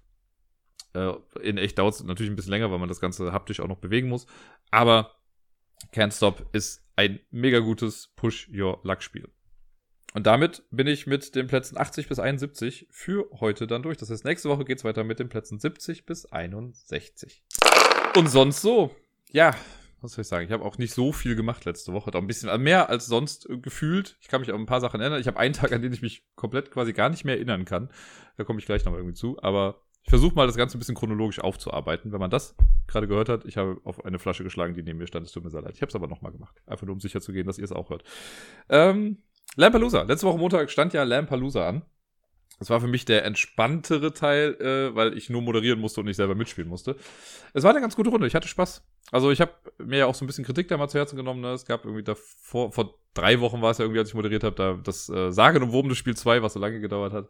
Äh, 0.94 1.12
in 1.42 1.58
echt 1.58 1.78
dauert 1.78 1.94
es 1.94 2.02
natürlich 2.02 2.30
ein 2.30 2.36
bisschen 2.36 2.52
länger, 2.52 2.70
weil 2.70 2.78
man 2.78 2.88
das 2.88 3.00
Ganze 3.00 3.32
haptisch 3.32 3.60
auch 3.60 3.68
noch 3.68 3.78
bewegen 3.78 4.08
muss. 4.08 4.26
Aber 4.70 5.14
Can't 5.92 6.16
Stop 6.16 6.46
ist 6.52 6.84
ein 6.96 7.20
mega 7.30 7.60
gutes 7.60 8.12
Push-Your-Luck-Spiel. 8.16 9.28
Und 10.12 10.26
damit 10.26 10.64
bin 10.70 10.88
ich 10.88 11.06
mit 11.06 11.34
den 11.36 11.46
Plätzen 11.46 11.78
80 11.78 12.08
bis 12.08 12.18
71 12.18 12.88
für 12.90 13.30
heute 13.38 13.66
dann 13.66 13.82
durch. 13.82 13.96
Das 13.96 14.10
heißt, 14.10 14.24
nächste 14.24 14.48
Woche 14.48 14.64
geht's 14.64 14.84
weiter 14.84 15.04
mit 15.04 15.20
den 15.20 15.28
Plätzen 15.28 15.60
70 15.60 16.04
bis 16.04 16.26
61. 16.26 17.44
Und 18.16 18.26
sonst 18.26 18.60
so. 18.60 18.94
Ja, 19.30 19.54
was 20.02 20.12
soll 20.12 20.22
ich 20.22 20.28
sagen? 20.28 20.46
Ich 20.46 20.52
habe 20.52 20.64
auch 20.64 20.78
nicht 20.78 20.94
so 20.94 21.12
viel 21.12 21.36
gemacht 21.36 21.64
letzte 21.64 21.92
Woche. 21.92 22.10
Auch 22.10 22.20
ein 22.20 22.26
bisschen 22.26 22.62
mehr 22.62 22.88
als 22.88 23.06
sonst 23.06 23.48
gefühlt. 23.62 24.16
Ich 24.20 24.28
kann 24.28 24.40
mich 24.40 24.52
an 24.52 24.60
ein 24.60 24.66
paar 24.66 24.80
Sachen 24.80 25.00
erinnern. 25.00 25.20
Ich 25.20 25.26
habe 25.26 25.38
einen 25.38 25.54
Tag, 25.54 25.72
an 25.72 25.82
den 25.82 25.92
ich 25.92 26.02
mich 26.02 26.26
komplett 26.34 26.70
quasi 26.70 26.92
gar 26.92 27.10
nicht 27.10 27.24
mehr 27.24 27.36
erinnern 27.36 27.64
kann. 27.64 27.90
Da 28.36 28.44
komme 28.44 28.58
ich 28.58 28.66
gleich 28.66 28.84
nochmal 28.84 29.00
irgendwie 29.00 29.16
zu. 29.16 29.42
Aber 29.42 29.82
ich 30.02 30.10
versuche 30.10 30.34
mal 30.34 30.46
das 30.46 30.56
Ganze 30.56 30.76
ein 30.76 30.80
bisschen 30.80 30.94
chronologisch 30.94 31.40
aufzuarbeiten. 31.40 32.12
Wenn 32.12 32.20
man 32.20 32.30
das 32.30 32.56
gerade 32.86 33.06
gehört 33.06 33.28
hat, 33.28 33.44
ich 33.44 33.56
habe 33.56 33.80
auf 33.84 34.04
eine 34.04 34.18
Flasche 34.18 34.44
geschlagen, 34.44 34.74
die 34.74 34.82
neben 34.82 34.98
mir 34.98 35.06
stand. 35.06 35.26
Es 35.26 35.32
tut 35.32 35.44
mir 35.44 35.50
sehr 35.50 35.62
leid. 35.62 35.74
Ich 35.74 35.82
habe 35.82 35.90
es 35.90 35.94
aber 35.94 36.06
nochmal 36.06 36.32
gemacht. 36.32 36.56
Einfach 36.66 36.86
nur, 36.86 36.94
um 36.94 37.00
sicher 37.00 37.20
zu 37.20 37.32
gehen, 37.32 37.46
dass 37.46 37.58
ihr 37.58 37.64
es 37.64 37.72
auch 37.72 37.90
hört. 37.90 38.04
Ähm, 38.68 39.18
Lampalooza. 39.56 40.02
Letzte 40.02 40.26
Woche 40.26 40.38
Montag 40.38 40.70
stand 40.70 40.92
ja 40.94 41.02
Lampalooza 41.02 41.68
an. 41.68 41.82
Das 42.60 42.68
war 42.68 42.80
für 42.80 42.86
mich 42.86 43.06
der 43.06 43.24
entspanntere 43.24 44.12
Teil, 44.12 44.54
äh, 44.60 44.94
weil 44.94 45.16
ich 45.16 45.30
nur 45.30 45.40
moderieren 45.40 45.80
musste 45.80 46.00
und 46.00 46.06
nicht 46.06 46.16
selber 46.16 46.34
mitspielen 46.34 46.68
musste. 46.68 46.94
Es 47.54 47.64
war 47.64 47.70
eine 47.70 47.80
ganz 47.80 47.96
gute 47.96 48.10
Runde. 48.10 48.26
Ich 48.26 48.34
hatte 48.34 48.48
Spaß. 48.48 48.84
Also 49.12 49.30
ich 49.30 49.40
habe 49.40 49.52
mir 49.78 49.98
ja 49.98 50.06
auch 50.06 50.14
so 50.14 50.24
ein 50.24 50.26
bisschen 50.26 50.44
Kritik 50.44 50.68
damals 50.68 50.92
zu 50.92 50.98
Herzen 50.98 51.16
genommen. 51.16 51.40
Ne? 51.40 51.52
Es 51.52 51.66
gab 51.66 51.84
irgendwie 51.84 52.04
davor, 52.04 52.72
vor 52.72 52.94
drei 53.14 53.40
Wochen 53.40 53.60
war 53.60 53.72
es 53.72 53.78
ja 53.78 53.84
irgendwie, 53.84 53.98
als 53.98 54.10
ich 54.10 54.14
moderiert 54.14 54.44
habe, 54.44 54.54
da 54.56 54.74
das 54.74 55.08
äh, 55.08 55.30
sagenumwobene 55.30 55.94
Spiel 55.94 56.16
2, 56.16 56.42
was 56.42 56.52
so 56.52 56.60
lange 56.60 56.80
gedauert 56.80 57.12
hat. 57.12 57.28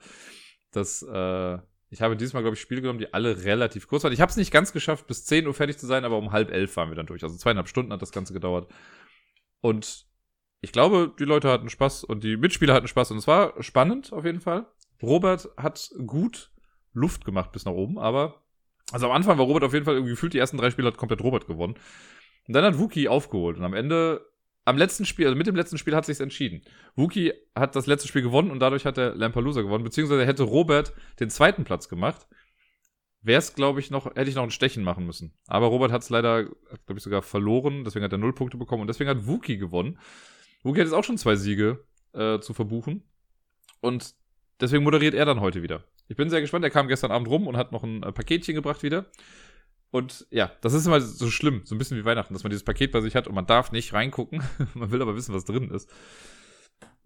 Das, 0.72 1.03
äh, 1.03 1.59
ich 1.89 2.03
habe 2.03 2.16
dieses 2.16 2.35
Mal, 2.35 2.43
glaube 2.43 2.55
ich, 2.55 2.61
Spiele 2.61 2.83
genommen, 2.83 2.99
die 2.99 3.12
alle 3.12 3.45
relativ 3.45 3.89
kurz 3.89 4.05
waren. 4.05 4.12
Ich 4.12 4.20
habe 4.20 4.31
es 4.31 4.37
nicht 4.37 4.53
ganz 4.53 4.72
geschafft, 4.72 5.07
bis 5.07 5.24
10 5.24 5.47
Uhr 5.47 5.55
fertig 5.55 5.78
zu 5.78 5.87
sein, 5.87 6.05
aber 6.05 6.18
um 6.18 6.33
halb 6.33 6.51
elf 6.51 6.76
waren 6.76 6.91
wir 6.91 6.97
dann 6.97 7.07
durch. 7.07 7.22
Also 7.22 7.37
zweieinhalb 7.37 7.68
Stunden 7.68 7.93
hat 7.93 8.03
das 8.03 8.12
Ganze 8.12 8.33
gedauert. 8.33 8.70
Und 9.61 10.07
ich 10.61 10.72
glaube, 10.72 11.12
die 11.18 11.24
Leute 11.24 11.49
hatten 11.49 11.70
Spaß 11.70 12.05
und 12.05 12.22
die 12.22 12.37
Mitspieler 12.37 12.74
hatten 12.74 12.89
Spaß 12.89 13.11
und 13.12 13.18
es 13.18 13.26
war 13.26 13.61
spannend 13.62 14.12
auf 14.12 14.24
jeden 14.24 14.41
Fall. 14.41 14.66
Robert 15.03 15.49
hat 15.57 15.91
gut 16.07 16.51
Luft 16.93 17.24
gemacht 17.24 17.53
bis 17.53 17.64
nach 17.64 17.72
oben, 17.72 17.99
aber 17.99 18.43
also 18.93 19.07
am 19.07 19.12
Anfang 19.12 19.38
war 19.38 19.47
Robert 19.47 19.64
auf 19.64 19.72
jeden 19.72 19.84
Fall 19.84 19.95
irgendwie 19.95 20.12
gefühlt, 20.12 20.34
die 20.34 20.38
ersten 20.38 20.57
drei 20.57 20.70
Spiele 20.70 20.88
hat 20.88 20.97
komplett 20.97 21.22
Robert 21.22 21.47
gewonnen. 21.47 21.74
Und 22.47 22.55
dann 22.55 22.64
hat 22.64 22.78
Wookie 22.78 23.09
aufgeholt 23.09 23.59
und 23.59 23.64
am 23.64 23.74
Ende, 23.74 24.26
am 24.64 24.76
letzten 24.76 25.05
Spiel, 25.05 25.26
also 25.26 25.36
mit 25.36 25.47
dem 25.47 25.57
letzten 25.57 25.78
Spiel 25.78 25.95
hat 25.95 26.05
sich's 26.05 26.20
entschieden. 26.20 26.62
Wookie 26.97 27.32
hat 27.55 27.76
das 27.76 27.86
letzte 27.86 28.09
Spiel 28.09 28.22
gewonnen 28.22 28.51
und 28.51 28.61
dadurch 28.61 28.84
hat 28.86 28.97
der 28.97 29.14
Lampalooza 29.14 29.62
gewonnen, 29.62 29.84
beziehungsweise 29.84 30.26
hätte 30.26 30.43
Robert 30.43 30.93
den 31.20 31.30
zweiten 31.30 31.64
Platz 31.64 31.88
gemacht. 31.88 32.26
Wäre 33.22 33.38
es, 33.38 33.55
glaube 33.55 33.80
ich, 33.80 33.91
noch, 33.91 34.07
hätte 34.07 34.30
ich 34.30 34.34
noch 34.34 34.45
ein 34.45 34.51
Stechen 34.51 34.82
machen 34.82 35.05
müssen. 35.05 35.34
Aber 35.47 35.66
Robert 35.66 35.93
hat 35.93 36.03
es 36.03 36.09
leider, 36.09 36.45
glaube 36.45 36.97
ich, 36.97 37.03
sogar 37.03 37.20
verloren, 37.20 37.84
deswegen 37.84 38.05
hat 38.05 38.12
er 38.12 38.18
null 38.18 38.34
Punkte 38.34 38.57
bekommen 38.57 38.80
und 38.80 38.86
deswegen 38.86 39.11
hat 39.11 39.26
Wookie 39.26 39.59
gewonnen. 39.59 39.99
Wookie 40.62 40.80
hat 40.80 40.86
jetzt 40.86 40.95
auch 40.95 41.05
schon 41.05 41.18
zwei 41.18 41.36
Siege 41.36 41.84
äh, 42.14 42.41
zu 42.41 42.55
verbuchen. 42.55 43.05
Und 43.80 44.14
deswegen 44.61 44.84
moderiert 44.84 45.14
er 45.14 45.26
dann 45.26 45.41
heute 45.41 45.62
wieder. 45.62 45.84
Ich 46.11 46.16
bin 46.16 46.28
sehr 46.28 46.40
gespannt. 46.40 46.64
Er 46.64 46.70
kam 46.70 46.88
gestern 46.88 47.12
Abend 47.12 47.28
rum 47.28 47.46
und 47.46 47.56
hat 47.56 47.70
noch 47.70 47.84
ein 47.84 48.02
äh, 48.02 48.11
Paketchen 48.11 48.56
gebracht 48.56 48.82
wieder. 48.82 49.06
Und 49.92 50.26
ja, 50.30 50.50
das 50.61 50.72
ist 50.72 50.84
immer 50.84 51.00
so 51.00 51.30
schlimm, 51.30 51.62
so 51.64 51.74
ein 51.74 51.78
bisschen 51.78 51.96
wie 51.96 52.04
Weihnachten, 52.04 52.34
dass 52.34 52.42
man 52.42 52.50
dieses 52.50 52.64
Paket 52.64 52.90
bei 52.90 53.00
sich 53.00 53.14
hat 53.14 53.28
und 53.28 53.34
man 53.34 53.46
darf 53.46 53.70
nicht 53.70 53.92
reingucken. 53.92 54.42
man 54.74 54.90
will 54.90 55.02
aber 55.02 55.14
wissen, 55.14 55.32
was 55.32 55.44
drin 55.44 55.70
ist. 55.70 55.88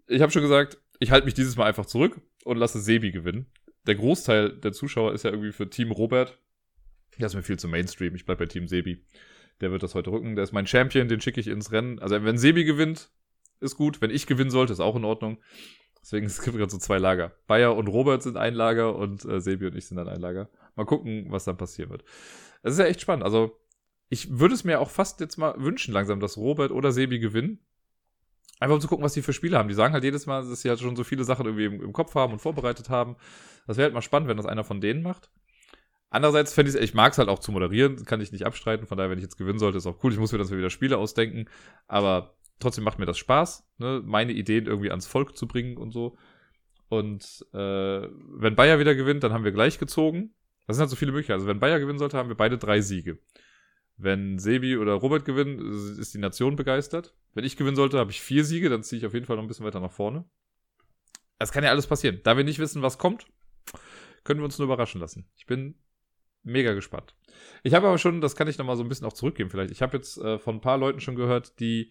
Ich 0.07 0.22
habe 0.22 0.32
schon 0.32 0.40
gesagt, 0.40 0.78
ich 1.00 1.11
halte 1.11 1.26
mich 1.26 1.34
dieses 1.34 1.57
Mal 1.57 1.66
einfach 1.66 1.84
zurück 1.84 2.18
und 2.44 2.57
lasse 2.57 2.80
Sebi 2.80 3.11
gewinnen. 3.11 3.46
Der 3.86 3.94
Großteil 3.94 4.57
der 4.59 4.72
Zuschauer 4.72 5.12
ist 5.12 5.24
ja 5.24 5.30
irgendwie 5.30 5.52
für 5.52 5.68
Team 5.68 5.90
Robert. 5.90 6.38
Das 7.18 7.32
ist 7.32 7.36
mir 7.36 7.42
viel 7.42 7.59
zu 7.59 7.68
Mainstream. 7.68 8.14
Ich 8.14 8.24
bleib 8.24 8.38
bei 8.38 8.46
Team 8.46 8.68
Sebi. 8.68 9.05
Der 9.61 9.70
wird 9.70 9.82
das 9.82 9.94
heute 9.94 10.12
rücken. 10.12 10.34
Der 10.34 10.44
ist 10.44 10.52
mein 10.52 10.66
Champion, 10.66 11.09
den 11.09 11.20
schicke 11.20 11.40
ich 11.40 11.48
ins 11.48 11.72
Rennen. 11.72 11.98
Also 11.98 12.24
wenn 12.24 12.38
Sebi 12.38 12.64
gewinnt, 12.64 13.11
ist 13.61 13.76
gut. 13.76 14.00
Wenn 14.00 14.11
ich 14.11 14.26
gewinnen 14.26 14.50
sollte, 14.50 14.72
ist 14.72 14.80
auch 14.80 14.96
in 14.96 15.05
Ordnung. 15.05 15.38
Deswegen 16.05 16.26
es 16.26 16.42
gibt 16.42 16.57
gerade 16.57 16.70
so 16.70 16.78
zwei 16.78 16.98
Lager. 16.98 17.32
Bayer 17.46 17.74
und 17.74 17.88
Robert 17.88 18.22
sind 18.22 18.36
ein 18.36 18.55
Lager 18.55 18.94
und 18.94 19.24
äh, 19.24 19.40
Sebi 19.40 19.66
und 19.66 19.74
ich 19.74 19.86
sind 19.86 19.96
dann 19.96 20.09
ein 20.09 20.20
Lager. 20.20 20.48
Mal 20.76 20.84
gucken, 20.84 21.26
was 21.30 21.44
dann 21.44 21.57
passieren 21.57 21.90
wird. 21.90 22.05
Es 22.62 22.74
ist 22.74 22.78
ja 22.78 22.84
echt 22.84 23.00
spannend. 23.00 23.24
Also, 23.24 23.59
ich 24.11 24.38
würde 24.38 24.55
es 24.55 24.64
mir 24.64 24.80
auch 24.80 24.90
fast 24.90 25.20
jetzt 25.20 25.38
mal 25.38 25.55
wünschen, 25.57 25.94
langsam, 25.94 26.20
dass 26.20 26.36
Robert 26.36 26.70
oder 26.72 26.92
Sebi 26.92 27.18
gewinnen. 27.18 27.59
Einfach 28.61 28.74
um 28.74 28.80
zu 28.80 28.86
gucken, 28.86 29.05
was 29.05 29.14
die 29.14 29.22
für 29.22 29.32
Spiele 29.32 29.59
haben. 29.59 29.68
Die 29.68 29.74
sagen 29.74 29.94
halt 29.94 30.05
jedes 30.05 30.26
Mal, 30.26 30.46
dass 30.46 30.61
sie 30.61 30.68
halt 30.68 30.78
schon 30.78 30.94
so 30.94 31.05
viele 31.05 31.24
Sachen 31.24 31.46
irgendwie 31.46 31.64
im, 31.64 31.82
im 31.82 31.92
Kopf 31.92 32.14
haben 32.14 32.34
und 32.34 32.38
vorbereitet 32.38 32.90
haben. 32.90 33.16
Das 33.66 33.76
wäre 33.76 33.86
halt 33.86 33.94
mal 33.94 34.02
spannend, 34.02 34.28
wenn 34.28 34.36
das 34.36 34.46
einer 34.46 34.62
von 34.62 34.80
denen 34.80 35.02
macht. 35.02 35.30
Andererseits 36.11 36.52
fände 36.52 36.70
ich 36.70 36.76
es, 36.76 36.82
ich 36.82 36.94
mag 36.94 37.12
es 37.12 37.18
halt 37.18 37.28
auch 37.28 37.40
zu 37.40 37.50
moderieren, 37.50 38.05
kann 38.05 38.20
ich 38.20 38.30
nicht 38.30 38.46
abstreiten. 38.46 38.86
Von 38.86 38.98
daher, 38.98 39.11
wenn 39.11 39.18
ich 39.18 39.24
jetzt 39.24 39.38
gewinnen 39.38 39.59
sollte, 39.59 39.78
ist 39.78 39.86
auch 39.86 40.05
cool. 40.05 40.12
Ich 40.12 40.18
muss 40.18 40.30
mir 40.30 40.38
das 40.38 40.52
wieder 40.52 40.70
Spiele 40.70 40.98
ausdenken. 40.98 41.46
Aber 41.88 42.36
trotzdem 42.61 42.84
macht 42.84 42.98
mir 42.98 43.07
das 43.07 43.18
Spaß, 43.18 43.66
ne? 43.78 44.02
meine 44.05 44.32
Ideen 44.32 44.66
irgendwie 44.66 44.90
ans 44.90 45.07
Volk 45.07 45.36
zu 45.36 45.46
bringen 45.46 45.76
und 45.76 45.90
so. 45.90 46.16
Und 46.88 47.44
äh, 47.52 48.09
wenn 48.09 48.55
Bayer 48.55 48.78
wieder 48.78 48.94
gewinnt, 48.94 49.24
dann 49.24 49.32
haben 49.32 49.44
wir 49.44 49.52
gleich 49.52 49.78
gezogen. 49.78 50.34
Das 50.66 50.76
sind 50.76 50.82
halt 50.82 50.90
so 50.90 50.96
viele 50.96 51.12
Möglichkeiten. 51.12 51.40
Also 51.40 51.46
wenn 51.46 51.61
Bayer 51.61 51.80
gewinnen 51.80 51.98
sollte, 51.98 52.16
haben 52.16 52.28
wir 52.28 52.36
beide 52.36 52.59
drei 52.59 52.80
Siege. 52.80 53.18
Wenn 53.96 54.38
Sebi 54.38 54.76
oder 54.76 54.94
Robert 54.94 55.24
gewinnen, 55.24 55.98
ist 55.98 56.14
die 56.14 56.18
Nation 56.18 56.57
begeistert. 56.57 57.14
Wenn 57.32 57.44
ich 57.44 57.57
gewinnen 57.57 57.76
sollte, 57.76 57.98
habe 57.98 58.11
ich 58.11 58.20
vier 58.20 58.44
Siege, 58.44 58.68
dann 58.68 58.82
ziehe 58.82 58.98
ich 58.98 59.07
auf 59.07 59.14
jeden 59.14 59.26
Fall 59.26 59.36
noch 59.36 59.42
ein 59.42 59.48
bisschen 59.48 59.66
weiter 59.66 59.80
nach 59.80 59.92
vorne. 59.92 60.24
Es 61.38 61.52
kann 61.52 61.64
ja 61.64 61.70
alles 61.70 61.86
passieren. 61.86 62.20
Da 62.22 62.36
wir 62.36 62.44
nicht 62.44 62.59
wissen, 62.59 62.82
was 62.82 62.98
kommt, 62.98 63.26
können 64.24 64.40
wir 64.40 64.44
uns 64.44 64.59
nur 64.59 64.66
überraschen 64.66 65.00
lassen. 65.00 65.28
Ich 65.36 65.46
bin 65.46 65.76
mega 66.42 66.74
gespannt. 66.74 67.14
Ich 67.62 67.74
habe 67.74 67.86
aber 67.86 67.98
schon, 67.98 68.20
das 68.20 68.36
kann 68.36 68.48
ich 68.48 68.59
nochmal 68.59 68.76
so 68.76 68.82
ein 68.82 68.88
bisschen 68.88 69.07
auch 69.07 69.12
zurückgeben 69.12 69.50
vielleicht. 69.50 69.70
Ich 69.70 69.82
habe 69.82 69.96
jetzt 69.96 70.18
äh, 70.18 70.38
von 70.38 70.57
ein 70.57 70.61
paar 70.61 70.78
Leuten 70.78 71.00
schon 71.00 71.16
gehört, 71.16 71.59
die 71.61 71.90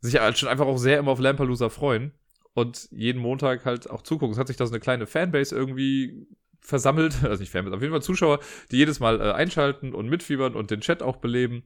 sich 0.00 0.18
halt 0.18 0.38
schon 0.38 0.48
einfach 0.48 0.66
auch 0.66 0.78
sehr 0.78 0.98
immer 0.98 1.12
auf 1.12 1.20
Lampalooza 1.20 1.68
freuen 1.68 2.12
und 2.54 2.88
jeden 2.90 3.20
Montag 3.20 3.64
halt 3.64 3.88
auch 3.90 4.02
zugucken. 4.02 4.32
Es 4.32 4.38
hat 4.38 4.48
sich 4.48 4.56
da 4.56 4.66
so 4.66 4.72
eine 4.72 4.80
kleine 4.80 5.06
Fanbase 5.06 5.54
irgendwie 5.54 6.26
versammelt, 6.60 7.16
also 7.24 7.40
nicht 7.40 7.50
Fanbase, 7.50 7.76
auf 7.76 7.82
jeden 7.82 7.92
Fall 7.92 8.02
Zuschauer, 8.02 8.40
die 8.70 8.76
jedes 8.76 9.00
Mal 9.00 9.20
äh, 9.20 9.32
einschalten 9.32 9.94
und 9.94 10.08
mitfiebern 10.08 10.54
und 10.54 10.70
den 10.70 10.80
Chat 10.80 11.02
auch 11.02 11.16
beleben. 11.16 11.64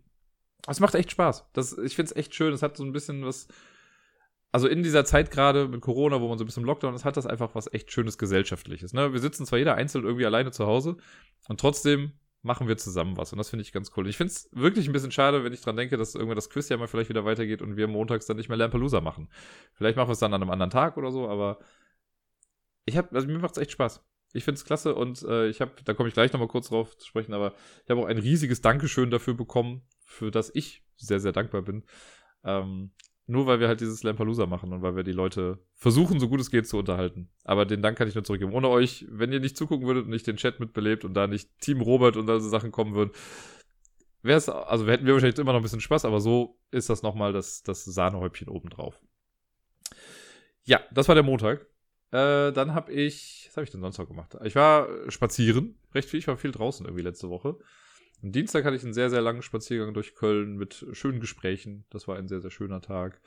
Es 0.66 0.80
macht 0.80 0.94
echt 0.94 1.10
Spaß. 1.10 1.46
Das, 1.52 1.76
ich 1.76 1.94
finde 1.94 2.10
es 2.10 2.16
echt 2.16 2.34
schön. 2.34 2.52
Es 2.52 2.62
hat 2.62 2.76
so 2.76 2.84
ein 2.84 2.92
bisschen 2.92 3.24
was, 3.24 3.48
also 4.50 4.66
in 4.66 4.82
dieser 4.82 5.04
Zeit 5.04 5.30
gerade 5.30 5.68
mit 5.68 5.82
Corona, 5.82 6.20
wo 6.20 6.28
man 6.28 6.38
so 6.38 6.44
ein 6.44 6.46
bisschen 6.46 6.62
im 6.62 6.66
Lockdown 6.66 6.94
ist, 6.94 7.04
hat 7.04 7.16
das 7.16 7.26
einfach 7.26 7.54
was 7.54 7.72
echt 7.72 7.92
Schönes 7.92 8.16
Gesellschaftliches. 8.16 8.94
Ne? 8.94 9.12
Wir 9.12 9.20
sitzen 9.20 9.46
zwar 9.46 9.58
jeder 9.58 9.74
einzeln 9.74 10.04
irgendwie 10.04 10.26
alleine 10.26 10.52
zu 10.52 10.66
Hause 10.66 10.96
und 11.48 11.60
trotzdem 11.60 12.12
machen 12.44 12.68
wir 12.68 12.76
zusammen 12.76 13.16
was. 13.16 13.32
Und 13.32 13.38
das 13.38 13.48
finde 13.48 13.62
ich 13.62 13.72
ganz 13.72 13.90
cool. 13.96 14.06
Ich 14.06 14.16
finde 14.16 14.32
es 14.32 14.48
wirklich 14.52 14.86
ein 14.86 14.92
bisschen 14.92 15.10
schade, 15.10 15.42
wenn 15.44 15.52
ich 15.52 15.62
dran 15.62 15.76
denke, 15.76 15.96
dass 15.96 16.14
irgendwann 16.14 16.36
das 16.36 16.50
Quiz 16.50 16.68
ja 16.68 16.76
mal 16.76 16.86
vielleicht 16.86 17.08
wieder 17.08 17.24
weitergeht 17.24 17.62
und 17.62 17.76
wir 17.76 17.88
montags 17.88 18.26
dann 18.26 18.36
nicht 18.36 18.48
mehr 18.48 18.58
Lampalooza 18.58 19.00
machen. 19.00 19.30
Vielleicht 19.72 19.96
machen 19.96 20.08
wir 20.08 20.12
es 20.12 20.18
dann 20.18 20.34
an 20.34 20.42
einem 20.42 20.50
anderen 20.50 20.70
Tag 20.70 20.96
oder 20.98 21.10
so, 21.10 21.28
aber 21.28 21.58
ich 22.84 22.96
habe, 22.98 23.14
also 23.14 23.26
mir 23.26 23.38
macht 23.38 23.56
es 23.56 23.62
echt 23.62 23.72
Spaß. 23.72 24.04
Ich 24.34 24.44
finde 24.44 24.58
es 24.58 24.64
klasse 24.64 24.94
und 24.94 25.22
äh, 25.22 25.48
ich 25.48 25.60
habe, 25.60 25.72
da 25.84 25.94
komme 25.94 26.08
ich 26.08 26.14
gleich 26.14 26.32
nochmal 26.32 26.48
kurz 26.48 26.68
drauf 26.68 26.96
zu 26.98 27.06
sprechen, 27.06 27.32
aber 27.32 27.54
ich 27.84 27.90
habe 27.90 28.00
auch 28.00 28.06
ein 28.06 28.18
riesiges 28.18 28.60
Dankeschön 28.60 29.10
dafür 29.10 29.34
bekommen, 29.34 29.82
für 30.04 30.30
das 30.30 30.50
ich 30.54 30.84
sehr, 30.96 31.20
sehr 31.20 31.32
dankbar 31.32 31.62
bin. 31.62 31.84
Ähm, 32.44 32.90
nur 33.26 33.46
weil 33.46 33.60
wir 33.60 33.68
halt 33.68 33.80
dieses 33.80 34.02
Lampalooza 34.02 34.46
machen 34.46 34.72
und 34.72 34.82
weil 34.82 34.96
wir 34.96 35.02
die 35.02 35.12
Leute 35.12 35.58
versuchen, 35.74 36.20
so 36.20 36.28
gut 36.28 36.40
es 36.40 36.50
geht, 36.50 36.66
zu 36.66 36.78
unterhalten. 36.78 37.28
Aber 37.44 37.64
den 37.64 37.80
Dank 37.80 37.96
kann 37.96 38.08
ich 38.08 38.14
nur 38.14 38.24
zurückgeben. 38.24 38.52
Ohne 38.52 38.68
euch, 38.68 39.06
wenn 39.08 39.32
ihr 39.32 39.40
nicht 39.40 39.56
zugucken 39.56 39.86
würdet 39.86 40.04
und 40.04 40.10
nicht 40.10 40.26
den 40.26 40.36
Chat 40.36 40.60
mitbelebt 40.60 41.04
und 41.04 41.14
da 41.14 41.26
nicht 41.26 41.48
Team 41.60 41.80
Robert 41.80 42.16
und 42.16 42.26
so 42.26 42.38
Sachen 42.40 42.70
kommen 42.70 42.94
würden, 42.94 43.12
wäre 44.22 44.38
es, 44.38 44.48
also 44.48 44.86
hätten 44.86 45.06
wir 45.06 45.14
wahrscheinlich 45.14 45.38
immer 45.38 45.52
noch 45.52 45.60
ein 45.60 45.62
bisschen 45.62 45.80
Spaß, 45.80 46.04
aber 46.04 46.20
so 46.20 46.58
ist 46.70 46.90
das 46.90 47.02
nochmal 47.02 47.32
das, 47.32 47.62
das 47.62 47.84
Sahnehäubchen 47.84 48.48
obendrauf. 48.48 49.00
Ja, 50.64 50.80
das 50.92 51.08
war 51.08 51.14
der 51.14 51.24
Montag. 51.24 51.66
Äh, 52.10 52.52
dann 52.52 52.74
habe 52.74 52.92
ich, 52.92 53.46
was 53.48 53.56
habe 53.56 53.64
ich 53.64 53.70
denn 53.70 53.80
sonst 53.80 53.98
noch 53.98 54.08
gemacht? 54.08 54.36
Ich 54.44 54.54
war 54.54 54.88
spazieren, 55.10 55.78
recht 55.94 56.08
viel, 56.08 56.20
ich 56.20 56.28
war 56.28 56.36
viel 56.36 56.52
draußen 56.52 56.84
irgendwie 56.86 57.02
letzte 57.02 57.28
Woche. 57.28 57.58
Am 58.24 58.32
Dienstag 58.32 58.64
hatte 58.64 58.74
ich 58.74 58.82
einen 58.82 58.94
sehr, 58.94 59.10
sehr 59.10 59.20
langen 59.20 59.42
Spaziergang 59.42 59.92
durch 59.92 60.14
Köln 60.14 60.56
mit 60.56 60.86
schönen 60.92 61.20
Gesprächen. 61.20 61.84
Das 61.90 62.08
war 62.08 62.16
ein 62.16 62.26
sehr, 62.26 62.40
sehr 62.40 62.50
schöner 62.50 62.80
Tag. 62.80 63.20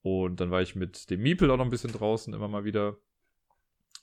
Und 0.00 0.40
dann 0.40 0.50
war 0.50 0.62
ich 0.62 0.74
mit 0.74 1.10
dem 1.10 1.20
Miepel 1.20 1.50
auch 1.50 1.58
noch 1.58 1.66
ein 1.66 1.70
bisschen 1.70 1.92
draußen, 1.92 2.32
immer 2.32 2.48
mal 2.48 2.64
wieder. 2.64 2.96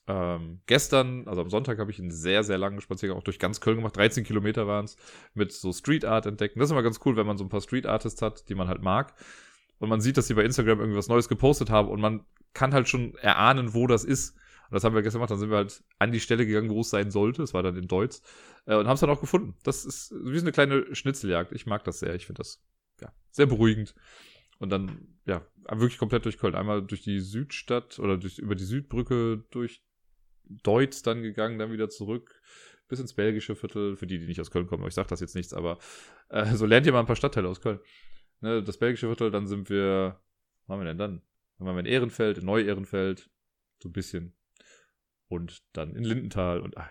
Ähm, 0.06 0.62
gestern, 0.68 1.28
also 1.28 1.42
am 1.42 1.50
Sonntag, 1.50 1.80
habe 1.80 1.90
ich 1.90 2.00
einen 2.00 2.12
sehr, 2.12 2.44
sehr 2.44 2.60
langen 2.60 2.82
Spaziergang 2.82 3.18
auch 3.18 3.24
durch 3.24 3.40
ganz 3.40 3.62
Köln 3.62 3.78
gemacht. 3.78 3.98
13 3.98 4.24
Kilometer 4.26 4.68
waren 4.68 4.86
es, 4.86 4.96
mit 5.34 5.52
so 5.52 5.74
Street 5.74 6.06
Art 6.06 6.28
entdecken. 6.28 6.60
Das 6.60 6.68
ist 6.68 6.72
immer 6.72 6.84
ganz 6.84 7.00
cool, 7.04 7.16
wenn 7.16 7.26
man 7.26 7.40
so 7.40 7.44
ein 7.44 7.50
paar 7.50 7.62
Street 7.62 7.88
Artists 7.88 8.22
hat, 8.22 8.48
die 8.48 8.54
man 8.54 8.68
halt 8.68 8.84
mag. 8.84 9.16
Und 9.80 9.90
man 9.90 10.02
sieht, 10.02 10.18
dass 10.18 10.28
sie 10.28 10.36
bei 10.36 10.44
Instagram 10.44 10.80
irgendwas 10.80 11.08
Neues 11.08 11.30
gepostet 11.30 11.72
haben 11.72 11.90
und 11.90 12.00
man 12.00 12.24
kann 12.54 12.76
halt 12.76 12.88
schon 12.88 13.16
erahnen, 13.16 13.74
wo 13.74 13.88
das 13.88 14.04
ist. 14.04 14.38
Und 14.70 14.76
das 14.76 14.84
haben 14.84 14.95
wir 14.95 15.01
gestern 15.01 15.20
gemacht. 15.20 15.32
Dann 15.32 15.39
sind 15.39 15.49
wir 15.49 15.57
halt 15.57 15.84
an 15.99 16.11
die 16.11 16.20
Stelle 16.20 16.45
gegangen, 16.45 16.70
wo 16.70 16.82
es 16.82 16.89
sein 16.89 17.11
sollte. 17.11 17.43
Es 17.43 17.53
war 17.53 17.63
dann 17.63 17.76
in 17.76 17.88
Deutsch. 17.88 18.18
Äh, 18.65 18.76
und 18.76 18.88
haben 18.88 18.95
es 18.95 18.99
dann 18.99 19.09
auch 19.09 19.22
gefunden. 19.22 19.55
Das 19.63 19.86
ist 19.86 20.13
wie 20.24 20.38
so 20.38 20.43
eine 20.43 20.51
kleine 20.51 20.93
Schnitzeljagd. 20.95 21.51
Ich 21.53 21.65
mag 21.65 21.84
das 21.84 21.99
sehr. 21.99 22.15
Ich 22.15 22.26
finde 22.26 22.39
das 22.39 22.63
ja, 23.01 23.11
sehr 23.32 23.45
beruhigend. 23.45 23.95
Und 24.59 24.70
dann, 24.70 25.20
ja, 25.26 25.45
wirklich 25.70 25.97
komplett 25.97 26.26
durch 26.26 26.38
Köln. 26.38 26.55
Einmal 26.55 26.82
durch 26.82 27.01
die 27.01 27.20
Südstadt 27.20 27.99
oder 27.99 28.18
durch, 28.18 28.39
über 28.39 28.55
die 28.55 28.65
Südbrücke 28.65 29.43
durch 29.51 29.84
Deutz 30.45 31.01
dann 31.01 31.22
gegangen, 31.22 31.59
dann 31.59 31.72
wieder 31.72 31.89
zurück 31.89 32.41
bis 32.88 32.99
ins 32.99 33.13
belgische 33.13 33.55
Viertel. 33.55 33.95
Für 33.95 34.07
die, 34.07 34.20
die 34.20 34.28
nicht 34.28 34.41
aus 34.41 34.51
Köln 34.51 34.68
kommen, 34.68 34.88
ich 34.88 34.93
sage 34.93 35.09
das 35.09 35.20
jetzt 35.20 35.36
nichts, 35.36 35.53
aber 35.53 35.78
äh, 36.30 36.55
so 36.55 36.65
lernt 36.65 36.86
ihr 36.86 36.93
mal 36.93 37.01
ein 37.01 37.05
paar 37.05 37.15
Stadtteile 37.15 37.47
aus 37.47 37.61
Köln. 37.61 37.80
Ne, 38.41 38.63
das 38.63 38.78
belgische 38.78 39.07
Viertel, 39.07 39.32
dann 39.32 39.47
sind 39.47 39.70
wir, 39.70 40.20
was 40.65 40.74
haben 40.74 40.82
wir 40.82 40.86
denn 40.86 40.97
dann? 40.97 41.22
Dann 41.57 41.68
waren 41.68 41.76
wir 41.76 41.82
in 41.82 41.86
Ehrenfeld, 41.88 42.38
in 42.38 42.45
Neu-Ehrenfeld, 42.45 43.30
so 43.82 43.89
ein 43.89 43.93
bisschen. 43.93 44.34
Und 45.28 45.62
dann 45.74 45.96
in 45.96 46.04
Lindenthal 46.04 46.62
und 46.62 46.78
ach, 46.78 46.90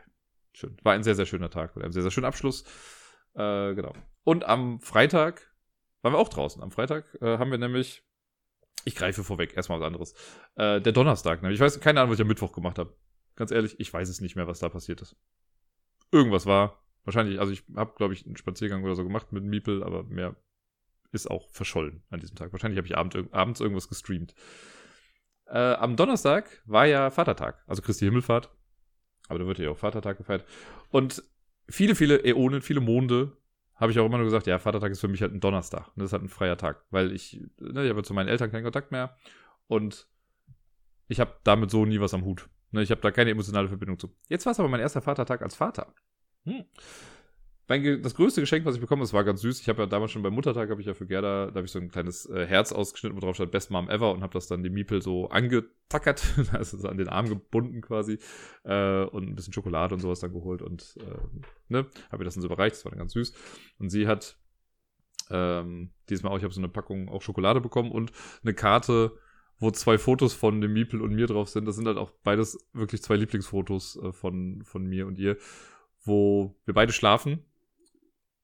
schön. 0.53 0.77
War 0.83 0.93
ein 0.93 1.03
sehr, 1.03 1.15
sehr 1.15 1.27
schöner 1.27 1.51
Tag 1.51 1.77
und 1.77 1.83
ein 1.83 1.93
sehr, 1.93 2.03
sehr 2.03 2.11
schöner 2.11 2.29
Abschluss. 2.29 2.65
Äh, 3.35 3.75
genau. 3.75 3.93
Und 4.25 4.45
am 4.45 4.81
Freitag 4.81 5.55
waren 6.03 6.13
wir 6.13 6.19
auch 6.19 6.29
draußen. 6.29 6.63
Am 6.63 6.71
Freitag 6.71 7.17
äh, 7.21 7.39
haben 7.39 7.51
wir 7.51 7.59
nämlich, 7.59 8.05
ich 8.85 8.95
greife 8.95 9.25
vorweg, 9.25 9.57
erstmal 9.57 9.81
was 9.81 9.87
anderes. 9.87 10.15
Äh, 10.57 10.81
der 10.81 10.93
Donnerstag, 10.93 11.43
nämlich. 11.43 11.59
Ich 11.59 11.65
weiß 11.65 11.81
keine 11.81 12.01
Ahnung, 12.01 12.11
was 12.11 12.19
ich 12.19 12.23
am 12.23 12.29
Mittwoch 12.29 12.53
gemacht 12.53 12.79
habe. 12.79 12.97
Ganz 13.37 13.51
ehrlich, 13.51 13.79
ich 13.81 13.93
weiß 13.93 14.09
es 14.09 14.21
nicht 14.21 14.37
mehr, 14.37 14.47
was 14.47 14.59
da 14.59 14.69
passiert 14.69 15.03
ist. 15.03 15.17
Irgendwas 16.13 16.47
war. 16.47 16.83
Wahrscheinlich, 17.05 17.39
also 17.39 17.53
ich 17.53 17.63
habe, 17.77 17.95
glaube 17.97 18.15
ich, 18.15 18.27
einen 18.27 18.37
Spaziergang 18.37 18.83
oder 18.83 18.97
so 18.97 19.05
gemacht 19.05 19.33
mit 19.33 19.45
Miepel, 19.45 19.83
aber 19.83 20.03
mehr 20.05 20.37
ist 21.13 21.31
auch 21.31 21.49
verschollen 21.51 22.03
an 22.11 22.21
diesem 22.21 22.37
Tag. 22.37 22.53
Wahrscheinlich 22.53 22.79
habe 22.79 22.87
ich 22.89 22.97
abend, 22.97 23.33
abends 23.33 23.61
irgendwas 23.61 23.89
gestreamt. 23.89 24.35
Äh, 25.47 25.75
am 25.75 25.97
Donnerstag 25.97 26.63
war 26.67 26.87
ja 26.87 27.11
Vatertag, 27.11 27.63
also 27.67 27.83
Christi 27.83 28.05
Himmelfahrt. 28.05 28.51
Aber 29.29 29.39
da 29.39 29.47
wird 29.47 29.59
ja 29.59 29.71
auch 29.71 29.79
Vatertag 29.79 30.19
gefeiert. 30.19 30.45
Und 30.91 31.23
viele, 31.69 31.95
viele 31.95 32.25
Äonen, 32.25 32.63
viele 32.63 32.81
Monde 32.81 33.37
habe 33.75 33.93
ich 33.93 33.99
auch 33.99 34.07
immer 34.07 34.19
nur 34.19 34.27
gesagt, 34.27 34.47
ja, 34.47 34.59
Vatertag 34.59 34.93
ist 34.93 35.01
für 35.01 35.09
mich 35.09 35.21
halt 35.21 35.33
ein 35.33 35.41
Donnerstag. 35.41 35.89
Und 35.89 35.99
das 35.99 36.07
ist 36.07 36.13
halt 36.13 36.23
ein 36.23 36.29
freier 36.29 36.57
Tag, 36.57 36.85
weil 36.91 37.13
ich, 37.13 37.41
ne, 37.59 37.85
ich 37.85 37.91
habe 37.91 38.03
zu 38.03 38.15
meinen 38.15 38.29
Eltern 38.29 38.51
keinen 38.51 38.63
Kontakt 38.63 38.93
mehr 38.93 39.17
und 39.67 40.09
ich 41.09 41.21
habe 41.21 41.35
damit 41.45 41.71
so 41.71 41.85
nie 41.85 42.01
was 42.01 42.15
am 42.15 42.25
Hut. 42.25 42.49
Ne, 42.71 42.83
ich 42.83 42.91
habe 42.91 43.01
da 43.01 43.11
keine 43.11 43.31
emotionale 43.31 43.69
Verbindung 43.69 43.99
zu. 43.99 44.15
Jetzt 44.29 44.47
war 44.47 44.53
es 44.53 44.61
aber 44.61 44.69
mein 44.69 44.81
erster 44.81 45.03
Vatertag 45.03 45.43
als 45.43 45.55
Vater. 45.55 45.93
Hm 46.45 46.65
mein, 47.69 48.03
das 48.03 48.15
größte 48.15 48.41
Geschenk, 48.41 48.65
was 48.65 48.77
ich 48.77 48.81
bekomme, 48.81 49.03
das 49.03 49.13
war 49.13 49.25
ganz 49.25 49.41
süß. 49.41 49.61
Ich 49.61 49.69
habe 49.69 49.83
ja 49.83 49.87
damals 49.87 50.13
schon 50.13 50.23
beim 50.23 50.35
Muttertag, 50.35 50.71
habe 50.71 50.81
ich 50.81 50.87
ja 50.87 50.95
für 50.95 51.07
Gerda, 51.07 51.47
da 51.47 51.57
habe 51.57 51.65
ich 51.65 51.73
so 51.73 51.81
ein 51.81 51.89
kleines 51.89 52.27
äh, 52.27 52.47
Herz 52.47 52.71
ausgeschnitten, 52.71 53.17
wo 53.17 53.21
drauf 53.21 53.35
stand 53.35 53.51
Best 53.51 53.73
Mom 53.73 53.91
Ever 53.91 54.13
und 54.13 54.23
habe 54.23 54.33
das 54.33 54.47
dann 54.47 54.63
dem 54.63 54.73
Miepel 54.73 55.03
so 55.03 55.29
angetackert, 55.31 56.25
also 56.53 56.77
so 56.77 56.89
an 56.89 56.97
den 56.97 57.09
Arm 57.09 57.29
gebunden 57.29 57.81
quasi 57.81 58.19
äh, 58.63 59.03
und 59.05 59.29
ein 59.29 59.35
bisschen 59.35 59.53
Schokolade 59.53 59.95
und 59.95 60.01
sowas 60.01 60.21
dann 60.21 60.33
geholt 60.33 60.63
und 60.63 60.97
äh, 61.01 61.19
ne, 61.69 61.87
habe 62.13 62.23
ihr 62.23 62.25
das 62.25 62.35
dann 62.35 62.43
so 62.43 62.47
überreicht, 62.47 62.77
das 62.77 62.85
war 62.85 62.91
dann 62.91 63.01
ganz 63.01 63.15
süß. 63.15 63.35
Und 63.81 63.91
sie 63.91 64.07
hat 64.07 64.39
ähm, 65.31 65.91
diesmal 66.09 66.33
auch, 66.33 66.37
ich 66.37 66.45
habe 66.45 66.55
so 66.55 66.61
eine 66.61 66.69
Packung 66.69 67.09
auch 67.09 67.23
Schokolade 67.23 67.61
bekommen 67.61 67.91
und 67.91 68.13
eine 68.45 68.55
Karte, 68.55 69.19
wo 69.59 69.73
zwei 69.73 69.99
Fotos 69.99 70.35
von 70.35 70.61
dem 70.61 70.73
Miepel 70.73 71.01
und 71.01 71.15
mir 71.15 71.27
drauf 71.27 71.49
sind. 71.49 71.65
Das 71.65 71.75
sind 71.75 71.89
halt 71.89 71.99
auch 71.99 72.13
beides 72.23 72.65
wirklich 72.75 73.03
zwei 73.03 73.17
Lieblingsfotos 73.17 73.99
äh, 74.01 74.13
von, 74.13 74.63
von 74.65 74.87
mir 74.87 75.09
und 75.09 75.19
ihr, 75.19 75.37
wo 76.05 76.55
wir 76.65 76.75
beide 76.75 76.93
schlafen 76.93 77.45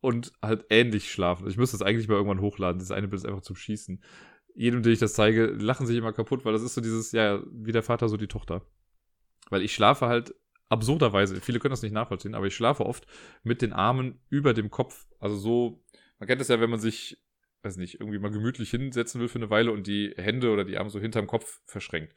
und 0.02 0.32
halt 0.42 0.66
ähnlich 0.68 1.10
schlafen. 1.10 1.48
Ich 1.48 1.56
müsste 1.56 1.78
das 1.78 1.86
eigentlich 1.86 2.08
mal 2.08 2.16
irgendwann 2.16 2.40
hochladen. 2.40 2.80
Das 2.80 2.90
eine 2.90 3.08
Bild 3.08 3.22
ist 3.22 3.26
einfach 3.26 3.40
zum 3.40 3.56
Schießen. 3.56 4.02
Jedem, 4.54 4.82
dem 4.82 4.92
ich 4.92 4.98
das 4.98 5.14
zeige, 5.14 5.46
lachen 5.46 5.86
sich 5.86 5.96
immer 5.96 6.12
kaputt, 6.12 6.44
weil 6.44 6.52
das 6.52 6.62
ist 6.62 6.74
so 6.74 6.80
dieses, 6.80 7.12
ja, 7.12 7.40
wie 7.50 7.72
der 7.72 7.84
Vater, 7.84 8.08
so 8.08 8.16
die 8.16 8.26
Tochter. 8.26 8.66
Weil 9.48 9.62
ich 9.62 9.72
schlafe 9.72 10.06
halt 10.06 10.34
absurderweise, 10.68 11.40
viele 11.40 11.60
können 11.60 11.70
das 11.70 11.82
nicht 11.82 11.92
nachvollziehen, 11.92 12.34
aber 12.34 12.46
ich 12.46 12.56
schlafe 12.56 12.84
oft 12.84 13.06
mit 13.44 13.62
den 13.62 13.72
Armen 13.72 14.20
über 14.28 14.54
dem 14.54 14.70
Kopf. 14.70 15.06
Also 15.20 15.36
so, 15.36 15.84
man 16.18 16.26
kennt 16.26 16.40
das 16.40 16.48
ja, 16.48 16.60
wenn 16.60 16.70
man 16.70 16.80
sich, 16.80 17.22
weiß 17.62 17.76
nicht, 17.76 18.00
irgendwie 18.00 18.18
mal 18.18 18.32
gemütlich 18.32 18.70
hinsetzen 18.70 19.20
will 19.20 19.28
für 19.28 19.38
eine 19.38 19.50
Weile 19.50 19.70
und 19.70 19.86
die 19.86 20.14
Hände 20.16 20.50
oder 20.50 20.64
die 20.64 20.78
Arme 20.78 20.90
so 20.90 20.98
hinterm 20.98 21.28
Kopf 21.28 21.60
verschränkt. 21.64 22.14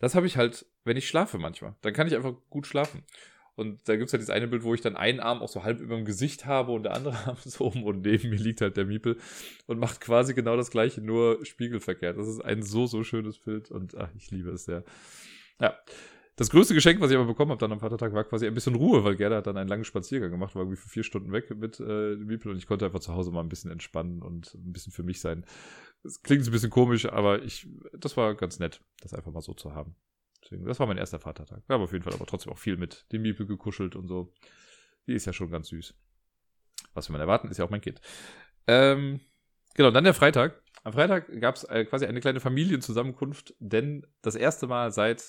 Das 0.00 0.14
habe 0.14 0.26
ich 0.26 0.38
halt, 0.38 0.64
wenn 0.84 0.96
ich 0.96 1.06
schlafe 1.06 1.38
manchmal. 1.38 1.76
Dann 1.82 1.92
kann 1.92 2.06
ich 2.06 2.16
einfach 2.16 2.34
gut 2.48 2.66
schlafen. 2.66 3.04
Und 3.58 3.88
da 3.88 3.96
gibt 3.96 4.06
es 4.06 4.12
halt 4.12 4.20
dieses 4.20 4.32
eine 4.32 4.46
Bild, 4.46 4.62
wo 4.62 4.72
ich 4.72 4.82
dann 4.82 4.94
einen 4.94 5.18
Arm 5.18 5.42
auch 5.42 5.48
so 5.48 5.64
halb 5.64 5.80
über 5.80 5.96
dem 5.96 6.04
Gesicht 6.04 6.46
habe 6.46 6.70
und 6.70 6.84
der 6.84 6.94
andere 6.94 7.14
Arm 7.26 7.36
so 7.44 7.64
oben 7.64 7.82
und 7.82 8.02
neben 8.02 8.30
mir 8.30 8.36
liegt 8.36 8.60
halt 8.60 8.76
der 8.76 8.84
Miepel 8.84 9.16
und 9.66 9.80
macht 9.80 10.00
quasi 10.00 10.32
genau 10.32 10.56
das 10.56 10.70
gleiche, 10.70 11.00
nur 11.00 11.44
spiegelverkehrt. 11.44 12.16
Das 12.16 12.28
ist 12.28 12.40
ein 12.40 12.62
so, 12.62 12.86
so 12.86 13.02
schönes 13.02 13.40
Bild 13.40 13.72
und 13.72 13.96
ach, 13.96 14.10
ich 14.16 14.30
liebe 14.30 14.50
es 14.50 14.64
sehr. 14.64 14.84
Ja. 15.60 15.76
Das 16.36 16.50
größte 16.50 16.72
Geschenk, 16.72 17.00
was 17.00 17.10
ich 17.10 17.16
aber 17.16 17.26
bekommen 17.26 17.50
habe 17.50 17.58
dann 17.58 17.72
am 17.72 17.80
Vatertag, 17.80 18.12
war 18.12 18.22
quasi 18.22 18.46
ein 18.46 18.54
bisschen 18.54 18.76
Ruhe, 18.76 19.02
weil 19.02 19.16
Gerda 19.16 19.38
hat 19.38 19.48
dann 19.48 19.56
einen 19.56 19.68
langen 19.68 19.82
Spaziergang 19.82 20.30
gemacht, 20.30 20.54
war 20.54 20.62
irgendwie 20.62 20.80
für 20.80 20.88
vier 20.88 21.02
Stunden 21.02 21.32
weg 21.32 21.50
mit 21.56 21.80
äh, 21.80 22.14
Miepel 22.14 22.52
und 22.52 22.58
ich 22.58 22.68
konnte 22.68 22.84
einfach 22.84 23.00
zu 23.00 23.12
Hause 23.12 23.32
mal 23.32 23.40
ein 23.40 23.48
bisschen 23.48 23.72
entspannen 23.72 24.22
und 24.22 24.54
ein 24.54 24.72
bisschen 24.72 24.92
für 24.92 25.02
mich 25.02 25.20
sein. 25.20 25.44
Das 26.04 26.22
klingt 26.22 26.46
ein 26.46 26.52
bisschen 26.52 26.70
komisch, 26.70 27.06
aber 27.06 27.42
ich, 27.42 27.66
das 27.92 28.16
war 28.16 28.36
ganz 28.36 28.60
nett, 28.60 28.80
das 29.00 29.14
einfach 29.14 29.32
mal 29.32 29.40
so 29.40 29.52
zu 29.52 29.74
haben. 29.74 29.96
Deswegen, 30.48 30.64
das 30.64 30.80
war 30.80 30.86
mein 30.86 30.96
erster 30.96 31.18
Vatertag. 31.18 31.62
Wir 31.66 31.74
haben 31.74 31.82
auf 31.82 31.92
jeden 31.92 32.04
Fall 32.04 32.14
aber 32.14 32.24
trotzdem 32.24 32.52
auch 32.52 32.58
viel 32.58 32.78
mit 32.78 33.04
dem 33.12 33.22
Miepel 33.22 33.46
gekuschelt 33.46 33.96
und 33.96 34.08
so. 34.08 34.32
Die 35.06 35.12
ist 35.12 35.26
ja 35.26 35.34
schon 35.34 35.50
ganz 35.50 35.68
süß. 35.68 35.94
Was 36.94 37.08
wir 37.08 37.12
mal 37.12 37.20
erwarten, 37.20 37.48
ist 37.48 37.58
ja 37.58 37.66
auch 37.66 37.70
mein 37.70 37.82
Kind. 37.82 38.00
Ähm, 38.66 39.20
genau, 39.74 39.90
dann 39.90 40.04
der 40.04 40.14
Freitag. 40.14 40.62
Am 40.84 40.94
Freitag 40.94 41.28
gab 41.40 41.56
es 41.56 41.64
äh, 41.64 41.84
quasi 41.84 42.06
eine 42.06 42.20
kleine 42.20 42.40
Familienzusammenkunft, 42.40 43.54
denn 43.58 44.06
das 44.22 44.36
erste 44.36 44.66
Mal 44.66 44.90
seit 44.90 45.22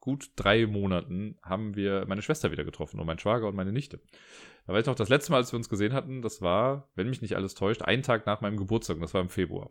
gut 0.00 0.32
drei 0.36 0.66
Monaten 0.66 1.38
haben 1.42 1.76
wir 1.76 2.04
meine 2.06 2.20
Schwester 2.20 2.50
wieder 2.50 2.64
getroffen 2.64 3.00
und 3.00 3.06
mein 3.06 3.18
Schwager 3.18 3.46
und 3.46 3.54
meine 3.54 3.72
Nichte. 3.72 4.00
Da 4.66 4.74
weiß 4.74 4.82
ich 4.82 4.86
noch, 4.86 4.96
das 4.96 5.08
letzte 5.08 5.32
Mal, 5.32 5.38
als 5.38 5.52
wir 5.52 5.56
uns 5.56 5.68
gesehen 5.68 5.94
hatten, 5.94 6.20
das 6.20 6.42
war, 6.42 6.90
wenn 6.94 7.08
mich 7.08 7.22
nicht 7.22 7.36
alles 7.36 7.54
täuscht, 7.54 7.82
einen 7.82 8.02
Tag 8.02 8.26
nach 8.26 8.42
meinem 8.42 8.58
Geburtstag, 8.58 8.96
und 8.96 9.02
das 9.02 9.14
war 9.14 9.22
im 9.22 9.30
Februar. 9.30 9.70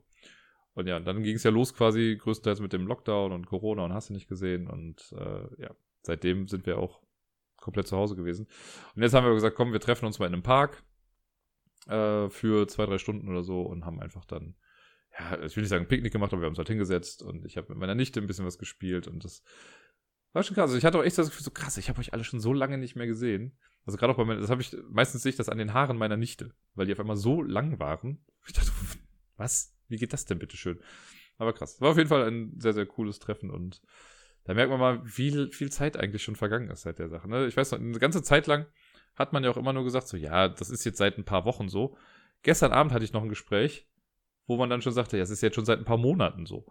Und 0.73 0.87
ja, 0.87 0.99
dann 0.99 1.23
ging 1.23 1.35
es 1.35 1.43
ja 1.43 1.51
los 1.51 1.73
quasi 1.73 2.17
größtenteils 2.19 2.61
mit 2.61 2.73
dem 2.73 2.87
Lockdown 2.87 3.31
und 3.31 3.45
Corona 3.45 3.83
und 3.85 3.93
hast 3.93 4.09
du 4.09 4.13
nicht 4.13 4.27
gesehen. 4.27 4.67
Und 4.67 5.13
äh, 5.17 5.61
ja, 5.61 5.75
seitdem 6.01 6.47
sind 6.47 6.65
wir 6.65 6.77
auch 6.77 7.01
komplett 7.57 7.87
zu 7.87 7.97
Hause 7.97 8.15
gewesen. 8.15 8.47
Und 8.95 9.01
jetzt 9.01 9.13
haben 9.13 9.25
wir 9.25 9.33
gesagt, 9.33 9.55
komm, 9.55 9.73
wir 9.73 9.79
treffen 9.79 10.05
uns 10.05 10.19
mal 10.19 10.27
in 10.27 10.33
einem 10.33 10.43
Park 10.43 10.83
äh, 11.87 12.29
für 12.29 12.67
zwei, 12.67 12.85
drei 12.85 12.97
Stunden 12.97 13.29
oder 13.29 13.43
so 13.43 13.61
und 13.61 13.85
haben 13.85 13.99
einfach 13.99 14.25
dann, 14.25 14.55
ja, 15.17 15.43
ich 15.43 15.55
will 15.55 15.63
nicht 15.63 15.69
sagen 15.69 15.87
Picknick 15.87 16.13
gemacht, 16.13 16.31
aber 16.33 16.41
wir 16.41 16.45
haben 16.45 16.53
uns 16.53 16.57
halt 16.57 16.69
hingesetzt 16.69 17.21
und 17.21 17.45
ich 17.45 17.57
habe 17.57 17.69
mit 17.69 17.77
meiner 17.77 17.95
Nichte 17.95 18.19
ein 18.19 18.27
bisschen 18.27 18.45
was 18.45 18.57
gespielt 18.57 19.07
und 19.07 19.23
das 19.23 19.43
war 20.33 20.43
schon 20.43 20.55
krass. 20.55 20.69
Also 20.69 20.77
ich 20.77 20.85
hatte 20.85 20.97
auch 20.97 21.03
echt 21.03 21.17
das 21.17 21.29
Gefühl, 21.29 21.43
so 21.43 21.51
krass, 21.51 21.77
ich 21.77 21.89
habe 21.89 21.99
euch 21.99 22.13
alle 22.13 22.23
schon 22.23 22.39
so 22.39 22.53
lange 22.53 22.77
nicht 22.77 22.95
mehr 22.95 23.07
gesehen. 23.07 23.57
Also 23.85 23.97
gerade 23.97 24.13
auch 24.13 24.17
bei 24.17 24.25
mir, 24.25 24.37
das 24.37 24.49
habe 24.49 24.61
ich, 24.61 24.75
meistens 24.89 25.23
sehe 25.23 25.31
ich 25.31 25.35
das 25.35 25.49
an 25.49 25.57
den 25.57 25.73
Haaren 25.73 25.97
meiner 25.97 26.17
Nichte, 26.17 26.53
weil 26.75 26.85
die 26.85 26.93
auf 26.93 26.99
einmal 26.99 27.17
so 27.17 27.41
lang 27.41 27.79
waren. 27.79 28.23
Ich 28.47 28.53
dachte, 28.53 28.71
was? 29.41 29.75
Wie 29.87 29.97
geht 29.97 30.13
das 30.13 30.25
denn 30.25 30.39
bitte 30.39 30.55
schön? 30.55 30.79
Aber 31.37 31.53
krass. 31.53 31.81
War 31.81 31.91
auf 31.91 31.97
jeden 31.97 32.09
Fall 32.09 32.27
ein 32.27 32.59
sehr, 32.59 32.73
sehr 32.73 32.85
cooles 32.85 33.19
Treffen 33.19 33.49
und 33.49 33.81
da 34.43 34.53
merkt 34.53 34.71
man 34.71 34.79
mal, 34.79 35.01
wie 35.03 35.51
viel 35.51 35.71
Zeit 35.71 35.97
eigentlich 35.97 36.23
schon 36.23 36.35
vergangen 36.35 36.69
ist 36.69 36.81
seit 36.81 36.99
der 36.99 37.09
Sache. 37.09 37.29
Ne? 37.29 37.47
Ich 37.47 37.57
weiß 37.57 37.71
noch, 37.71 37.79
eine 37.79 37.99
ganze 37.99 38.23
Zeit 38.23 38.47
lang 38.47 38.65
hat 39.15 39.33
man 39.33 39.43
ja 39.43 39.51
auch 39.51 39.57
immer 39.57 39.73
nur 39.73 39.83
gesagt, 39.83 40.07
so, 40.07 40.17
ja, 40.17 40.47
das 40.47 40.69
ist 40.69 40.83
jetzt 40.83 40.97
seit 40.97 41.17
ein 41.17 41.25
paar 41.25 41.45
Wochen 41.45 41.69
so. 41.69 41.97
Gestern 42.43 42.71
Abend 42.71 42.91
hatte 42.91 43.05
ich 43.05 43.13
noch 43.13 43.21
ein 43.21 43.29
Gespräch, 43.29 43.87
wo 44.47 44.57
man 44.57 44.69
dann 44.69 44.81
schon 44.81 44.93
sagte, 44.93 45.17
ja, 45.17 45.23
es 45.23 45.29
ist 45.29 45.41
jetzt 45.41 45.55
schon 45.55 45.65
seit 45.65 45.79
ein 45.79 45.85
paar 45.85 45.97
Monaten 45.97 46.45
so. 46.45 46.65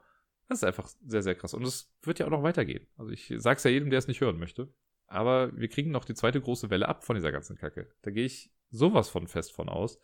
Das 0.49 0.59
ist 0.59 0.65
einfach 0.65 0.89
sehr, 1.05 1.23
sehr 1.23 1.37
krass. 1.37 1.55
Und 1.55 1.65
es 1.65 1.95
wird 2.03 2.19
ja 2.19 2.27
auch 2.27 2.31
noch 2.31 2.43
weitergehen. 2.43 2.89
Also 2.97 3.13
ich 3.13 3.33
sag's 3.37 3.63
ja 3.63 3.71
jedem, 3.71 3.91
der 3.91 4.01
es 4.01 4.09
nicht 4.09 4.21
hören 4.21 4.39
möchte. 4.39 4.73
Aber 5.07 5.57
wir 5.57 5.69
kriegen 5.69 5.91
noch 5.93 6.05
die 6.05 6.15
zweite 6.15 6.41
große 6.41 6.71
Welle 6.71 6.89
ab 6.89 7.05
von 7.05 7.15
dieser 7.15 7.31
ganzen 7.31 7.57
Kacke. 7.57 7.93
Da 8.03 8.11
gehe 8.11 8.25
ich 8.25 8.53
sowas 8.71 9.09
von 9.09 9.29
fest 9.29 9.53
von 9.53 9.69
aus. 9.69 10.01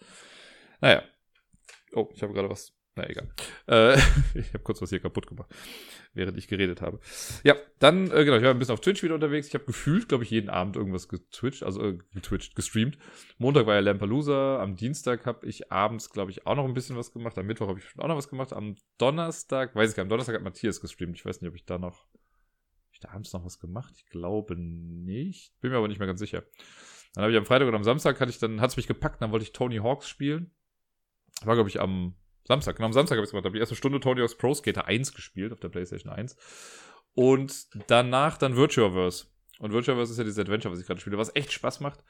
Naja. 0.80 1.02
Oh, 1.96 2.08
ich 2.14 2.22
habe 2.22 2.32
gerade 2.32 2.50
was 2.50 2.76
na 2.96 3.08
egal. 3.08 3.28
Äh, 3.66 3.98
ich 4.34 4.48
habe 4.54 4.64
kurz 4.64 4.80
was 4.80 4.88
hier 4.88 5.00
kaputt 5.00 5.26
gemacht, 5.26 5.54
während 6.14 6.38
ich 6.38 6.48
geredet 6.48 6.80
habe. 6.80 6.98
Ja, 7.44 7.54
dann, 7.78 8.10
äh, 8.10 8.24
genau, 8.24 8.38
ich 8.38 8.42
war 8.42 8.50
ein 8.50 8.58
bisschen 8.58 8.72
auf 8.72 8.80
Twitch 8.80 9.02
wieder 9.02 9.14
unterwegs. 9.14 9.48
Ich 9.48 9.54
habe 9.54 9.66
gefühlt, 9.66 10.08
glaube 10.08 10.24
ich, 10.24 10.30
jeden 10.30 10.48
Abend 10.48 10.76
irgendwas 10.76 11.08
getwitcht, 11.08 11.62
also 11.62 11.82
äh, 11.82 11.98
getwitcht, 12.14 12.56
gestreamt. 12.56 12.96
Montag 13.36 13.66
war 13.66 13.74
ja 13.74 13.80
Lampalooza, 13.80 14.62
am 14.62 14.76
Dienstag 14.76 15.26
habe 15.26 15.46
ich 15.46 15.70
abends, 15.70 16.10
glaube 16.10 16.30
ich, 16.30 16.46
auch 16.46 16.56
noch 16.56 16.64
ein 16.64 16.72
bisschen 16.72 16.96
was 16.96 17.12
gemacht. 17.12 17.36
Am 17.36 17.46
Mittwoch 17.46 17.68
habe 17.68 17.78
ich 17.78 17.84
auch 17.98 18.08
noch 18.08 18.16
was 18.16 18.30
gemacht. 18.30 18.54
Am 18.54 18.76
Donnerstag, 18.96 19.74
weiß 19.74 19.90
ich 19.90 19.96
gar 19.96 20.02
nicht, 20.02 20.06
am 20.06 20.10
Donnerstag 20.10 20.34
hat 20.34 20.42
Matthias 20.42 20.80
gestreamt. 20.80 21.16
Ich 21.16 21.26
weiß 21.26 21.42
nicht, 21.42 21.50
ob 21.50 21.54
ich 21.54 21.66
da 21.66 21.76
noch, 21.76 22.06
habe 22.06 22.92
ich 22.92 23.00
da 23.00 23.10
abends 23.10 23.34
noch 23.34 23.44
was 23.44 23.58
gemacht? 23.58 23.92
Ich 23.94 24.06
glaube 24.06 24.56
nicht. 24.56 25.52
Bin 25.60 25.70
mir 25.70 25.76
aber 25.76 25.88
nicht 25.88 25.98
mehr 25.98 26.08
ganz 26.08 26.20
sicher. 26.20 26.44
Dann 27.12 27.24
habe 27.24 27.32
ich 27.32 27.38
am 27.38 27.44
Freitag 27.44 27.68
und 27.68 27.74
am 27.74 27.84
Samstag 27.84 28.20
hatte 28.20 28.30
ich 28.30 28.38
dann, 28.38 28.62
hat 28.62 28.70
es 28.70 28.76
mich 28.78 28.86
gepackt, 28.86 29.20
dann 29.20 29.32
wollte 29.32 29.44
ich 29.44 29.52
Tony 29.52 29.76
Hawks 29.76 30.08
spielen. 30.08 30.50
War, 31.44 31.54
glaube 31.54 31.68
ich, 31.68 31.80
am 31.80 32.14
Samstag, 32.44 32.76
genau 32.76 32.86
am 32.86 32.92
Samstag 32.92 33.16
habe 33.16 33.24
ich 33.24 33.28
es 33.28 33.30
gemacht. 33.32 33.44
Habe 33.44 33.54
die 33.54 33.60
erste 33.60 33.76
Stunde 33.76 34.00
Tony 34.00 34.20
Hawk's 34.20 34.36
Pro 34.36 34.54
Skater 34.54 34.86
1 34.86 35.12
gespielt 35.12 35.52
auf 35.52 35.60
der 35.60 35.68
PlayStation 35.68 36.12
1. 36.12 36.36
Und 37.14 37.66
danach 37.88 38.38
dann 38.38 38.56
Virtuaverse. 38.56 39.26
Und 39.58 39.72
Virtuaverse 39.72 40.12
ist 40.12 40.18
ja 40.18 40.24
dieses 40.24 40.38
Adventure, 40.38 40.72
was 40.72 40.80
ich 40.80 40.86
gerade 40.86 41.00
spiele, 41.00 41.18
was 41.18 41.34
echt 41.34 41.52
Spaß 41.52 41.80
macht. 41.80 42.04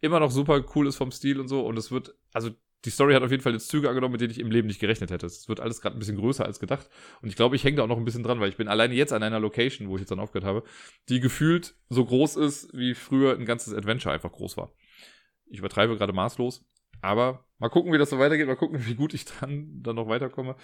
Immer 0.00 0.20
noch 0.20 0.30
super 0.30 0.64
cool 0.74 0.86
ist 0.86 0.96
vom 0.96 1.10
Stil 1.10 1.40
und 1.40 1.48
so. 1.48 1.64
Und 1.66 1.76
es 1.76 1.90
wird, 1.90 2.14
also 2.32 2.50
die 2.84 2.90
Story 2.90 3.14
hat 3.14 3.22
auf 3.22 3.30
jeden 3.30 3.42
Fall 3.42 3.52
jetzt 3.52 3.68
Züge 3.68 3.88
angenommen, 3.88 4.12
mit 4.12 4.20
denen 4.20 4.32
ich 4.32 4.40
im 4.40 4.50
Leben 4.50 4.66
nicht 4.66 4.80
gerechnet 4.80 5.10
hätte. 5.10 5.26
Es 5.26 5.48
wird 5.48 5.60
alles 5.60 5.80
gerade 5.80 5.96
ein 5.96 5.98
bisschen 5.98 6.16
größer 6.16 6.44
als 6.44 6.58
gedacht. 6.58 6.88
Und 7.20 7.28
ich 7.28 7.36
glaube, 7.36 7.54
ich 7.54 7.64
hänge 7.64 7.76
da 7.76 7.84
auch 7.84 7.88
noch 7.88 7.96
ein 7.96 8.04
bisschen 8.04 8.24
dran, 8.24 8.40
weil 8.40 8.48
ich 8.48 8.56
bin 8.56 8.68
alleine 8.68 8.94
jetzt 8.94 9.12
an 9.12 9.22
einer 9.22 9.38
Location, 9.40 9.88
wo 9.88 9.96
ich 9.96 10.00
jetzt 10.00 10.10
dann 10.10 10.18
aufgehört 10.18 10.46
habe, 10.46 10.64
die 11.08 11.20
gefühlt 11.20 11.76
so 11.88 12.04
groß 12.04 12.36
ist, 12.36 12.72
wie 12.72 12.94
früher 12.94 13.36
ein 13.36 13.46
ganzes 13.46 13.74
Adventure 13.74 14.12
einfach 14.12 14.32
groß 14.32 14.56
war. 14.56 14.72
Ich 15.46 15.58
übertreibe 15.58 15.96
gerade 15.96 16.12
maßlos. 16.12 16.64
Aber 17.02 17.44
mal 17.58 17.68
gucken, 17.68 17.92
wie 17.92 17.98
das 17.98 18.08
so 18.08 18.18
weitergeht. 18.18 18.46
Mal 18.46 18.56
gucken, 18.56 18.78
wie 18.86 18.94
gut 18.94 19.12
ich 19.12 19.26
dann, 19.26 19.82
dann 19.82 19.96
noch 19.96 20.08
weiterkomme. 20.08 20.56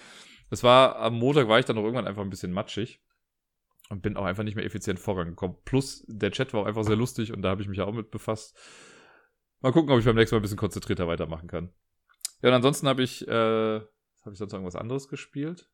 Es 0.49 0.63
war, 0.63 0.97
am 0.97 1.19
Montag 1.19 1.49
war 1.49 1.59
ich 1.59 1.67
dann 1.67 1.77
noch 1.77 1.83
irgendwann 1.83 2.07
einfach 2.07 2.23
ein 2.23 2.31
bisschen 2.31 2.53
matschig. 2.53 3.03
Und 3.91 4.03
bin 4.03 4.19
auch 4.19 4.25
einfach 4.25 4.45
nicht 4.45 4.55
mehr 4.55 4.67
effizient 4.67 4.99
vorangekommen. 4.99 5.57
Plus, 5.65 6.05
der 6.09 6.31
Chat 6.31 6.53
war 6.53 6.63
auch 6.63 6.67
einfach 6.67 6.85
sehr 6.85 6.97
lustig 6.97 7.33
und 7.33 7.41
da 7.41 7.49
habe 7.49 7.63
ich 7.63 7.69
mich 7.69 7.79
ja 7.79 7.85
auch 7.85 7.95
mit 7.95 8.11
befasst. 8.11 8.55
Mal 9.61 9.73
gucken, 9.73 9.91
ob 9.91 9.99
ich 9.99 10.05
beim 10.05 10.15
nächsten 10.15 10.37
Mal 10.37 10.41
ein 10.41 10.43
bisschen 10.43 10.59
konzentrierter 10.59 11.09
weitermachen 11.09 11.49
kann. 11.49 11.73
Ja, 12.43 12.51
und 12.51 12.55
ansonsten 12.55 12.87
habe 12.87 13.03
ich, 13.03 13.27
äh, 13.27 13.31
habe 13.81 14.33
ich 14.33 14.39
sonst 14.39 14.53
irgendwas 14.53 14.77
anderes 14.77 15.09
gespielt? 15.09 15.71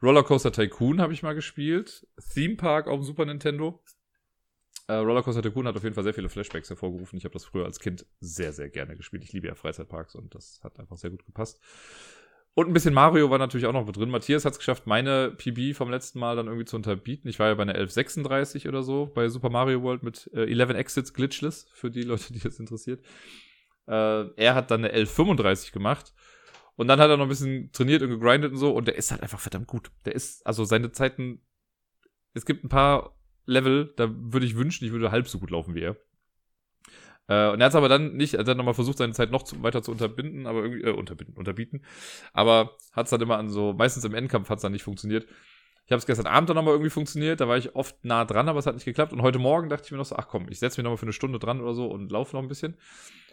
Rollercoaster 0.00 0.52
Tycoon 0.52 1.00
habe 1.00 1.12
ich 1.12 1.24
mal 1.24 1.34
gespielt. 1.34 2.06
Theme 2.32 2.54
Park 2.54 2.86
auf 2.86 3.00
dem 3.00 3.04
Super 3.04 3.26
Nintendo. 3.26 3.82
Äh, 4.88 4.94
Rollercoaster 4.94 5.42
Tycoon 5.42 5.66
hat 5.66 5.76
auf 5.76 5.82
jeden 5.82 5.94
Fall 5.94 6.04
sehr 6.04 6.14
viele 6.14 6.28
Flashbacks 6.28 6.68
hervorgerufen. 6.68 7.16
Ich 7.16 7.24
habe 7.24 7.32
das 7.32 7.44
früher 7.44 7.64
als 7.64 7.80
Kind 7.80 8.06
sehr, 8.20 8.52
sehr 8.52 8.68
gerne 8.68 8.96
gespielt. 8.96 9.24
Ich 9.24 9.32
liebe 9.32 9.46
ja 9.46 9.54
Freizeitparks 9.54 10.14
und 10.14 10.34
das 10.34 10.60
hat 10.62 10.78
einfach 10.78 10.96
sehr 10.96 11.10
gut 11.10 11.24
gepasst. 11.24 11.60
Und 12.54 12.66
ein 12.66 12.72
bisschen 12.72 12.94
Mario 12.94 13.30
war 13.30 13.38
natürlich 13.38 13.66
auch 13.66 13.72
noch 13.72 13.86
mit 13.86 13.96
drin. 13.96 14.10
Matthias 14.10 14.44
hat 14.44 14.52
es 14.52 14.58
geschafft, 14.58 14.86
meine 14.86 15.30
PB 15.30 15.74
vom 15.76 15.90
letzten 15.90 16.18
Mal 16.18 16.34
dann 16.34 16.46
irgendwie 16.46 16.64
zu 16.64 16.76
unterbieten. 16.76 17.28
Ich 17.28 17.38
war 17.38 17.48
ja 17.48 17.54
bei 17.54 17.62
einer 17.62 17.74
1136 17.74 18.66
oder 18.66 18.82
so 18.82 19.06
bei 19.06 19.28
Super 19.28 19.50
Mario 19.50 19.82
World 19.82 20.02
mit 20.02 20.28
äh, 20.34 20.50
11 20.50 20.70
Exits 20.70 21.14
glitchless, 21.14 21.68
für 21.72 21.90
die 21.90 22.02
Leute, 22.02 22.32
die 22.32 22.40
das 22.40 22.58
interessiert. 22.58 23.04
Äh, 23.86 24.24
er 24.36 24.54
hat 24.54 24.70
dann 24.70 24.80
eine 24.80 24.92
1135 24.92 25.72
gemacht. 25.72 26.12
Und 26.74 26.88
dann 26.88 26.98
hat 26.98 27.10
er 27.10 27.18
noch 27.18 27.26
ein 27.26 27.28
bisschen 27.28 27.70
trainiert 27.72 28.02
und 28.02 28.10
gegrindet 28.10 28.52
und 28.52 28.58
so. 28.58 28.72
Und 28.72 28.88
der 28.88 28.96
ist 28.96 29.10
halt 29.10 29.22
einfach 29.22 29.40
verdammt 29.40 29.66
gut. 29.66 29.90
Der 30.04 30.14
ist, 30.14 30.46
also 30.46 30.64
seine 30.64 30.92
Zeiten. 30.92 31.42
Es 32.32 32.46
gibt 32.46 32.64
ein 32.64 32.68
paar 32.68 33.19
Level, 33.50 33.92
da 33.96 34.08
würde 34.10 34.46
ich 34.46 34.56
wünschen, 34.56 34.84
ich 34.84 34.92
würde 34.92 35.10
halb 35.10 35.28
so 35.28 35.38
gut 35.38 35.50
laufen 35.50 35.74
wie 35.74 35.82
er. 35.82 35.96
Äh, 37.28 37.50
und 37.52 37.60
er 37.60 37.66
hat 37.66 37.72
es 37.72 37.76
aber 37.76 37.88
dann 37.88 38.16
nicht, 38.16 38.34
er 38.34 38.44
hat 38.44 38.56
nochmal 38.56 38.74
versucht, 38.74 38.98
seine 38.98 39.12
Zeit 39.12 39.30
noch 39.30 39.42
zu, 39.42 39.62
weiter 39.62 39.82
zu 39.82 39.92
unterbinden, 39.92 40.46
aber 40.46 40.62
irgendwie, 40.62 40.82
äh, 40.82 40.92
unterbinden, 40.92 41.36
unterbieten. 41.36 41.82
Aber 42.32 42.76
hat 42.92 43.06
es 43.06 43.10
dann 43.10 43.20
immer 43.20 43.38
an 43.38 43.48
so, 43.48 43.72
meistens 43.72 44.04
im 44.04 44.14
Endkampf 44.14 44.48
hat 44.48 44.58
es 44.58 44.62
dann 44.62 44.72
nicht 44.72 44.82
funktioniert. 44.82 45.26
Ich 45.86 45.92
habe 45.92 45.98
es 45.98 46.06
gestern 46.06 46.26
Abend 46.26 46.48
dann 46.48 46.56
nochmal 46.56 46.74
irgendwie 46.74 46.90
funktioniert, 46.90 47.40
da 47.40 47.48
war 47.48 47.56
ich 47.56 47.74
oft 47.74 48.04
nah 48.04 48.24
dran, 48.24 48.48
aber 48.48 48.58
es 48.60 48.66
hat 48.66 48.74
nicht 48.74 48.84
geklappt. 48.84 49.12
Und 49.12 49.22
heute 49.22 49.40
Morgen 49.40 49.68
dachte 49.68 49.86
ich 49.86 49.90
mir 49.90 49.98
noch 49.98 50.04
so, 50.04 50.16
ach 50.16 50.28
komm, 50.28 50.46
ich 50.48 50.60
setze 50.60 50.80
mich 50.80 50.84
nochmal 50.84 50.98
für 50.98 51.06
eine 51.06 51.12
Stunde 51.12 51.38
dran 51.38 51.60
oder 51.60 51.74
so 51.74 51.86
und 51.86 52.12
laufe 52.12 52.36
noch 52.36 52.42
ein 52.42 52.48
bisschen. 52.48 52.76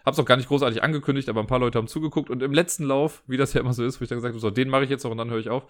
Hab's 0.05 0.17
auch 0.19 0.25
gar 0.25 0.37
nicht 0.37 0.47
großartig 0.47 0.81
angekündigt, 0.81 1.29
aber 1.29 1.41
ein 1.41 1.47
paar 1.47 1.59
Leute 1.59 1.77
haben 1.77 1.87
zugeguckt. 1.87 2.29
Und 2.29 2.41
im 2.41 2.53
letzten 2.53 2.83
Lauf, 2.83 3.23
wie 3.27 3.37
das 3.37 3.53
ja 3.53 3.61
immer 3.61 3.73
so 3.73 3.83
ist, 3.83 3.99
wo 3.99 4.03
ich 4.03 4.09
dann 4.09 4.17
gesagt 4.17 4.33
habe, 4.33 4.39
so, 4.39 4.49
den 4.49 4.69
mache 4.69 4.85
ich 4.85 4.89
jetzt 4.89 5.03
noch 5.03 5.11
und 5.11 5.17
dann 5.17 5.29
höre 5.29 5.39
ich 5.39 5.49
auf, 5.49 5.67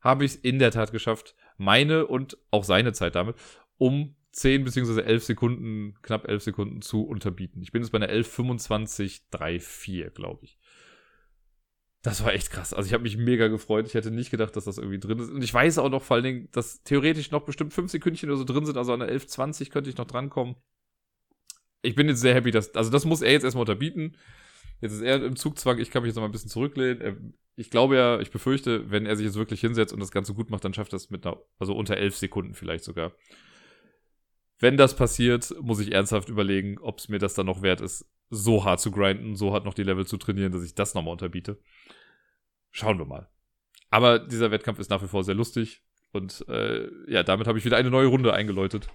habe 0.00 0.24
ich 0.24 0.32
es 0.32 0.36
in 0.36 0.58
der 0.58 0.70
Tat 0.70 0.92
geschafft, 0.92 1.34
meine 1.56 2.06
und 2.06 2.38
auch 2.50 2.64
seine 2.64 2.92
Zeit 2.92 3.14
damit, 3.14 3.36
um 3.78 4.14
10 4.32 4.64
bzw. 4.64 5.00
11 5.02 5.24
Sekunden, 5.24 5.94
knapp 6.02 6.28
11 6.28 6.42
Sekunden 6.42 6.82
zu 6.82 7.04
unterbieten. 7.04 7.62
Ich 7.62 7.72
bin 7.72 7.82
jetzt 7.82 7.90
bei 7.90 7.96
einer 7.96 8.12
11.25.34, 8.12 10.10
glaube 10.10 10.44
ich. 10.44 10.58
Das 12.02 12.22
war 12.24 12.32
echt 12.32 12.50
krass. 12.50 12.72
Also 12.72 12.86
ich 12.86 12.92
habe 12.92 13.02
mich 13.02 13.16
mega 13.16 13.48
gefreut. 13.48 13.86
Ich 13.86 13.94
hätte 13.94 14.12
nicht 14.12 14.30
gedacht, 14.30 14.54
dass 14.54 14.64
das 14.64 14.78
irgendwie 14.78 15.00
drin 15.00 15.18
ist. 15.18 15.30
Und 15.30 15.42
ich 15.42 15.52
weiß 15.52 15.78
auch 15.78 15.88
noch 15.88 16.02
vor 16.02 16.14
allen 16.16 16.24
Dingen, 16.24 16.48
dass 16.52 16.82
theoretisch 16.84 17.32
noch 17.32 17.44
bestimmt 17.44 17.72
5 17.74 17.90
Sekündchen 17.90 18.28
oder 18.30 18.38
so 18.38 18.44
drin 18.44 18.64
sind. 18.66 18.76
Also 18.76 18.92
an 18.92 19.00
der 19.00 19.10
11.20 19.12 19.70
könnte 19.70 19.90
ich 19.90 19.96
noch 19.96 20.06
drankommen. 20.06 20.54
Ich 21.82 21.96
bin 21.96 22.08
jetzt 22.08 22.20
sehr 22.20 22.34
happy, 22.34 22.50
dass, 22.50 22.74
also 22.74 22.90
das 22.90 23.04
muss 23.04 23.22
er 23.22 23.32
jetzt 23.32 23.44
erstmal 23.44 23.62
unterbieten. 23.62 24.16
Jetzt 24.80 24.92
ist 24.92 25.02
er 25.02 25.24
im 25.24 25.34
Zugzwang, 25.34 25.78
ich 25.78 25.90
kann 25.90 26.02
mich 26.02 26.10
jetzt 26.10 26.16
noch 26.16 26.22
mal 26.22 26.28
ein 26.28 26.32
bisschen 26.32 26.50
zurücklehnen. 26.50 27.34
Ich 27.56 27.70
glaube 27.70 27.96
ja, 27.96 28.20
ich 28.20 28.30
befürchte, 28.30 28.90
wenn 28.90 29.06
er 29.06 29.16
sich 29.16 29.26
jetzt 29.26 29.36
wirklich 29.36 29.60
hinsetzt 29.60 29.92
und 29.92 29.98
das 29.98 30.12
Ganze 30.12 30.34
gut 30.34 30.50
macht, 30.50 30.64
dann 30.64 30.74
schafft 30.74 30.92
er 30.92 30.98
es 30.98 31.10
mit 31.10 31.26
einer, 31.26 31.40
also 31.58 31.74
unter 31.74 31.96
11 31.96 32.16
Sekunden 32.16 32.54
vielleicht 32.54 32.84
sogar. 32.84 33.12
Wenn 34.58 34.76
das 34.76 34.96
passiert, 34.96 35.54
muss 35.60 35.80
ich 35.80 35.92
ernsthaft 35.92 36.28
überlegen, 36.28 36.78
ob 36.78 36.98
es 36.98 37.08
mir 37.08 37.18
das 37.18 37.34
dann 37.34 37.46
noch 37.46 37.62
wert 37.62 37.80
ist, 37.80 38.06
so 38.30 38.64
hart 38.64 38.80
zu 38.80 38.90
grinden, 38.90 39.36
so 39.36 39.52
hart 39.52 39.64
noch 39.64 39.74
die 39.74 39.84
Level 39.84 40.06
zu 40.06 40.16
trainieren, 40.16 40.52
dass 40.52 40.64
ich 40.64 40.74
das 40.74 40.94
nochmal 40.94 41.12
unterbiete. 41.12 41.60
Schauen 42.70 42.98
wir 42.98 43.06
mal. 43.06 43.28
Aber 43.90 44.18
dieser 44.18 44.50
Wettkampf 44.50 44.78
ist 44.78 44.90
nach 44.90 45.02
wie 45.02 45.08
vor 45.08 45.24
sehr 45.24 45.34
lustig. 45.34 45.82
Und 46.12 46.44
äh, 46.48 46.88
ja, 47.06 47.22
damit 47.22 47.46
habe 47.46 47.58
ich 47.58 47.64
wieder 47.64 47.76
eine 47.76 47.90
neue 47.90 48.06
Runde 48.06 48.32
eingeläutet. 48.32 48.88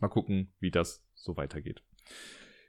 Mal 0.00 0.08
gucken, 0.08 0.52
wie 0.60 0.70
das 0.70 1.04
so 1.14 1.36
weitergeht. 1.36 1.82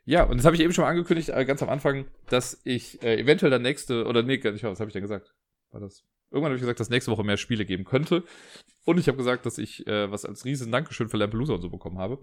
Ja, 0.05 0.23
und 0.23 0.37
das 0.37 0.45
habe 0.45 0.55
ich 0.55 0.61
eben 0.61 0.71
schon 0.71 0.83
mal 0.83 0.91
angekündigt, 0.91 1.29
äh, 1.29 1.45
ganz 1.45 1.63
am 1.63 1.69
Anfang, 1.69 2.05
dass 2.29 2.61
ich 2.63 3.01
äh, 3.01 3.19
eventuell 3.19 3.49
dann 3.49 3.63
nächste, 3.63 4.05
oder 4.05 4.21
nee, 4.21 4.35
ich, 4.35 4.63
was 4.63 4.79
habe 4.79 4.89
ich 4.89 4.93
denn 4.93 5.01
gesagt? 5.01 5.33
War 5.71 5.81
das? 5.81 6.05
Irgendwann 6.35 6.49
habe 6.49 6.55
ich 6.55 6.61
gesagt, 6.61 6.81
dass 6.81 6.89
nächste 6.89 7.11
Woche 7.11 7.23
mehr 7.23 7.37
Spiele 7.37 7.65
geben 7.65 7.85
könnte. 7.85 8.25
Und 8.83 8.99
ich 8.99 9.07
habe 9.07 9.17
gesagt, 9.17 9.45
dass 9.45 9.57
ich 9.57 9.87
äh, 9.87 10.11
was 10.11 10.25
als 10.25 10.43
riesen 10.43 10.69
Dankeschön 10.69 11.07
für 11.07 11.15
Lampelusa 11.15 11.53
und 11.53 11.61
so 11.61 11.69
bekommen 11.69 11.97
habe. 11.97 12.21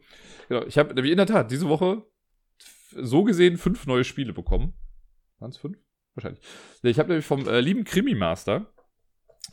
Genau, 0.50 0.66
ich 0.66 0.76
habe 0.76 0.92
nämlich 0.92 1.12
in 1.12 1.16
der 1.16 1.26
Tat 1.26 1.50
diese 1.50 1.66
Woche 1.66 2.04
so 2.94 3.24
gesehen 3.24 3.56
fünf 3.56 3.86
neue 3.86 4.04
Spiele 4.04 4.34
bekommen. 4.34 4.74
Waren 5.38 5.48
es 5.48 5.56
fünf? 5.56 5.78
Wahrscheinlich. 6.14 6.44
Ich 6.82 6.98
habe 6.98 7.08
nämlich 7.08 7.24
vom 7.24 7.48
äh, 7.48 7.60
lieben 7.60 7.84
Krimi-Master, 7.84 8.70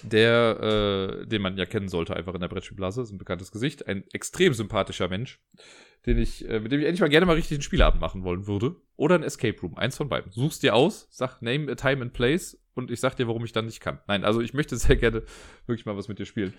der, 0.04 1.22
äh, 1.24 1.26
den 1.26 1.42
man 1.42 1.58
ja 1.58 1.66
kennen 1.66 1.88
sollte, 1.88 2.18
einfach 2.18 2.34
in 2.34 2.42
der 2.42 2.50
Brettspielblase, 2.50 3.02
ist 3.02 3.12
ein 3.12 3.18
bekanntes 3.18 3.52
Gesicht, 3.54 3.88
ein 3.88 4.04
extrem 4.12 4.54
sympathischer 4.54 5.08
Mensch, 5.08 5.40
den 6.06 6.18
ich, 6.18 6.48
äh, 6.50 6.60
mit 6.60 6.74
dem 6.74 6.82
ich 6.82 6.86
endlich 6.86 7.00
mal 7.00 7.08
gerne 7.08 7.26
mal 7.26 7.38
richtig 7.38 7.56
einen 7.56 7.62
Spielabend 7.62 8.02
machen 8.02 8.26
wollen 8.26 8.46
würde. 8.46 8.76
Oder 8.98 9.16
ein 9.16 9.24
Escape 9.24 9.58
Room, 9.62 9.78
eins 9.78 9.96
von 9.96 10.10
beiden. 10.10 10.34
Suchst 10.34 10.64
dir 10.64 10.76
aus, 10.76 11.08
sag 11.12 11.42
Name, 11.42 11.74
Time 11.78 12.02
and 12.02 12.12
Place 12.12 12.59
und 12.80 12.92
ich 12.92 13.00
sag 13.00 13.16
dir, 13.16 13.28
warum 13.28 13.46
ich 13.46 13.52
dann 13.52 13.66
nicht 13.66 13.80
kann. 13.80 14.00
Nein, 14.08 14.24
also 14.24 14.42
ich 14.42 14.54
möchte 14.54 14.76
sehr 14.78 14.96
gerne 14.96 15.24
wirklich 15.68 15.86
mal 15.86 15.96
was 15.96 16.08
mit 16.08 16.20
dir 16.20 16.26
spielen. 16.26 16.54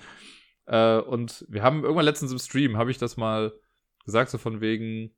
Äh, 0.66 0.98
und 0.98 1.44
wir 1.48 1.62
haben 1.62 1.82
irgendwann 1.82 2.04
letztens 2.04 2.32
im 2.32 2.38
Stream, 2.38 2.76
habe 2.76 2.90
ich 2.90 2.98
das 2.98 3.16
mal 3.16 3.52
gesagt, 4.04 4.30
so 4.30 4.38
von 4.38 4.60
wegen, 4.60 5.14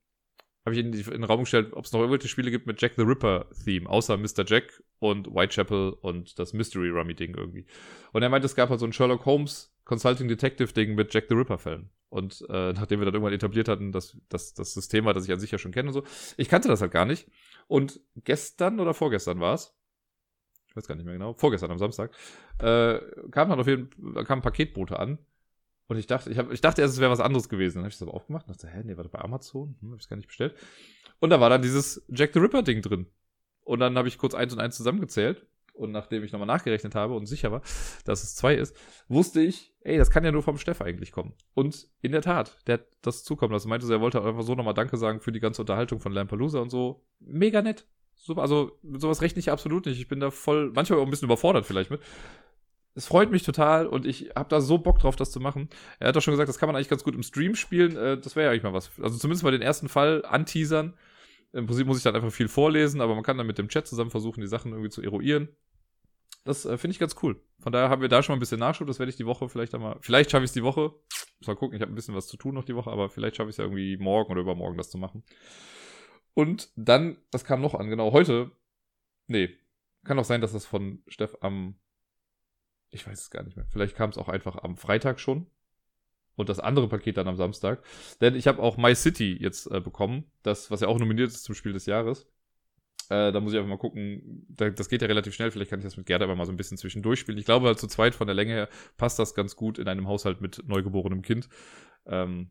habe 0.64 0.74
ich 0.74 0.80
in, 0.80 0.92
in 0.92 1.04
den 1.04 1.24
Raum 1.24 1.40
gestellt, 1.40 1.72
ob 1.72 1.84
es 1.84 1.92
noch 1.92 2.00
irgendwelche 2.00 2.28
Spiele 2.28 2.50
gibt 2.50 2.66
mit 2.66 2.80
Jack 2.80 2.94
the 2.96 3.02
Ripper-Theme, 3.02 3.88
außer 3.88 4.16
Mr. 4.16 4.44
Jack 4.46 4.82
und 4.98 5.28
Whitechapel 5.28 5.92
und 6.00 6.38
das 6.38 6.52
Mystery 6.52 6.88
Rummy-Ding 6.88 7.34
irgendwie. 7.34 7.66
Und 8.12 8.22
er 8.22 8.28
meinte, 8.28 8.46
es 8.46 8.54
gab 8.54 8.70
halt 8.70 8.80
so 8.80 8.86
ein 8.86 8.92
Sherlock 8.92 9.26
Holmes 9.26 9.74
Consulting 9.84 10.28
Detective-Ding 10.28 10.94
mit 10.94 11.12
Jack 11.12 11.26
the 11.28 11.34
Ripper-Fällen. 11.34 11.90
Und 12.08 12.44
äh, 12.48 12.72
nachdem 12.74 13.00
wir 13.00 13.06
dann 13.06 13.14
irgendwann 13.14 13.32
etabliert 13.32 13.68
hatten, 13.68 13.90
dass 13.92 14.16
das, 14.28 14.54
das 14.54 14.74
System 14.74 15.04
war, 15.04 15.14
das 15.14 15.24
ich 15.24 15.32
an 15.32 15.40
sich 15.40 15.50
ja 15.50 15.58
schon 15.58 15.72
kenne 15.72 15.88
und 15.88 15.94
so, 15.94 16.04
ich 16.36 16.48
kannte 16.48 16.68
das 16.68 16.80
halt 16.80 16.92
gar 16.92 17.06
nicht. 17.06 17.28
Und 17.66 18.00
gestern 18.16 18.80
oder 18.80 18.94
vorgestern 18.94 19.40
war 19.40 19.54
es, 19.54 19.74
ich 20.72 20.76
weiß 20.76 20.88
gar 20.88 20.94
nicht 20.94 21.04
mehr 21.04 21.12
genau, 21.12 21.34
vorgestern 21.34 21.70
am 21.70 21.76
Samstag, 21.76 22.12
äh, 22.58 22.98
kam 23.30 23.50
dann 23.50 23.60
auf 23.60 23.66
jeden 23.66 23.90
Fall, 24.14 24.24
kam 24.24 24.40
Paketbote 24.40 24.98
an. 24.98 25.18
Und 25.86 25.98
ich 25.98 26.06
dachte, 26.06 26.30
ich, 26.30 26.38
hab, 26.38 26.50
ich 26.50 26.62
dachte 26.62 26.80
erst, 26.80 26.94
es 26.94 27.00
wäre 27.00 27.10
was 27.10 27.20
anderes 27.20 27.50
gewesen. 27.50 27.74
Dann 27.74 27.84
habe 27.84 27.90
ich 27.90 27.96
es 27.96 28.02
aber 28.02 28.14
aufgemacht 28.14 28.48
und 28.48 28.56
dachte, 28.56 28.68
hä, 28.68 28.80
nee, 28.82 28.96
war 28.96 29.02
das 29.02 29.12
bei 29.12 29.20
Amazon? 29.20 29.76
Hm, 29.80 29.88
habe 29.88 29.96
ich 29.98 30.04
es 30.04 30.08
gar 30.08 30.16
nicht 30.16 30.28
bestellt. 30.28 30.54
Und 31.20 31.28
da 31.28 31.40
war 31.40 31.50
dann 31.50 31.60
dieses 31.60 32.02
Jack 32.08 32.32
the 32.32 32.38
Ripper-Ding 32.38 32.80
drin. 32.80 33.06
Und 33.64 33.80
dann 33.80 33.98
habe 33.98 34.08
ich 34.08 34.16
kurz 34.16 34.32
eins 34.32 34.54
und 34.54 34.60
eins 34.60 34.76
zusammengezählt. 34.76 35.46
Und 35.74 35.92
nachdem 35.92 36.24
ich 36.24 36.32
nochmal 36.32 36.46
nachgerechnet 36.46 36.94
habe 36.94 37.14
und 37.14 37.26
sicher 37.26 37.52
war, 37.52 37.60
dass 38.06 38.22
es 38.22 38.34
zwei 38.34 38.54
ist, 38.54 38.74
wusste 39.08 39.42
ich, 39.42 39.74
ey, 39.80 39.98
das 39.98 40.10
kann 40.10 40.24
ja 40.24 40.32
nur 40.32 40.42
vom 40.42 40.56
Steff 40.56 40.80
eigentlich 40.80 41.12
kommen. 41.12 41.34
Und 41.52 41.88
in 42.00 42.12
der 42.12 42.22
Tat, 42.22 42.56
der 42.66 42.74
hat 42.74 42.86
das 43.02 43.24
zukommen 43.24 43.52
lassen. 43.52 43.68
Meinte, 43.68 43.92
er 43.92 44.00
wollte 44.00 44.22
einfach 44.22 44.42
so 44.42 44.54
nochmal 44.54 44.74
Danke 44.74 44.96
sagen 44.96 45.20
für 45.20 45.32
die 45.32 45.40
ganze 45.40 45.60
Unterhaltung 45.60 46.00
von 46.00 46.12
Lampalooza 46.12 46.58
und 46.58 46.70
so. 46.70 47.04
Mega 47.20 47.60
nett. 47.60 47.86
Super, 48.24 48.42
also 48.42 48.78
sowas 48.98 49.20
rechne 49.20 49.40
ich 49.40 49.50
absolut 49.50 49.84
nicht. 49.84 49.98
Ich 49.98 50.06
bin 50.06 50.20
da 50.20 50.30
voll, 50.30 50.70
manchmal 50.72 51.00
auch 51.00 51.04
ein 51.04 51.10
bisschen 51.10 51.26
überfordert 51.26 51.66
vielleicht 51.66 51.90
mit. 51.90 52.00
Es 52.94 53.06
freut 53.06 53.32
mich 53.32 53.42
total 53.42 53.88
und 53.88 54.06
ich 54.06 54.30
habe 54.36 54.48
da 54.48 54.60
so 54.60 54.78
Bock 54.78 55.00
drauf, 55.00 55.16
das 55.16 55.32
zu 55.32 55.40
machen. 55.40 55.68
Er 55.98 56.08
hat 56.08 56.16
doch 56.16 56.22
schon 56.22 56.32
gesagt, 56.32 56.48
das 56.48 56.58
kann 56.58 56.68
man 56.68 56.76
eigentlich 56.76 56.88
ganz 56.88 57.02
gut 57.02 57.16
im 57.16 57.24
Stream 57.24 57.56
spielen. 57.56 57.96
Äh, 57.96 58.18
das 58.18 58.36
wäre 58.36 58.46
ja 58.46 58.50
eigentlich 58.52 58.62
mal 58.62 58.74
was. 58.74 58.92
Also 59.02 59.18
zumindest 59.18 59.42
mal 59.42 59.50
den 59.50 59.60
ersten 59.62 59.88
Fall 59.88 60.24
anteasern. 60.24 60.94
Im 61.52 61.66
Prinzip 61.66 61.84
muss 61.86 61.96
ich 61.96 62.04
dann 62.04 62.14
einfach 62.14 62.30
viel 62.30 62.46
vorlesen, 62.46 63.00
aber 63.00 63.16
man 63.16 63.24
kann 63.24 63.38
dann 63.38 63.46
mit 63.46 63.58
dem 63.58 63.68
Chat 63.68 63.88
zusammen 63.88 64.10
versuchen, 64.10 64.40
die 64.40 64.46
Sachen 64.46 64.70
irgendwie 64.70 64.90
zu 64.90 65.02
eruieren. 65.02 65.48
Das 66.44 66.64
äh, 66.64 66.78
finde 66.78 66.92
ich 66.92 67.00
ganz 67.00 67.16
cool. 67.24 67.42
Von 67.58 67.72
daher 67.72 67.90
haben 67.90 68.02
wir 68.02 68.08
da 68.08 68.22
schon 68.22 68.34
mal 68.34 68.36
ein 68.36 68.40
bisschen 68.40 68.60
Nachschub. 68.60 68.86
Das 68.86 69.00
werde 69.00 69.10
ich 69.10 69.16
die 69.16 69.26
Woche 69.26 69.48
vielleicht 69.48 69.74
einmal. 69.74 69.96
Vielleicht 70.00 70.30
schaffe 70.30 70.44
ich 70.44 70.50
es 70.50 70.54
die 70.54 70.62
Woche. 70.62 70.92
Muss 71.40 71.48
mal 71.48 71.56
gucken, 71.56 71.74
ich 71.74 71.82
habe 71.82 71.90
ein 71.90 71.96
bisschen 71.96 72.14
was 72.14 72.28
zu 72.28 72.36
tun 72.36 72.54
noch 72.54 72.64
die 72.64 72.76
Woche, 72.76 72.90
aber 72.90 73.08
vielleicht 73.08 73.34
schaffe 73.34 73.50
ich 73.50 73.54
es 73.54 73.58
ja 73.58 73.64
irgendwie 73.64 73.96
morgen 73.96 74.30
oder 74.30 74.42
übermorgen 74.42 74.76
das 74.76 74.90
zu 74.90 74.98
machen. 74.98 75.24
Und 76.34 76.70
dann, 76.76 77.16
das 77.30 77.44
kam 77.44 77.60
noch 77.60 77.74
an, 77.74 77.88
genau, 77.88 78.12
heute. 78.12 78.50
Nee. 79.26 79.50
Kann 80.04 80.18
auch 80.18 80.24
sein, 80.24 80.40
dass 80.40 80.52
das 80.52 80.66
von 80.66 81.02
Steff 81.06 81.36
am. 81.40 81.76
Ich 82.90 83.06
weiß 83.06 83.20
es 83.20 83.30
gar 83.30 83.42
nicht 83.42 83.56
mehr. 83.56 83.66
Vielleicht 83.70 83.96
kam 83.96 84.10
es 84.10 84.18
auch 84.18 84.28
einfach 84.28 84.56
am 84.62 84.76
Freitag 84.76 85.20
schon. 85.20 85.46
Und 86.34 86.48
das 86.48 86.60
andere 86.60 86.88
Paket 86.88 87.18
dann 87.18 87.28
am 87.28 87.36
Samstag. 87.36 87.82
Denn 88.20 88.34
ich 88.34 88.46
habe 88.46 88.62
auch 88.62 88.76
My 88.76 88.94
City 88.94 89.36
jetzt 89.38 89.70
äh, 89.70 89.80
bekommen. 89.80 90.24
Das, 90.42 90.70
was 90.70 90.80
ja 90.80 90.88
auch 90.88 90.98
nominiert 90.98 91.28
ist 91.28 91.44
zum 91.44 91.54
Spiel 91.54 91.72
des 91.72 91.86
Jahres. 91.86 92.26
Äh, 93.10 93.32
da 93.32 93.40
muss 93.40 93.52
ich 93.52 93.58
einfach 93.58 93.68
mal 93.68 93.78
gucken. 93.78 94.46
Da, 94.48 94.70
das 94.70 94.88
geht 94.88 95.02
ja 95.02 95.08
relativ 95.08 95.34
schnell. 95.34 95.50
Vielleicht 95.50 95.70
kann 95.70 95.78
ich 95.78 95.84
das 95.84 95.96
mit 95.96 96.06
Gerda 96.06 96.24
aber 96.24 96.34
mal 96.34 96.46
so 96.46 96.52
ein 96.52 96.56
bisschen 96.56 96.78
zwischendurch 96.78 97.20
spielen. 97.20 97.38
Ich 97.38 97.44
glaube, 97.44 97.66
halt 97.66 97.78
zu 97.78 97.86
zweit 97.86 98.14
von 98.14 98.26
der 98.26 98.34
Länge 98.34 98.52
her 98.52 98.68
passt 98.96 99.18
das 99.18 99.34
ganz 99.34 99.56
gut 99.56 99.78
in 99.78 99.88
einem 99.88 100.08
Haushalt 100.08 100.40
mit 100.40 100.62
neugeborenem 100.66 101.22
Kind. 101.22 101.48
Ähm, 102.06 102.50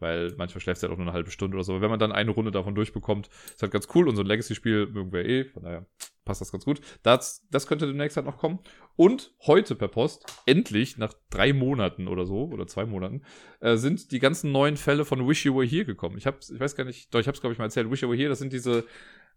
weil 0.00 0.34
manchmal 0.36 0.60
schläft 0.60 0.78
es 0.78 0.82
halt 0.82 0.92
auch 0.92 0.96
nur 0.96 1.06
eine 1.06 1.14
halbe 1.14 1.30
Stunde 1.30 1.56
oder 1.56 1.64
so. 1.64 1.72
Aber 1.72 1.82
wenn 1.82 1.90
man 1.90 1.98
dann 1.98 2.12
eine 2.12 2.30
Runde 2.30 2.50
davon 2.50 2.74
durchbekommt, 2.74 3.28
ist 3.28 3.62
halt 3.62 3.72
ganz 3.72 3.88
cool. 3.94 4.08
Und 4.08 4.16
so 4.16 4.22
ein 4.22 4.26
Legacy-Spiel 4.26 4.88
mögen 4.88 5.12
wir 5.12 5.24
eh, 5.24 5.44
von 5.44 5.62
daher 5.62 5.86
passt 6.24 6.40
das 6.40 6.52
ganz 6.52 6.64
gut. 6.64 6.80
Das, 7.02 7.46
das 7.50 7.66
könnte 7.66 7.86
demnächst 7.86 8.16
halt 8.16 8.26
noch 8.26 8.38
kommen. 8.38 8.58
Und 8.96 9.34
heute 9.46 9.74
per 9.74 9.88
Post, 9.88 10.26
endlich, 10.46 10.98
nach 10.98 11.14
drei 11.30 11.52
Monaten 11.52 12.08
oder 12.08 12.26
so, 12.26 12.44
oder 12.46 12.66
zwei 12.66 12.86
Monaten, 12.86 13.22
äh, 13.60 13.76
sind 13.76 14.12
die 14.12 14.18
ganzen 14.18 14.52
neuen 14.52 14.76
Fälle 14.76 15.04
von 15.04 15.26
Wish 15.28 15.44
You 15.44 15.54
Were 15.56 15.66
Here 15.66 15.84
gekommen. 15.84 16.18
Ich 16.18 16.26
hab's, 16.26 16.50
ich 16.50 16.60
weiß 16.60 16.76
gar 16.76 16.84
nicht, 16.84 17.14
doch, 17.14 17.20
ich 17.20 17.28
hab's, 17.28 17.40
glaube 17.40 17.52
ich, 17.52 17.58
mal 17.58 17.66
erzählt. 17.66 17.90
Wish 17.90 18.02
You 18.02 18.08
Were 18.08 18.16
Here, 18.16 18.28
das 18.28 18.38
sind 18.38 18.52
diese, 18.52 18.84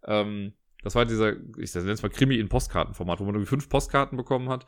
ähm, 0.05 0.53
das 0.83 0.95
war 0.95 1.05
dieser, 1.05 1.33
ich 1.57 1.73
nenne 1.73 1.91
es 1.91 2.03
mal 2.03 2.09
Krimi 2.09 2.35
in 2.35 2.49
Postkartenformat, 2.49 3.19
wo 3.19 3.25
man 3.25 3.35
irgendwie 3.35 3.49
fünf 3.49 3.69
Postkarten 3.69 4.17
bekommen 4.17 4.49
hat. 4.49 4.65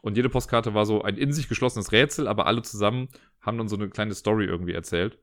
Und 0.00 0.16
jede 0.16 0.28
Postkarte 0.28 0.74
war 0.74 0.86
so 0.86 1.02
ein 1.02 1.16
in 1.16 1.32
sich 1.32 1.48
geschlossenes 1.48 1.92
Rätsel, 1.92 2.28
aber 2.28 2.46
alle 2.46 2.62
zusammen 2.62 3.08
haben 3.40 3.58
dann 3.58 3.68
so 3.68 3.76
eine 3.76 3.88
kleine 3.88 4.14
Story 4.14 4.46
irgendwie 4.46 4.72
erzählt. 4.72 5.18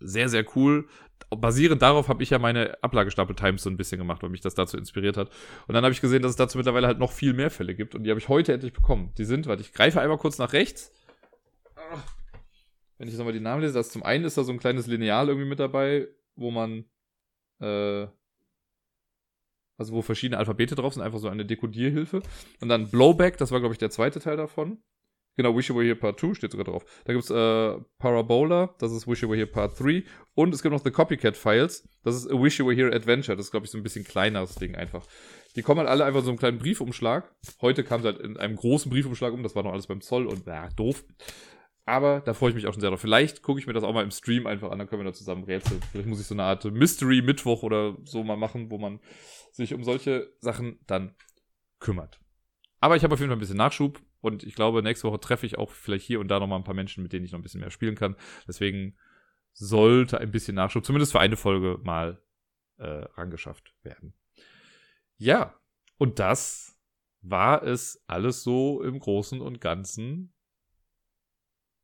Sehr, 0.00 0.28
sehr 0.28 0.44
cool. 0.56 0.88
Basierend 1.30 1.82
darauf 1.82 2.08
habe 2.08 2.22
ich 2.22 2.30
ja 2.30 2.38
meine 2.38 2.82
Ablagestapel 2.82 3.34
Times 3.34 3.62
so 3.62 3.70
ein 3.70 3.76
bisschen 3.76 3.98
gemacht, 3.98 4.22
weil 4.22 4.30
mich 4.30 4.42
das 4.42 4.54
dazu 4.54 4.76
inspiriert 4.76 5.16
hat. 5.16 5.30
Und 5.66 5.74
dann 5.74 5.82
habe 5.84 5.92
ich 5.92 6.00
gesehen, 6.00 6.22
dass 6.22 6.30
es 6.30 6.36
dazu 6.36 6.58
mittlerweile 6.58 6.86
halt 6.86 6.98
noch 6.98 7.12
viel 7.12 7.32
mehr 7.32 7.50
Fälle 7.50 7.74
gibt. 7.74 7.94
Und 7.94 8.04
die 8.04 8.10
habe 8.10 8.20
ich 8.20 8.28
heute 8.28 8.52
endlich 8.52 8.72
bekommen. 8.72 9.12
Die 9.18 9.24
sind, 9.24 9.46
warte, 9.46 9.62
ich 9.62 9.72
greife 9.72 10.00
einmal 10.00 10.18
kurz 10.18 10.38
nach 10.38 10.52
rechts. 10.52 10.92
Wenn 12.98 13.08
ich 13.08 13.16
nochmal 13.16 13.32
die 13.32 13.40
Namen 13.40 13.62
lese, 13.62 13.74
das 13.74 13.90
zum 13.90 14.02
einen 14.02 14.24
ist 14.24 14.38
da 14.38 14.44
so 14.44 14.52
ein 14.52 14.58
kleines 14.58 14.86
Lineal 14.86 15.28
irgendwie 15.28 15.48
mit 15.48 15.58
dabei, 15.58 16.08
wo 16.34 16.50
man 16.50 16.84
äh, 17.60 18.06
also 19.78 19.92
wo 19.92 20.02
verschiedene 20.02 20.38
Alphabete 20.38 20.74
drauf 20.74 20.94
sind, 20.94 21.02
einfach 21.02 21.18
so 21.18 21.28
eine 21.28 21.44
Dekodierhilfe. 21.44 22.22
Und 22.60 22.68
dann 22.68 22.88
Blowback, 22.88 23.36
das 23.36 23.50
war, 23.52 23.60
glaube 23.60 23.74
ich, 23.74 23.78
der 23.78 23.90
zweite 23.90 24.20
Teil 24.20 24.36
davon. 24.36 24.82
Genau, 25.36 25.54
Wish 25.54 25.68
You 25.68 25.76
Were 25.76 25.84
Here 25.84 25.96
Part 25.96 26.18
2 26.18 26.34
steht 26.34 26.50
sogar 26.50 26.64
drauf. 26.64 26.84
Da 27.04 27.12
gibt's 27.12 27.30
äh, 27.30 27.76
Parabola, 27.98 28.74
das 28.78 28.92
ist 28.92 29.06
Wish 29.06 29.22
You 29.22 29.28
Were 29.28 29.36
Here 29.36 29.46
Part 29.46 29.78
3. 29.78 30.02
Und 30.34 30.54
es 30.54 30.62
gibt 30.62 30.72
noch 30.72 30.82
The 30.82 30.90
Copycat 30.90 31.36
Files, 31.36 31.86
das 32.02 32.16
ist 32.16 32.30
A 32.30 32.42
Wish 32.42 32.58
You 32.58 32.66
Were 32.66 32.74
Here 32.74 32.94
Adventure. 32.94 33.36
Das 33.36 33.46
ist, 33.46 33.50
glaube 33.50 33.66
ich, 33.66 33.72
so 33.72 33.78
ein 33.78 33.82
bisschen 33.82 34.04
kleineres 34.04 34.54
Ding 34.54 34.74
einfach. 34.74 35.06
Die 35.54 35.62
kommen 35.62 35.80
halt 35.80 35.88
alle 35.88 36.04
einfach 36.04 36.22
so 36.22 36.30
einen 36.30 36.38
kleinen 36.38 36.58
Briefumschlag. 36.58 37.30
Heute 37.60 37.84
kam 37.84 38.00
es 38.00 38.06
halt 38.06 38.18
in 38.18 38.36
einem 38.38 38.56
großen 38.56 38.90
Briefumschlag 38.90 39.32
um, 39.32 39.42
das 39.42 39.54
war 39.54 39.62
noch 39.62 39.72
alles 39.72 39.86
beim 39.86 40.00
Zoll 40.00 40.26
und 40.26 40.46
ja, 40.46 40.68
doof. 40.70 41.04
Aber 41.84 42.20
da 42.20 42.34
freue 42.34 42.50
ich 42.50 42.56
mich 42.56 42.66
auch 42.66 42.72
schon 42.72 42.80
sehr 42.80 42.90
drauf. 42.90 43.00
Vielleicht 43.00 43.42
gucke 43.42 43.60
ich 43.60 43.66
mir 43.66 43.72
das 43.72 43.84
auch 43.84 43.94
mal 43.94 44.02
im 44.02 44.10
Stream 44.10 44.46
einfach 44.46 44.70
an, 44.70 44.78
dann 44.78 44.88
können 44.88 45.02
wir 45.02 45.10
da 45.10 45.12
zusammen 45.12 45.44
rätseln. 45.44 45.80
Vielleicht 45.92 46.08
muss 46.08 46.20
ich 46.20 46.26
so 46.26 46.34
eine 46.34 46.42
Art 46.42 46.64
Mystery-Mittwoch 46.64 47.62
oder 47.62 47.96
so 48.04 48.24
mal 48.24 48.36
machen, 48.36 48.70
wo 48.70 48.78
man 48.78 49.00
sich 49.52 49.72
um 49.72 49.84
solche 49.84 50.32
Sachen 50.40 50.80
dann 50.86 51.14
kümmert. 51.78 52.20
Aber 52.80 52.96
ich 52.96 53.04
habe 53.04 53.14
auf 53.14 53.20
jeden 53.20 53.30
Fall 53.30 53.36
ein 53.36 53.40
bisschen 53.40 53.56
Nachschub 53.56 54.00
und 54.20 54.42
ich 54.42 54.54
glaube, 54.54 54.82
nächste 54.82 55.08
Woche 55.08 55.20
treffe 55.20 55.46
ich 55.46 55.58
auch 55.58 55.70
vielleicht 55.70 56.06
hier 56.06 56.20
und 56.20 56.28
da 56.28 56.40
nochmal 56.40 56.58
ein 56.58 56.64
paar 56.64 56.74
Menschen, 56.74 57.02
mit 57.02 57.12
denen 57.12 57.24
ich 57.24 57.32
noch 57.32 57.38
ein 57.38 57.42
bisschen 57.42 57.60
mehr 57.60 57.70
spielen 57.70 57.94
kann. 57.94 58.16
Deswegen 58.46 58.96
sollte 59.52 60.18
ein 60.20 60.30
bisschen 60.30 60.54
Nachschub, 60.54 60.84
zumindest 60.84 61.12
für 61.12 61.20
eine 61.20 61.36
Folge, 61.36 61.78
mal 61.82 62.22
äh, 62.78 62.84
rangeschafft 62.86 63.74
werden. 63.82 64.14
Ja, 65.16 65.54
und 65.98 66.18
das 66.18 66.78
war 67.22 67.62
es 67.62 68.02
alles 68.06 68.42
so 68.42 68.82
im 68.82 68.98
Großen 68.98 69.40
und 69.40 69.60
Ganzen 69.60 70.32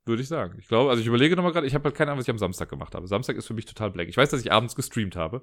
würde 0.04 0.22
ich 0.22 0.28
sagen. 0.28 0.58
Ich 0.58 0.68
glaube, 0.68 0.90
also 0.90 1.00
ich 1.00 1.06
überlege 1.06 1.36
nochmal 1.36 1.52
gerade, 1.52 1.66
ich 1.66 1.74
habe 1.74 1.84
halt 1.84 1.94
keine 1.94 2.10
Ahnung, 2.10 2.18
was 2.18 2.26
ich 2.26 2.30
am 2.30 2.38
Samstag 2.38 2.68
gemacht 2.68 2.94
habe. 2.94 3.06
Samstag 3.06 3.36
ist 3.36 3.46
für 3.46 3.54
mich 3.54 3.66
total 3.66 3.90
blank. 3.90 4.08
Ich 4.08 4.16
weiß, 4.16 4.30
dass 4.30 4.40
ich 4.40 4.52
abends 4.52 4.74
gestreamt 4.74 5.16
habe, 5.16 5.42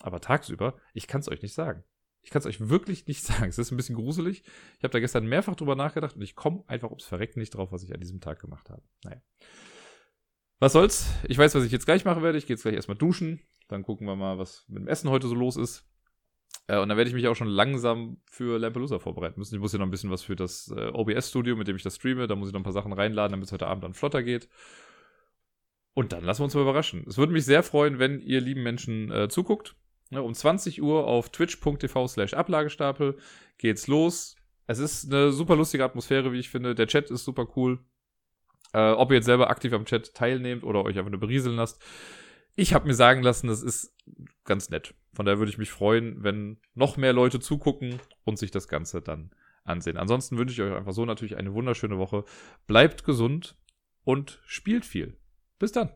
aber 0.00 0.20
tagsüber, 0.20 0.76
ich 0.92 1.06
kann 1.06 1.20
es 1.20 1.28
euch 1.28 1.42
nicht 1.42 1.54
sagen. 1.54 1.84
Ich 2.22 2.30
kann 2.30 2.40
es 2.40 2.46
euch 2.46 2.68
wirklich 2.68 3.06
nicht 3.06 3.22
sagen. 3.24 3.48
Es 3.48 3.58
ist 3.58 3.70
ein 3.70 3.76
bisschen 3.76 3.96
gruselig. 3.96 4.42
Ich 4.78 4.84
habe 4.84 4.92
da 4.92 5.00
gestern 5.00 5.26
mehrfach 5.26 5.56
drüber 5.56 5.76
nachgedacht 5.76 6.16
und 6.16 6.22
ich 6.22 6.34
komme 6.34 6.64
einfach 6.66 6.90
ums 6.90 7.04
Verrecken 7.04 7.40
nicht 7.40 7.50
drauf, 7.50 7.72
was 7.72 7.82
ich 7.82 7.92
an 7.92 8.00
diesem 8.00 8.20
Tag 8.20 8.40
gemacht 8.40 8.70
habe. 8.70 8.82
Naja. 9.04 9.20
Was 10.58 10.72
soll's? 10.72 11.10
Ich 11.26 11.36
weiß, 11.38 11.54
was 11.56 11.64
ich 11.64 11.72
jetzt 11.72 11.86
gleich 11.86 12.04
machen 12.04 12.22
werde. 12.22 12.38
Ich 12.38 12.46
gehe 12.46 12.54
jetzt 12.54 12.62
gleich 12.62 12.74
erstmal 12.74 12.96
duschen. 12.96 13.40
Dann 13.68 13.82
gucken 13.82 14.06
wir 14.06 14.16
mal, 14.16 14.38
was 14.38 14.64
mit 14.68 14.82
dem 14.82 14.88
Essen 14.88 15.10
heute 15.10 15.26
so 15.26 15.34
los 15.34 15.56
ist. 15.56 15.84
Äh, 16.68 16.78
und 16.78 16.88
dann 16.88 16.96
werde 16.96 17.08
ich 17.08 17.14
mich 17.14 17.26
auch 17.26 17.34
schon 17.34 17.48
langsam 17.48 18.18
für 18.26 18.58
Lampelusa 18.58 18.98
vorbereiten 18.98 19.40
müssen. 19.40 19.54
Ich 19.54 19.60
muss 19.60 19.72
hier 19.72 19.80
noch 19.80 19.86
ein 19.86 19.90
bisschen 19.90 20.10
was 20.10 20.22
für 20.22 20.36
das 20.36 20.72
äh, 20.76 20.90
OBS-Studio, 20.92 21.56
mit 21.56 21.68
dem 21.68 21.76
ich 21.76 21.82
das 21.82 21.96
streame. 21.96 22.26
Da 22.26 22.36
muss 22.36 22.48
ich 22.48 22.54
noch 22.54 22.60
ein 22.60 22.64
paar 22.64 22.72
Sachen 22.72 22.92
reinladen, 22.92 23.32
damit 23.32 23.46
es 23.46 23.52
heute 23.52 23.66
Abend 23.66 23.84
dann 23.84 23.94
flotter 23.94 24.22
geht. 24.22 24.48
Und 25.94 26.12
dann 26.12 26.24
lassen 26.24 26.40
wir 26.40 26.44
uns 26.44 26.54
mal 26.54 26.62
überraschen. 26.62 27.04
Es 27.06 27.18
würde 27.18 27.32
mich 27.32 27.44
sehr 27.44 27.62
freuen, 27.62 27.98
wenn 27.98 28.20
ihr 28.20 28.40
lieben 28.40 28.62
Menschen 28.62 29.10
äh, 29.10 29.28
zuguckt. 29.28 29.74
Ja, 30.12 30.20
um 30.20 30.34
20 30.34 30.82
Uhr 30.82 31.06
auf 31.06 31.30
twitch.tv 31.30 32.06
slash 32.06 32.34
Ablagestapel 32.34 33.16
geht's 33.56 33.86
los. 33.86 34.36
Es 34.66 34.78
ist 34.78 35.10
eine 35.10 35.32
super 35.32 35.56
lustige 35.56 35.84
Atmosphäre, 35.84 36.32
wie 36.32 36.38
ich 36.38 36.50
finde. 36.50 36.74
Der 36.74 36.86
Chat 36.86 37.10
ist 37.10 37.24
super 37.24 37.46
cool. 37.56 37.78
Äh, 38.74 38.90
ob 38.90 39.10
ihr 39.10 39.16
jetzt 39.16 39.24
selber 39.24 39.48
aktiv 39.48 39.72
am 39.72 39.86
Chat 39.86 40.12
teilnehmt 40.12 40.64
oder 40.64 40.84
euch 40.84 40.98
einfach 40.98 41.10
nur 41.10 41.18
berieseln 41.18 41.56
lasst. 41.56 41.82
Ich 42.56 42.74
habe 42.74 42.86
mir 42.86 42.94
sagen 42.94 43.22
lassen, 43.22 43.46
das 43.46 43.62
ist 43.62 43.96
ganz 44.44 44.68
nett. 44.68 44.94
Von 45.14 45.24
daher 45.24 45.38
würde 45.38 45.50
ich 45.50 45.56
mich 45.56 45.70
freuen, 45.70 46.22
wenn 46.22 46.58
noch 46.74 46.98
mehr 46.98 47.14
Leute 47.14 47.40
zugucken 47.40 47.98
und 48.24 48.38
sich 48.38 48.50
das 48.50 48.68
Ganze 48.68 49.00
dann 49.00 49.30
ansehen. 49.64 49.96
Ansonsten 49.96 50.36
wünsche 50.36 50.52
ich 50.52 50.60
euch 50.60 50.76
einfach 50.76 50.92
so 50.92 51.06
natürlich 51.06 51.38
eine 51.38 51.54
wunderschöne 51.54 51.96
Woche. 51.96 52.24
Bleibt 52.66 53.04
gesund 53.04 53.56
und 54.04 54.42
spielt 54.44 54.84
viel. 54.84 55.16
Bis 55.58 55.72
dann. 55.72 55.90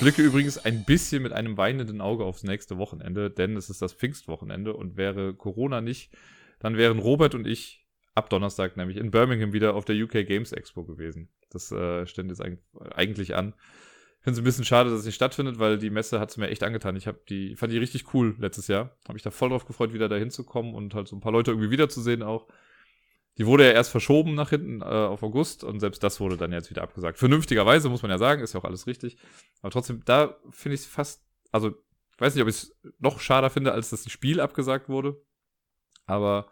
Blicke 0.00 0.22
übrigens 0.22 0.58
ein 0.58 0.84
bisschen 0.84 1.22
mit 1.22 1.32
einem 1.32 1.56
weinenden 1.56 2.00
Auge 2.00 2.24
aufs 2.24 2.42
nächste 2.42 2.78
Wochenende, 2.78 3.30
denn 3.30 3.56
es 3.56 3.70
ist 3.70 3.82
das 3.82 3.92
Pfingstwochenende 3.92 4.74
und 4.74 4.96
wäre 4.96 5.34
Corona 5.34 5.80
nicht, 5.80 6.10
dann 6.58 6.76
wären 6.76 6.98
Robert 6.98 7.34
und 7.34 7.46
ich 7.46 7.86
ab 8.14 8.30
Donnerstag 8.30 8.76
nämlich 8.76 8.96
in 8.96 9.10
Birmingham 9.10 9.52
wieder 9.52 9.74
auf 9.74 9.84
der 9.84 9.96
UK 9.96 10.26
Games 10.26 10.52
Expo 10.52 10.84
gewesen. 10.84 11.28
Das 11.50 11.70
äh, 11.70 12.06
stand 12.06 12.30
jetzt 12.30 12.42
eigentlich 12.94 13.34
an. 13.36 13.54
Ich 14.18 14.24
finde 14.24 14.32
es 14.32 14.38
ein 14.38 14.44
bisschen 14.44 14.64
schade, 14.64 14.90
dass 14.90 15.00
es 15.00 15.06
nicht 15.06 15.14
stattfindet, 15.14 15.58
weil 15.58 15.78
die 15.78 15.90
Messe 15.90 16.20
hat 16.20 16.30
es 16.30 16.36
mir 16.36 16.48
echt 16.48 16.62
angetan. 16.62 16.96
Ich 16.96 17.06
habe 17.06 17.20
die, 17.28 17.56
fand 17.56 17.72
die 17.72 17.78
richtig 17.78 18.12
cool 18.12 18.36
letztes 18.38 18.68
Jahr. 18.68 18.96
Habe 19.04 19.14
mich 19.14 19.22
da 19.22 19.30
voll 19.30 19.48
drauf 19.48 19.64
gefreut, 19.64 19.94
wieder 19.94 20.08
da 20.08 20.16
hinzukommen 20.16 20.74
und 20.74 20.94
halt 20.94 21.08
so 21.08 21.16
ein 21.16 21.20
paar 21.20 21.32
Leute 21.32 21.52
irgendwie 21.52 21.70
wiederzusehen 21.70 22.22
auch. 22.22 22.46
Die 23.38 23.46
wurde 23.46 23.64
ja 23.64 23.72
erst 23.72 23.90
verschoben 23.90 24.34
nach 24.34 24.50
hinten 24.50 24.82
äh, 24.82 24.84
auf 24.84 25.22
August 25.22 25.64
und 25.64 25.80
selbst 25.80 26.02
das 26.02 26.20
wurde 26.20 26.36
dann 26.36 26.52
jetzt 26.52 26.70
wieder 26.70 26.82
abgesagt. 26.82 27.18
Vernünftigerweise 27.18 27.88
muss 27.88 28.02
man 28.02 28.10
ja 28.10 28.18
sagen, 28.18 28.42
ist 28.42 28.52
ja 28.52 28.60
auch 28.60 28.64
alles 28.64 28.86
richtig. 28.86 29.16
Aber 29.62 29.70
trotzdem, 29.70 30.02
da 30.04 30.36
finde 30.50 30.74
ich 30.74 30.82
es 30.82 30.86
fast, 30.86 31.24
also 31.50 31.70
ich 31.70 32.20
weiß 32.20 32.34
nicht, 32.34 32.42
ob 32.42 32.48
ich 32.48 32.56
es 32.56 32.76
noch 32.98 33.20
schade 33.20 33.48
finde, 33.48 33.72
als 33.72 33.90
das 33.90 34.10
Spiel 34.10 34.40
abgesagt 34.40 34.88
wurde. 34.88 35.22
Aber 36.06 36.50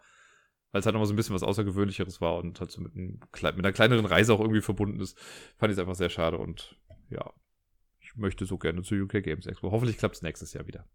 weil 0.71 0.79
es 0.79 0.85
halt 0.85 0.93
nochmal 0.93 1.07
so 1.07 1.13
ein 1.13 1.15
bisschen 1.15 1.35
was 1.35 1.43
Außergewöhnlicheres 1.43 2.21
war 2.21 2.37
und 2.37 2.59
halt 2.59 2.71
so 2.71 2.81
mit, 2.81 2.95
einem, 2.95 3.19
mit 3.19 3.43
einer 3.43 3.71
kleineren 3.71 4.05
Reise 4.05 4.33
auch 4.33 4.39
irgendwie 4.39 4.61
verbunden 4.61 4.99
ist, 4.99 5.17
fand 5.57 5.71
ich 5.71 5.77
es 5.77 5.79
einfach 5.79 5.95
sehr 5.95 6.09
schade 6.09 6.37
und 6.37 6.79
ja, 7.09 7.33
ich 7.99 8.15
möchte 8.15 8.45
so 8.45 8.57
gerne 8.57 8.83
zur 8.83 8.99
UK 8.99 9.23
Games 9.23 9.47
Expo. 9.47 9.71
Hoffentlich 9.71 9.97
klappt 9.97 10.15
es 10.15 10.21
nächstes 10.21 10.53
Jahr 10.53 10.67
wieder. 10.67 10.87